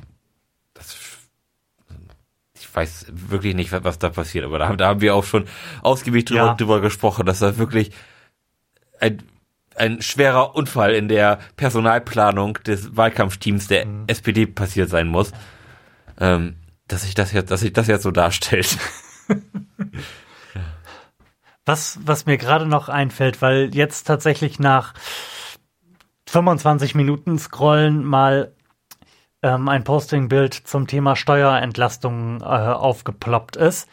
ich 2.73 2.75
weiß 2.75 3.05
wirklich 3.11 3.53
nicht, 3.53 3.71
was 3.71 3.99
da 3.99 4.09
passiert, 4.09 4.45
aber 4.45 4.57
da, 4.57 4.75
da 4.75 4.87
haben 4.87 5.01
wir 5.01 5.13
auch 5.13 5.23
schon 5.23 5.45
ausgiebig 5.83 6.25
drüber, 6.25 6.39
Ja. 6.45 6.53
drüber 6.55 6.81
gesprochen, 6.81 7.23
dass 7.27 7.37
da 7.37 7.57
wirklich 7.59 7.91
ein, 8.99 9.21
ein 9.75 10.01
schwerer 10.01 10.55
Unfall 10.55 10.95
in 10.95 11.07
der 11.07 11.37
Personalplanung 11.55 12.55
des 12.65 12.97
Wahlkampfteams 12.97 13.67
der 13.67 13.85
SPD 14.07 14.47
passiert 14.47 14.89
sein 14.89 15.07
muss, 15.07 15.31
ähm, 16.19 16.55
dass 16.87 17.03
sich 17.03 17.13
das 17.13 17.31
jetzt, 17.31 17.51
dass 17.51 17.59
sich 17.59 17.73
das 17.73 17.85
jetzt 17.85 18.01
so 18.03 18.11
darstellt. 18.11 18.75
Was, 21.65 21.97
was 22.03 22.25
mir 22.25 22.37
gerade 22.37 22.65
noch 22.65 22.89
einfällt, 22.89 23.41
weil 23.41 23.73
jetzt 23.73 24.03
tatsächlich 24.03 24.59
nach 24.59 24.93
25 26.27 26.93
Minuten 26.93 27.39
Scrollen 27.39 28.03
mal 28.03 28.51
ähm, 29.43 29.69
ein 29.69 29.83
Postingbild 29.83 30.53
zum 30.53 30.87
Thema 30.87 31.15
Steuerentlastung 31.15 32.41
äh, 32.41 32.45
aufgeploppt 32.45 33.57
ist, 33.57 33.89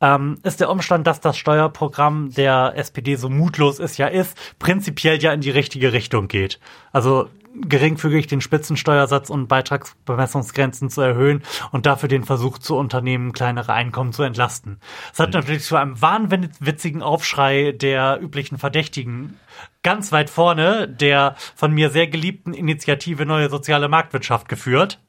ähm, 0.00 0.38
ist 0.42 0.60
der 0.60 0.70
Umstand, 0.70 1.06
dass 1.06 1.20
das 1.20 1.38
Steuerprogramm 1.38 2.30
der 2.34 2.72
SPD 2.76 3.14
so 3.14 3.30
mutlos 3.30 3.78
es 3.78 3.96
ja 3.96 4.08
ist, 4.08 4.36
prinzipiell 4.58 5.18
ja 5.22 5.32
in 5.32 5.40
die 5.40 5.50
richtige 5.50 5.92
Richtung 5.92 6.28
geht. 6.28 6.58
Also 6.92 7.28
geringfügig 7.54 8.26
den 8.26 8.40
Spitzensteuersatz 8.40 9.30
und 9.30 9.48
Beitragsbemessungsgrenzen 9.48 10.90
zu 10.90 11.00
erhöhen 11.00 11.42
und 11.72 11.86
dafür 11.86 12.08
den 12.08 12.24
Versuch 12.24 12.58
zu 12.58 12.76
unternehmen, 12.76 13.32
kleinere 13.32 13.72
Einkommen 13.72 14.12
zu 14.12 14.22
entlasten. 14.22 14.80
Es 15.12 15.18
hat 15.18 15.32
natürlich 15.32 15.64
zu 15.64 15.76
einem 15.76 16.00
wahnwitzigen 16.00 17.02
Aufschrei 17.02 17.72
der 17.72 18.20
üblichen 18.20 18.58
Verdächtigen 18.58 19.38
ganz 19.82 20.12
weit 20.12 20.30
vorne 20.30 20.88
der 20.88 21.36
von 21.54 21.72
mir 21.72 21.90
sehr 21.90 22.06
geliebten 22.06 22.52
Initiative 22.52 23.26
Neue 23.26 23.48
Soziale 23.48 23.88
Marktwirtschaft 23.88 24.48
geführt, 24.48 25.00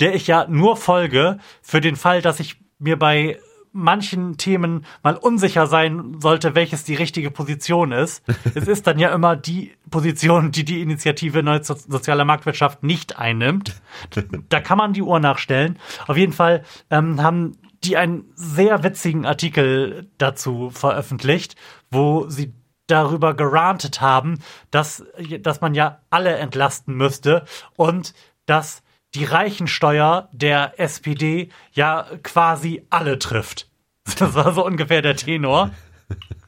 der 0.00 0.14
ich 0.14 0.26
ja 0.26 0.46
nur 0.48 0.76
folge 0.76 1.38
für 1.62 1.80
den 1.80 1.96
Fall, 1.96 2.22
dass 2.22 2.40
ich 2.40 2.56
mir 2.78 2.98
bei 2.98 3.38
manchen 3.78 4.36
Themen 4.36 4.84
mal 5.02 5.16
unsicher 5.16 5.66
sein 5.66 6.16
sollte, 6.20 6.54
welches 6.54 6.84
die 6.84 6.94
richtige 6.94 7.30
Position 7.30 7.92
ist. 7.92 8.22
es 8.54 8.68
ist 8.68 8.86
dann 8.86 8.98
ja 8.98 9.12
immer 9.14 9.36
die 9.36 9.72
Position, 9.90 10.50
die 10.50 10.64
die 10.64 10.82
Initiative 10.82 11.42
Neue 11.42 11.62
So- 11.64 11.74
Soziale 11.74 12.24
Marktwirtschaft 12.24 12.82
nicht 12.82 13.18
einnimmt. 13.18 13.74
Da 14.48 14.60
kann 14.60 14.78
man 14.78 14.92
die 14.92 15.02
Uhr 15.02 15.20
nachstellen. 15.20 15.78
Auf 16.06 16.16
jeden 16.16 16.32
Fall 16.32 16.64
ähm, 16.90 17.22
haben 17.22 17.56
die 17.84 17.96
einen 17.96 18.24
sehr 18.34 18.82
witzigen 18.82 19.24
Artikel 19.24 20.10
dazu 20.18 20.70
veröffentlicht, 20.70 21.54
wo 21.90 22.28
sie 22.28 22.52
darüber 22.86 23.34
gerantet 23.34 24.00
haben, 24.00 24.40
dass, 24.70 25.04
dass 25.40 25.60
man 25.60 25.74
ja 25.74 26.00
alle 26.10 26.34
entlasten 26.36 26.94
müsste 26.94 27.44
und 27.76 28.14
dass 28.46 28.82
die 29.14 29.24
Reichensteuer 29.24 30.28
der 30.32 30.78
SPD 30.80 31.50
ja 31.72 32.06
quasi 32.22 32.84
alle 32.90 33.18
trifft. 33.18 33.67
Das 34.18 34.34
war 34.34 34.52
so 34.52 34.64
ungefähr 34.64 35.02
der 35.02 35.16
Tenor. 35.16 35.70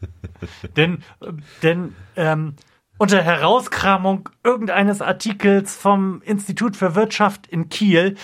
denn 0.77 1.03
denn 1.63 1.95
ähm, 2.17 2.55
unter 2.99 3.23
Herauskramung 3.23 4.29
irgendeines 4.45 5.01
Artikels 5.03 5.77
vom 5.77 6.23
Institut 6.23 6.77
für 6.77 6.95
Wirtschaft 6.95 7.47
in 7.47 7.69
Kiel, 7.69 8.17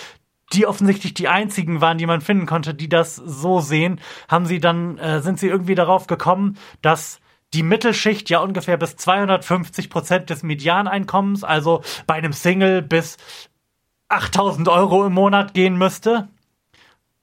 die 0.53 0.67
offensichtlich 0.67 1.15
die 1.15 1.29
einzigen 1.29 1.81
waren, 1.81 1.99
die 1.99 2.07
man 2.07 2.21
finden 2.21 2.47
konnte, 2.47 2.75
die 2.75 2.89
das 2.89 3.17
so 3.17 3.61
sehen, 3.61 4.01
haben 4.29 4.47
sie 4.47 4.61
dann 4.61 4.99
äh, 4.99 5.21
sind 5.21 5.39
sie 5.39 5.49
irgendwie 5.49 5.75
darauf 5.75 6.07
gekommen, 6.07 6.57
dass 6.83 7.21
die 7.55 7.63
Mittelschicht 7.63 8.29
ja 8.29 8.41
ungefähr 8.41 8.77
bis 8.77 8.97
250 8.97 9.89
Prozent 9.89 10.31
des 10.31 10.43
Medianeinkommens, 10.43 11.45
also 11.45 11.83
bei 12.07 12.15
einem 12.15 12.33
Single 12.33 12.83
bis 12.83 13.17
8000 14.09 14.69
Euro 14.69 15.07
im 15.07 15.15
Monat 15.15 15.55
gehen 15.55 15.77
müsste. 15.77 16.29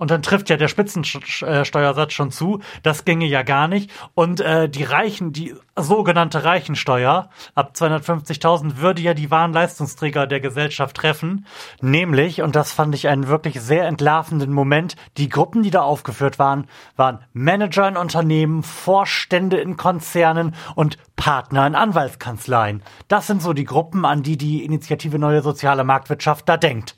Und 0.04 0.12
dann 0.12 0.22
trifft 0.22 0.50
ja 0.50 0.58
der 0.58 0.68
Spitzensteuersatz 0.68 2.12
schon 2.12 2.30
zu. 2.30 2.60
Das 2.82 3.06
ginge 3.06 3.26
ja 3.26 3.42
gar 3.42 3.70
nicht. 3.70 3.90
Und 4.16 4.42
äh, 4.42 4.68
die 4.68 4.84
Reichen, 4.84 5.32
die 5.32 5.56
sogenannte 5.78 6.44
Reichensteuer 6.44 7.30
ab 7.56 7.72
250.000 7.74 8.80
würde 8.80 9.02
ja 9.02 9.14
die 9.14 9.32
wahren 9.32 9.54
Leistungsträger 9.54 10.28
der 10.28 10.42
Gesellschaft 10.42 10.98
treffen. 10.98 11.46
Nämlich, 11.80 12.42
und 12.42 12.58
das 12.58 12.74
fand 12.74 12.94
ich 12.96 13.08
einen 13.08 13.30
wirklich 13.30 13.62
sehr 13.62 13.88
entlarvenden 13.88 14.52
Moment, 14.52 14.98
die 15.16 15.30
Gruppen, 15.30 15.64
die 15.64 15.72
da 15.72 15.84
aufgeführt 15.84 16.38
waren, 16.38 16.68
waren 16.98 17.24
Manager 17.32 17.88
in 17.88 17.96
Unternehmen, 17.96 18.62
Vorstände 18.62 19.56
in 19.56 19.78
Konzernen 19.78 20.54
und 20.76 20.98
Partner 21.16 21.66
in 21.66 21.76
Anwaltskanzleien. 21.76 22.84
Das 23.08 23.26
sind 23.26 23.42
so 23.42 23.54
die 23.54 23.64
Gruppen, 23.64 24.04
an 24.04 24.22
die 24.22 24.36
die 24.36 24.66
Initiative 24.66 25.18
Neue 25.18 25.42
Soziale 25.42 25.86
Marktwirtschaft 25.86 26.50
da 26.50 26.58
denkt. 26.58 26.98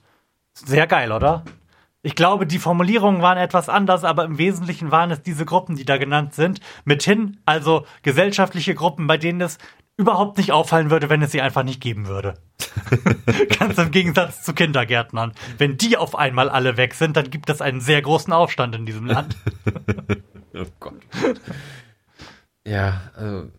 Sehr 0.54 0.88
geil, 0.88 1.12
oder? 1.12 1.44
Ich 2.06 2.14
glaube, 2.14 2.46
die 2.46 2.60
Formulierungen 2.60 3.24
waren 3.24 3.40
etwas 3.40 3.68
anders, 3.68 4.04
aber 4.04 4.26
im 4.26 4.38
Wesentlichen 4.38 4.92
waren 4.92 5.10
es 5.10 5.24
diese 5.24 5.44
Gruppen, 5.44 5.76
die 5.76 5.86
da 5.86 5.98
genannt 5.98 6.36
sind. 6.36 6.60
Mithin 6.84 7.40
also 7.46 7.88
gesellschaftliche 8.04 8.76
Gruppen, 8.76 9.08
bei 9.08 9.18
denen 9.18 9.42
es 9.42 9.58
überhaupt 9.98 10.38
nicht 10.38 10.52
auffallen 10.52 10.92
würde, 10.92 11.10
wenn 11.10 11.24
es 11.24 11.32
sie 11.32 11.42
einfach 11.42 11.64
nicht 11.64 11.82
geben 11.82 12.06
würde. 12.06 12.36
Ganz 13.58 13.80
im 13.80 13.90
Gegensatz 13.90 14.44
zu 14.44 14.54
Kindergärtnern. 14.54 15.32
Wenn 15.58 15.78
die 15.78 15.98
auf 15.98 16.14
einmal 16.14 16.48
alle 16.50 16.78
weg 16.78 16.94
sind, 16.94 17.18
dann 17.18 17.32
gibt 17.32 17.50
es 17.50 17.60
einen 17.60 17.82
sehr 17.82 18.04
großen 18.04 18.32
Aufstand 18.32 18.76
in 18.76 18.86
diesem 18.86 19.08
Land. 19.08 19.36
Oh 20.58 20.64
Gott. 20.80 21.02
Ja, 22.66 23.12
also 23.14 23.52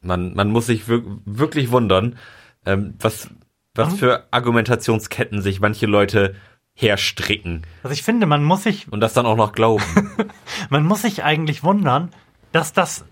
man, 0.00 0.32
man 0.32 0.48
muss 0.48 0.68
sich 0.68 0.88
wir 0.88 1.02
wirklich 1.26 1.70
wundern, 1.70 2.16
ähm, 2.64 2.94
was, 2.98 3.28
was 3.74 3.92
für 3.98 4.26
Argumentationsketten 4.30 5.42
sich 5.42 5.60
manche 5.60 5.84
Leute 5.84 6.34
herstricken 6.74 7.62
Also 7.82 7.92
ich 7.92 8.02
finde, 8.02 8.26
man 8.26 8.44
muss 8.44 8.62
sich 8.62 8.90
und 8.90 9.00
das 9.00 9.12
dann 9.12 9.26
auch 9.26 9.36
noch 9.36 9.52
glauben. 9.52 9.84
Man 10.70 10.84
muss 10.84 11.02
sich 11.02 11.22
eigentlich 11.22 11.62
wundern, 11.62 12.10
dass 12.52 12.72
das 12.72 13.04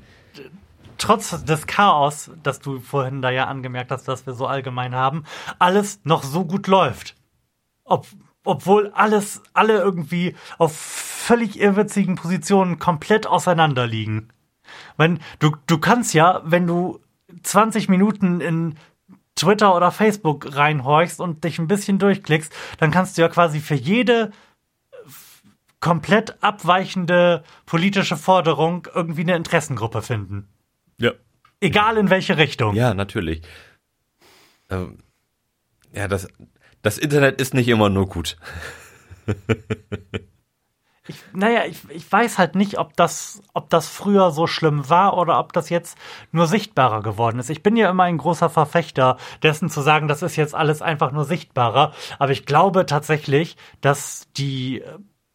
trotz 0.99 1.45
des 1.45 1.67
Chaos, 1.67 2.31
das 2.43 2.61
du 2.61 2.79
vorhin 2.79 3.23
da 3.23 3.31
ja 3.31 3.47
angemerkt 3.47 3.91
hast, 3.91 4.07
dass 4.07 4.27
wir 4.27 4.35
so 4.35 4.47
allgemein 4.47 4.95
haben, 4.95 5.25
alles 5.59 6.01
noch 6.05 6.23
so 6.23 6.45
gut 6.45 6.67
läuft. 6.67 7.17
Ob, 7.85 8.07
obwohl 8.45 8.91
alles, 8.95 9.43
alle 9.53 9.79
irgendwie 9.79 10.37
auf 10.59 10.77
völlig 10.77 11.59
irrwitzigen 11.59 12.17
Positionen 12.17 12.79
komplett 12.79 13.27
auseinander 13.27 13.87
liegen. 13.87 14.29
Wenn, 14.97 15.21
du, 15.39 15.57
du 15.67 15.79
kannst 15.79 16.15
ja, 16.15 16.43
wenn 16.45 16.67
du 16.67 17.01
20 17.43 17.89
Minuten 17.89 18.41
in 18.41 18.77
Twitter 19.41 19.75
oder 19.75 19.91
Facebook 19.91 20.55
reinhorchst 20.55 21.21
und 21.21 21.45
dich 21.45 21.59
ein 21.59 21.67
bisschen 21.67 21.99
durchklickst, 21.99 22.53
dann 22.79 22.91
kannst 22.91 23.17
du 23.17 23.23
ja 23.23 23.29
quasi 23.29 23.61
für 23.61 23.75
jede 23.75 24.31
komplett 25.81 26.43
abweichende 26.43 27.43
politische 27.65 28.17
Forderung 28.17 28.87
irgendwie 28.95 29.23
eine 29.23 29.37
Interessengruppe 29.37 30.03
finden. 30.03 30.49
ja. 30.99 31.13
Egal 31.63 31.99
in 31.99 32.09
welche 32.09 32.39
Richtung. 32.39 32.75
Ja, 32.75 32.95
natürlich. 32.95 33.43
Ähm, 34.71 35.03
ja, 35.93 36.09
das, 36.09 36.27
das 36.81 36.97
Internet 36.97 37.39
ist 37.39 37.53
nicht 37.53 37.69
immer 37.69 37.91
nur 37.91 38.09
gut. 38.09 38.39
Ich, 41.11 41.25
naja, 41.33 41.65
ich, 41.67 41.79
ich 41.91 42.11
weiß 42.11 42.39
halt 42.39 42.55
nicht, 42.55 42.79
ob 42.79 42.97
das, 42.97 43.43
ob 43.53 43.69
das 43.69 43.89
früher 43.89 44.31
so 44.31 44.47
schlimm 44.47 44.89
war 44.89 45.19
oder 45.19 45.41
ob 45.41 45.53
das 45.53 45.69
jetzt 45.69 45.99
nur 46.31 46.47
sichtbarer 46.47 47.03
geworden 47.03 47.41
ist. 47.41 47.51
Ich 47.51 47.65
bin 47.65 47.77
ja 47.77 47.91
immer 47.91 48.05
ein 48.05 48.17
großer 48.17 48.49
Verfechter 48.49 49.17
dessen 49.43 49.69
zu 49.71 49.81
sagen, 49.81 50.07
das 50.07 50.23
ist 50.23 50.37
jetzt 50.37 50.55
alles 50.55 50.83
einfach 50.83 51.11
nur 51.11 51.25
sichtbarer. 51.25 51.93
Aber 52.21 52.31
ich 52.31 52.47
glaube 52.47 52.87
tatsächlich, 52.87 53.57
dass 53.81 54.29
die 54.37 54.85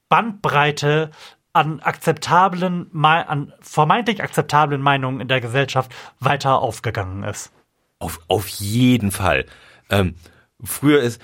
Bandbreite 0.08 1.12
an 1.52 1.82
akzeptablen, 1.82 2.90
an 3.04 3.52
vermeintlich 3.60 4.24
akzeptablen 4.24 4.82
Meinungen 4.82 5.20
in 5.20 5.28
der 5.28 5.42
Gesellschaft 5.42 5.94
weiter 6.22 6.60
aufgegangen 6.60 7.24
ist. 7.24 7.52
Auf, 8.00 8.22
auf 8.30 8.48
jeden 8.48 9.12
Fall. 9.12 9.46
Ähm, 9.90 10.16
früher 10.64 11.02
ist, 11.02 11.22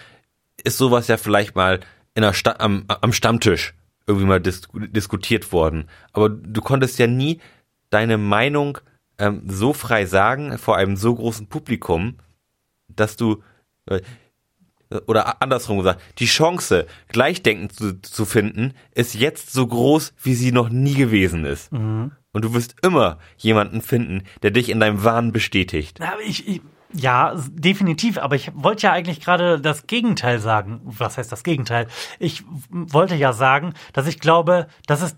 ist 0.62 0.78
sowas 0.78 1.08
ja 1.08 1.16
vielleicht 1.16 1.56
mal 1.56 1.80
in 2.16 2.24
der 2.24 2.34
Sta 2.34 2.56
am, 2.60 2.84
am 2.88 3.14
Stammtisch 3.14 3.76
irgendwie 4.12 4.28
mal 4.28 4.41
dis 4.41 4.62
diskutiert 4.74 5.51
worden. 5.51 5.86
Aber 6.14 6.30
du 6.30 6.62
konntest 6.62 6.99
ja 6.99 7.07
nie 7.07 7.39
deine 7.89 8.18
Meinung 8.18 8.78
ähm, 9.18 9.43
so 9.47 9.74
frei 9.74 10.05
sagen 10.05 10.57
vor 10.57 10.78
einem 10.78 10.95
so 10.95 11.16
großen 11.16 11.47
Publikum 11.47 12.18
dass 12.95 13.16
du, 13.16 13.43
äh, 13.88 14.01
oder 15.07 15.41
andersrum 15.41 15.78
gesagt, 15.78 16.01
die 16.20 16.26
Chance, 16.26 16.86
Gleichdenken 17.07 17.70
zu, 17.70 18.01
zu 18.01 18.26
finden, 18.26 18.74
ist 18.93 19.16
jetzt 19.16 19.51
so 19.53 19.66
groß, 19.66 20.14
wie 20.22 20.34
sie 20.34 20.51
noch 20.51 20.70
nie 20.70 20.95
gewesen 20.95 21.45
ist. 21.45 21.72
Und 22.34 22.45
du 22.45 22.53
wirst 22.53 22.76
immer 22.82 23.18
jemanden 23.38 23.82
finden, 23.82 24.24
der 24.41 24.51
dich 24.51 24.70
in 24.70 24.80
deinem 24.80 25.03
Wahn 25.03 25.32
bestätigt. 25.32 25.97
Na, 25.99 26.14
ich, 26.26 26.47
ich, 26.47 26.62
ja, 26.94 27.36
definitiv, 27.50 28.18
aber 28.18 28.36
ich 28.36 28.52
wollte 28.54 28.88
ja 28.88 28.92
eigentlich 28.94 29.22
gerade 29.22 29.60
das 29.60 29.88
Gegenteil 29.88 30.39
sagen. 30.39 30.82
Was 30.84 31.18
heißt 31.18 31.32
das 31.32 31.44
Gegenteil? 31.44 31.88
Ich 32.20 32.44
wollte 32.70 33.16
ja 33.16 33.34
sagen, 33.34 33.74
dass 33.94 34.08
ich 34.08 34.20
glaube, 34.20 34.68
dass 34.88 35.02
es 35.02 35.16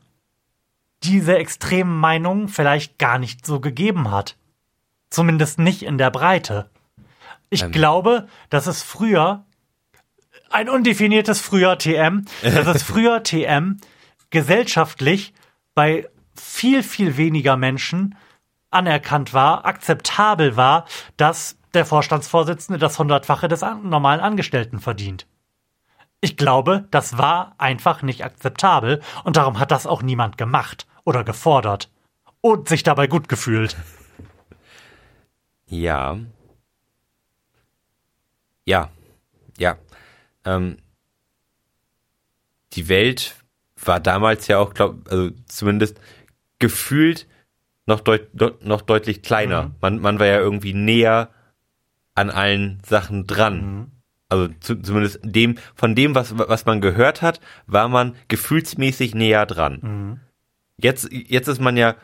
diese 1.04 1.38
extremen 1.38 1.98
Meinungen 1.98 2.48
vielleicht 2.48 2.98
gar 2.98 3.20
nicht 3.20 3.46
so 3.46 3.60
gegeben 3.60 4.12
hat. 4.12 4.38
Zumindest 5.10 5.60
nicht 5.60 5.84
in 5.84 5.98
der 5.98 6.12
Breite. 6.12 6.70
Ich 7.50 7.64
Ähm. 7.64 7.72
glaube, 7.72 8.28
dass 8.50 8.68
es 8.68 8.82
früher 8.82 9.46
ein 10.50 10.70
undefiniertes 10.70 11.42
früher 11.42 11.78
TM, 11.78 12.26
dass 12.42 12.68
es 12.68 12.84
früher 12.84 13.24
TM 13.24 13.78
gesellschaftlich 14.30 15.34
bei 15.76 16.08
viel, 16.36 16.84
viel 16.84 17.18
weniger 17.18 17.58
Menschen 17.58 18.16
anerkannt 18.72 19.34
war, 19.34 19.66
akzeptabel 19.66 20.56
war, 20.58 20.86
dass 21.18 21.58
der 21.74 21.86
Vorstandsvorsitzende 21.86 22.80
das 22.80 23.00
Hundertfache 23.00 23.48
des 23.48 23.62
normalen 23.62 24.20
Angestellten 24.20 24.80
verdient. 24.80 25.28
Ich 26.22 26.38
glaube, 26.38 26.88
das 26.92 27.18
war 27.18 27.56
einfach 27.58 28.02
nicht 28.02 28.24
akzeptabel 28.24 29.02
und 29.24 29.36
darum 29.36 29.60
hat 29.60 29.72
das 29.72 29.86
auch 29.86 30.02
niemand 30.02 30.38
gemacht 30.38 30.88
oder 31.04 31.24
gefordert 31.24 31.92
und 32.42 32.70
sich 32.70 32.84
dabei 32.84 33.08
gut 33.08 33.30
gefühlt. 33.30 33.76
Ja. 35.66 36.20
Ja. 38.66 38.92
Ja. 39.58 39.78
Ähm, 40.46 40.78
die 42.74 42.90
Welt 42.90 43.36
war 43.84 44.00
damals 44.00 44.48
ja 44.48 44.60
auch, 44.60 44.76
glaub, 44.76 45.10
also 45.10 45.32
zumindest 45.48 46.00
gefühlt 46.60 47.28
noch, 47.88 48.02
deut, 48.02 48.30
noch 48.64 48.82
deutlich 48.82 49.24
kleiner. 49.24 49.72
Man, 49.82 50.00
man 50.00 50.20
war 50.20 50.28
ja 50.28 50.38
irgendwie 50.38 50.74
näher 50.74 51.32
an 52.16 52.30
allen 52.30 52.80
Sachen 52.86 53.26
dran. 53.28 53.92
Also 54.30 54.48
zu, 54.60 54.76
zumindest 54.82 55.20
dem, 55.24 55.58
von 55.76 55.96
dem, 55.96 56.16
was, 56.16 56.38
was 56.38 56.66
man 56.66 56.82
gehört 56.82 57.22
hat, 57.22 57.40
war 57.68 57.88
man 57.88 58.16
gefühlsmäßig 58.28 59.14
näher 59.16 59.46
dran. 59.46 59.80
Jetzt, 60.78 61.10
jetzt 61.12 61.48
ist 61.48 61.62
man 61.62 61.78
ja, 61.78 61.96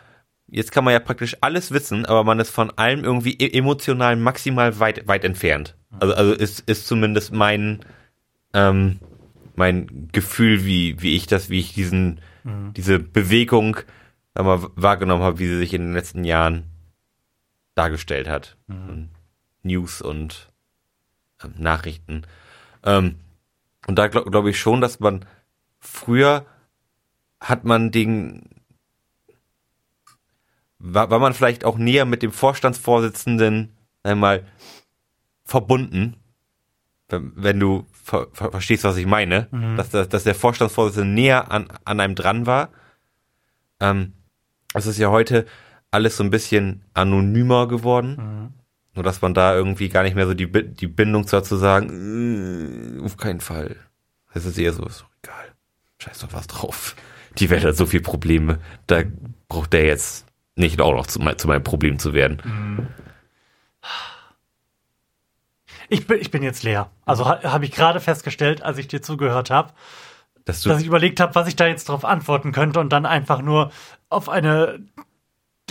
jetzt 0.48 0.72
kann 0.72 0.84
man 0.84 0.94
ja 0.94 1.00
praktisch 1.00 1.38
alles 1.42 1.72
wissen, 1.72 2.06
aber 2.06 2.24
man 2.24 2.40
ist 2.40 2.52
von 2.52 2.72
allem 2.78 3.04
irgendwie 3.04 3.34
e- 3.34 3.58
emotional 3.58 4.16
maximal 4.16 4.80
weit, 4.80 5.08
weit 5.08 5.24
entfernt. 5.26 5.76
Also, 6.00 6.14
also 6.14 6.34
ist, 6.34 6.60
ist 6.70 6.86
zumindest 6.88 7.34
mein, 7.34 7.80
ähm, 8.54 9.00
mein 9.56 10.10
Gefühl, 10.12 10.66
wie, 10.66 11.02
wie 11.02 11.16
ich 11.16 11.26
das, 11.28 11.50
wie 11.50 11.60
ich 11.60 11.74
diesen, 11.74 12.22
diese 12.76 13.00
Bewegung 13.00 13.78
mal, 14.36 14.62
wahrgenommen 14.76 15.24
habe, 15.24 15.40
wie 15.40 15.48
sie 15.48 15.58
sich 15.58 15.74
in 15.74 15.82
den 15.82 15.94
letzten 15.94 16.24
Jahren 16.24 16.64
dargestellt 17.76 18.28
hat. 18.30 18.58
Und 18.90 19.10
News 19.64 20.02
und 20.02 20.52
ähm, 21.44 21.54
Nachrichten. 21.58 22.26
Ähm, 22.84 23.20
und 23.88 23.96
da 23.96 24.08
glaube 24.08 24.32
glaub 24.32 24.46
ich 24.46 24.60
schon, 24.60 24.82
dass 24.82 25.00
man 25.00 25.26
früher 25.80 26.46
hat 27.40 27.64
man 27.64 27.92
den 27.92 28.50
war, 30.80 31.10
war 31.10 31.20
man 31.20 31.34
vielleicht 31.34 31.66
auch 31.66 31.78
näher 31.78 32.06
mit 32.06 32.24
dem 32.24 32.32
Vorstandsvorsitzenden 32.32 33.76
einmal 34.04 34.46
verbunden, 35.44 36.16
wenn, 37.10 37.34
wenn 37.36 37.60
du 37.60 37.86
ver, 37.92 38.28
ver, 38.32 38.52
verstehst, 38.52 38.84
was 38.84 38.98
ich 38.98 39.06
meine, 39.06 39.48
dass, 39.78 39.90
dass, 39.90 40.10
dass 40.10 40.24
der 40.24 40.36
Vorstandsvorsitzende 40.36 41.10
näher 41.10 41.52
an, 41.52 41.68
an 41.84 42.00
einem 42.00 42.16
dran 42.16 42.46
war. 42.46 42.70
Ähm, 43.80 44.14
es 44.74 44.86
ist 44.86 45.00
ja 45.00 45.10
heute 45.10 45.46
alles 45.92 46.18
so 46.18 46.24
ein 46.24 46.30
bisschen 46.30 46.86
anonymer 46.94 47.68
geworden. 47.68 48.54
Nur 48.96 49.04
dass 49.04 49.22
man 49.22 49.34
da 49.34 49.56
irgendwie 49.56 49.90
gar 49.90 50.04
nicht 50.04 50.16
mehr 50.16 50.26
so 50.28 50.34
die, 50.34 50.52
die 50.52 50.88
Bindung 50.88 51.28
zu 51.28 51.38
hat, 51.38 51.46
zu 51.46 51.56
sagen, 51.58 52.98
"Äh, 53.00 53.06
auf 53.06 53.18
keinen 53.18 53.40
Fall. 53.40 53.76
Das 54.34 54.46
ist 54.46 54.58
eher 54.58 54.74
so, 54.74 54.86
ist 54.86 55.06
egal. 55.24 55.46
Scheiß 56.00 56.20
doch 56.20 56.34
was 56.34 56.48
drauf. 56.48 56.96
Die 57.38 57.50
Welt 57.50 57.64
hat 57.64 57.76
so 57.76 57.86
viele 57.86 58.04
Probleme. 58.04 58.60
Da 58.88 59.04
braucht 59.48 59.74
der 59.74 59.86
jetzt 59.86 60.26
nicht 60.56 60.82
auch 60.82 60.94
noch 60.94 61.08
zu, 61.08 61.20
zu 61.36 61.48
meinem 61.48 61.64
Problem 61.64 62.00
zu 62.00 62.14
werden. 62.14 62.90
Ich 65.90 66.06
bin, 66.06 66.20
ich 66.20 66.32
bin 66.32 66.44
jetzt 66.44 66.64
leer. 66.64 66.92
Also 67.06 67.26
ha, 67.26 67.42
habe 67.44 67.66
ich 67.66 67.72
gerade 67.72 68.00
festgestellt, 68.00 68.62
als 68.62 68.78
ich 68.78 68.88
dir 68.88 69.02
zugehört 69.02 69.50
habe, 69.50 69.74
Dass 70.46 70.62
dass 70.62 70.82
ich 70.82 70.88
überlegt 70.88 71.20
habe, 71.20 71.34
was 71.36 71.48
ich 71.48 71.56
da 71.56 71.68
jetzt 71.68 71.90
drauf 71.90 72.06
antworten 72.06 72.52
könnte 72.52 72.80
und 72.80 72.90
dann 72.90 73.06
einfach 73.06 73.42
nur 73.42 73.72
auf 74.10 74.30
eine 74.30 74.80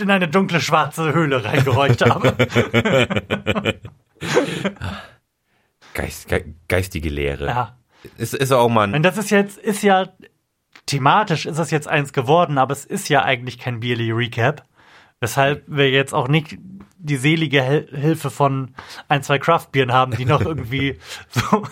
in 0.01 0.11
eine 0.11 0.27
dunkle 0.27 0.61
schwarze 0.61 1.13
Höhle 1.13 1.43
reingehorcht 1.43 2.01
habe. 2.05 2.35
Geist, 5.93 6.27
ge, 6.27 6.45
geistige 6.67 7.09
Lehre. 7.09 7.47
ja. 7.47 7.75
Ist, 8.17 8.33
ist 8.33 8.53
auch 8.53 8.69
mal 8.69 8.93
Und 8.93 9.03
das 9.03 9.17
ist 9.17 9.29
jetzt, 9.29 9.57
ist 9.57 9.83
ja, 9.83 10.07
thematisch 10.85 11.45
ist 11.45 11.57
es 11.57 11.71
jetzt 11.71 11.87
eins 11.87 12.13
geworden, 12.13 12.57
aber 12.57 12.71
es 12.71 12.85
ist 12.85 13.09
ja 13.09 13.23
eigentlich 13.23 13.57
kein 13.57 13.81
Beerly 13.81 14.11
Recap. 14.11 14.63
Weshalb 15.19 15.63
wir 15.67 15.89
jetzt 15.89 16.13
auch 16.13 16.29
nicht 16.29 16.57
die 16.97 17.17
selige 17.17 17.61
Hel 17.61 17.89
Hilfe 17.93 18.29
von 18.29 18.73
ein, 19.09 19.23
zwei 19.23 19.37
Craftbieren 19.37 19.91
haben, 19.91 20.15
die 20.15 20.25
noch 20.25 20.41
irgendwie 20.41 20.97
so 21.29 21.63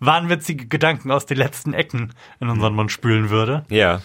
wahnwitzige 0.00 0.66
Gedanken 0.66 1.10
aus 1.10 1.24
den 1.24 1.38
letzten 1.38 1.72
Ecken 1.72 2.12
in 2.40 2.48
unseren 2.50 2.74
Mund 2.74 2.92
spülen 2.92 3.30
würde. 3.30 3.64
ja. 3.68 4.02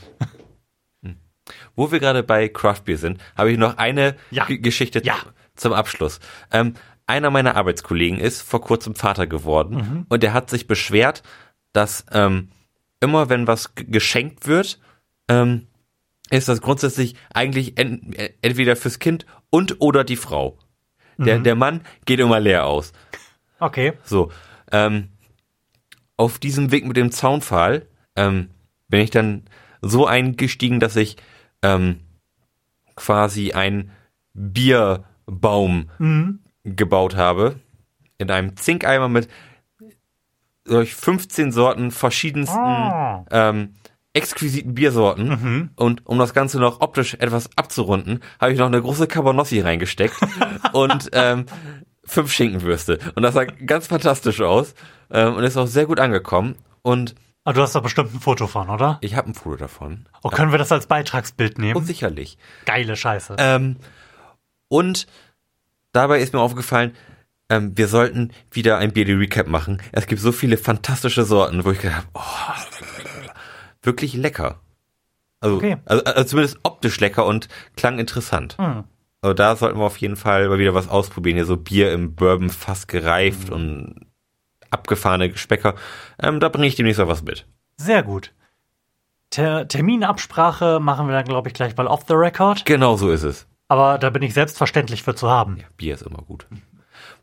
Wo 1.80 1.92
wir 1.94 2.00
gerade 2.02 2.24
bei 2.24 2.50
Craft 2.50 2.82
Beer 2.84 2.98
sind, 2.98 3.22
habe 3.38 3.52
ich 3.54 3.58
noch 3.58 3.78
eine 3.78 4.16
Ja. 4.32 4.46
Geschichte 4.50 5.02
Ja. 5.04 5.16
zum 5.56 5.72
Abschluss. 5.72 6.20
Ähm, 6.52 6.74
einer 7.08 7.32
meiner 7.32 7.56
Arbeitskollegen 7.56 8.20
ist 8.20 8.42
vor 8.42 8.60
kurzem 8.60 8.96
Vater 8.96 9.28
geworden 9.28 9.76
Mhm. 9.78 10.06
und 10.10 10.22
der 10.22 10.34
hat 10.34 10.50
sich 10.50 10.68
beschwert, 10.68 11.24
dass 11.72 12.06
ähm, 12.12 12.50
immer 13.00 13.30
wenn 13.30 13.48
was 13.48 13.74
geschenkt 13.76 14.46
wird, 14.46 14.78
ähm, 15.30 15.68
ist 16.30 16.50
das 16.50 16.62
grundsätzlich 16.62 17.16
eigentlich 17.34 17.78
en 17.80 18.12
äh, 18.14 18.32
entweder 18.42 18.76
fürs 18.76 19.00
Kind 19.00 19.26
und 19.50 19.78
oder 19.80 20.04
die 20.04 20.18
Frau. 20.18 20.60
Der, 21.18 21.40
Mhm. 21.40 21.44
der 21.46 21.56
Mann 21.56 21.82
geht 22.06 22.20
immer 22.20 22.42
leer 22.42 22.66
aus. 22.66 22.92
Okay. 23.60 23.94
So, 24.04 24.32
ähm, 24.74 25.10
auf 26.18 26.40
diesem 26.40 26.72
Weg 26.72 26.86
mit 26.86 26.98
dem 26.98 27.12
Zaunpfahl 27.12 27.86
ähm, 28.18 28.50
bin 28.90 29.00
ich 29.00 29.12
dann 29.12 29.44
so 29.82 30.06
eingestiegen, 30.06 30.82
dass 30.82 30.98
ich 30.98 31.16
ähm, 31.62 32.00
quasi 32.96 33.52
einen 33.54 33.92
Bierbaum 34.34 35.90
Mhm. 36.00 36.40
gebaut 36.64 37.16
habe. 37.16 37.56
In 38.18 38.30
einem 38.32 38.56
Zinkeimer 38.58 39.08
mit 39.10 39.30
durch 40.66 40.94
15 40.96 41.52
Sorten 41.52 41.92
verschiedensten 41.92 42.58
Ah. 42.60 43.26
ähm, 43.32 43.74
exquisiten 44.14 44.74
Biersorten. 44.76 45.30
Mhm. 45.30 45.70
Und 45.76 46.06
um 46.06 46.18
das 46.20 46.34
Ganze 46.34 46.60
noch 46.60 46.82
optisch 46.82 47.16
etwas 47.16 47.50
abzurunden, 47.58 48.20
habe 48.40 48.52
ich 48.52 48.60
noch 48.60 48.66
eine 48.68 48.82
große 48.82 49.08
Cabanossi 49.08 49.62
reingesteckt 49.62 50.16
und 50.74 51.10
ähm, 51.14 51.46
fünf 52.04 52.32
Schinkenwürste. 52.32 53.00
Und 53.16 53.24
das 53.24 53.34
sah 53.36 53.46
ganz 53.46 53.88
fantastisch 53.88 54.42
aus 54.42 54.74
ähm, 55.12 55.36
und 55.36 55.44
ist 55.44 55.58
auch 55.58 55.68
sehr 55.68 55.86
gut 55.86 56.00
angekommen. 56.00 56.56
Und 56.82 57.16
Aber 57.50 57.56
du 57.56 57.62
hast 57.64 57.74
doch 57.74 57.82
bestimmt 57.82 58.14
ein 58.14 58.20
Foto 58.20 58.46
von, 58.46 58.70
oder? 58.70 59.00
ich 59.02 59.16
habe 59.16 59.28
ein 59.28 59.34
Foto 59.34 59.56
davon. 59.56 60.08
Oh, 60.22 60.30
können 60.30 60.52
wir 60.52 60.60
das 60.60 60.72
als 60.72 60.86
Beitragsbild 60.86 61.56
Und 61.56 61.64
nehmen? 61.64 61.84
sicherlich. 61.84 62.38
Geile 62.66 62.96
Scheiße. 62.96 63.38
Ähm, 63.40 63.78
und 64.68 65.08
dabei 65.92 66.20
ist 66.20 66.32
mir 66.32 66.42
aufgefallen, 66.42 66.96
ähm, 67.50 67.76
wir 67.76 67.88
sollten 67.88 68.34
wieder 68.52 68.78
ein 68.78 68.94
Beerdy 68.94 69.14
Recap 69.14 69.48
machen. 69.48 69.82
Es 69.92 70.06
gibt 70.06 70.22
so 70.22 70.32
viele 70.32 70.58
fantastische 70.58 71.24
Sorten, 71.24 71.66
wo 71.66 71.72
ich 71.72 71.80
gedacht 71.80 72.06
habe, 72.06 72.08
oh, 72.14 73.82
wirklich 73.82 74.14
lecker. 74.14 74.60
Also, 75.40 75.56
Okay. 75.58 75.78
also, 75.86 76.04
also 76.04 76.24
zumindest 76.26 76.60
optisch 76.62 77.00
lecker 77.00 77.26
und 77.26 77.48
klang 77.76 77.98
interessant. 77.98 78.60
Hm. 78.60 78.84
Also 79.24 79.34
da 79.34 79.56
sollten 79.56 79.80
wir 79.80 79.86
auf 79.86 79.98
jeden 79.98 80.18
Fall 80.18 80.50
mal 80.50 80.60
wieder 80.60 80.76
was 80.76 80.88
ausprobieren. 80.88 81.38
Hier 81.38 81.46
so 81.48 81.58
Bier 81.58 81.94
im 81.94 82.14
Bourbon 82.14 82.52
fast 82.52 82.88
gereift 82.88 83.50
und 83.50 84.06
abgefahrene 84.72 85.30
Geschmäcker. 85.30 85.76
Ähm, 86.22 86.40
da 86.40 86.50
bringe 86.50 86.68
ich 86.68 86.76
demnächst 86.76 87.00
mal 87.00 87.08
was 87.08 87.24
mit. 87.24 87.46
Sehr 87.78 88.04
gut. 88.04 88.34
Ter 89.30 89.68
Terminabsprache 89.68 90.80
machen 90.80 91.08
wir 91.08 91.14
dann, 91.14 91.26
glaube 91.26 91.50
ich, 91.50 91.54
gleich 91.54 91.76
mal 91.78 91.88
off 91.88 92.04
the 92.08 92.14
record. 92.16 92.66
Genau 92.66 92.98
so 92.98 93.12
ist 93.12 93.24
es. 93.24 93.48
Aber 93.68 94.00
da 94.00 94.10
bin 94.10 94.24
ich 94.24 94.34
selbstverständlich 94.34 95.04
für 95.04 95.16
zu 95.16 95.30
haben. 95.30 95.58
Ja, 95.58 95.68
Bier 95.78 95.94
ist 95.94 96.02
immer 96.02 96.24
gut. 96.24 96.48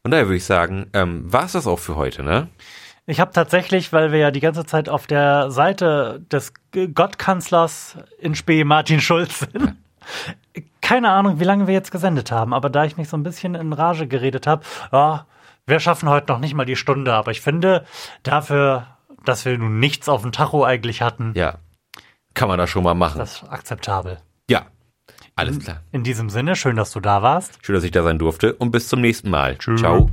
Von 0.03 0.13
daher 0.13 0.27
würde 0.27 0.37
ich 0.37 0.45
sagen, 0.45 0.87
ähm, 0.93 1.33
war 1.33 1.45
es 1.45 1.53
das 1.53 1.67
auch 1.67 1.81
für 1.81 1.97
heute, 1.97 2.23
ne? 2.23 2.49
Ich 3.07 3.21
habe 3.21 3.33
tatsächlich, 3.33 3.93
weil 3.93 4.13
wir 4.13 4.19
ja 4.19 4.31
die 4.31 4.41
ganze 4.41 4.65
Zeit 4.65 4.89
auf 4.89 5.07
der 5.07 5.51
Seite 5.51 6.25
des 6.31 6.53
Gottkanzlers 6.73 7.99
in 8.19 8.35
Spee 8.35 8.65
Martin 8.65 9.01
Schulz 9.01 9.41
sind, 9.41 9.77
keine 10.81 11.11
Ahnung, 11.11 11.41
wie 11.41 11.45
lange 11.45 11.67
wir 11.67 11.75
jetzt 11.75 11.91
gesendet 11.91 12.31
haben, 12.31 12.55
aber 12.55 12.71
da 12.71 12.85
ich 12.85 12.97
mich 12.97 13.09
so 13.09 13.17
ein 13.17 13.23
bisschen 13.23 13.55
in 13.55 13.73
Rage 13.73 14.07
geredet 14.07 14.47
habe, 14.47 14.65
ja, 14.93 15.27
Wir 15.69 15.81
schaffen 15.81 16.09
heute 16.09 16.33
noch 16.33 16.39
nicht 16.39 16.55
mal 16.55 16.65
die 16.65 16.77
Stunde, 16.77 17.13
aber 17.13 17.33
ich 17.33 17.41
finde, 17.41 17.85
dafür, 18.23 18.87
dass 19.25 19.45
wir 19.45 19.59
nun 19.59 19.81
nichts 19.81 20.09
auf 20.09 20.23
dem 20.23 20.31
Tacho 20.31 20.65
eigentlich 20.65 21.03
hatten, 21.03 21.33
Ja. 21.35 21.59
Kann 22.35 22.49
man 22.49 22.59
das 22.59 22.69
schon 22.71 22.85
mal 22.85 22.95
machen. 22.95 23.19
das 23.19 23.43
ist 23.43 23.49
akzeptabel. 23.51 24.19
ja. 24.49 24.67
Alles 25.39 25.59
klar. 25.59 25.83
In 25.93 26.03
diesem 26.03 26.31
Sinne, 26.31 26.57
schön, 26.57 26.77
dass 26.77 26.93
du 26.93 27.01
da 27.01 27.21
warst. 27.23 27.59
Schön, 27.63 27.75
dass 27.75 27.85
ich 27.85 27.91
da 27.91 28.03
sein 28.03 28.19
durfte 28.19 28.55
und 28.55 28.71
bis 28.71 28.89
zum 28.89 29.01
nächsten 29.03 29.29
Mal. 29.29 29.59
Ciao. 29.59 30.09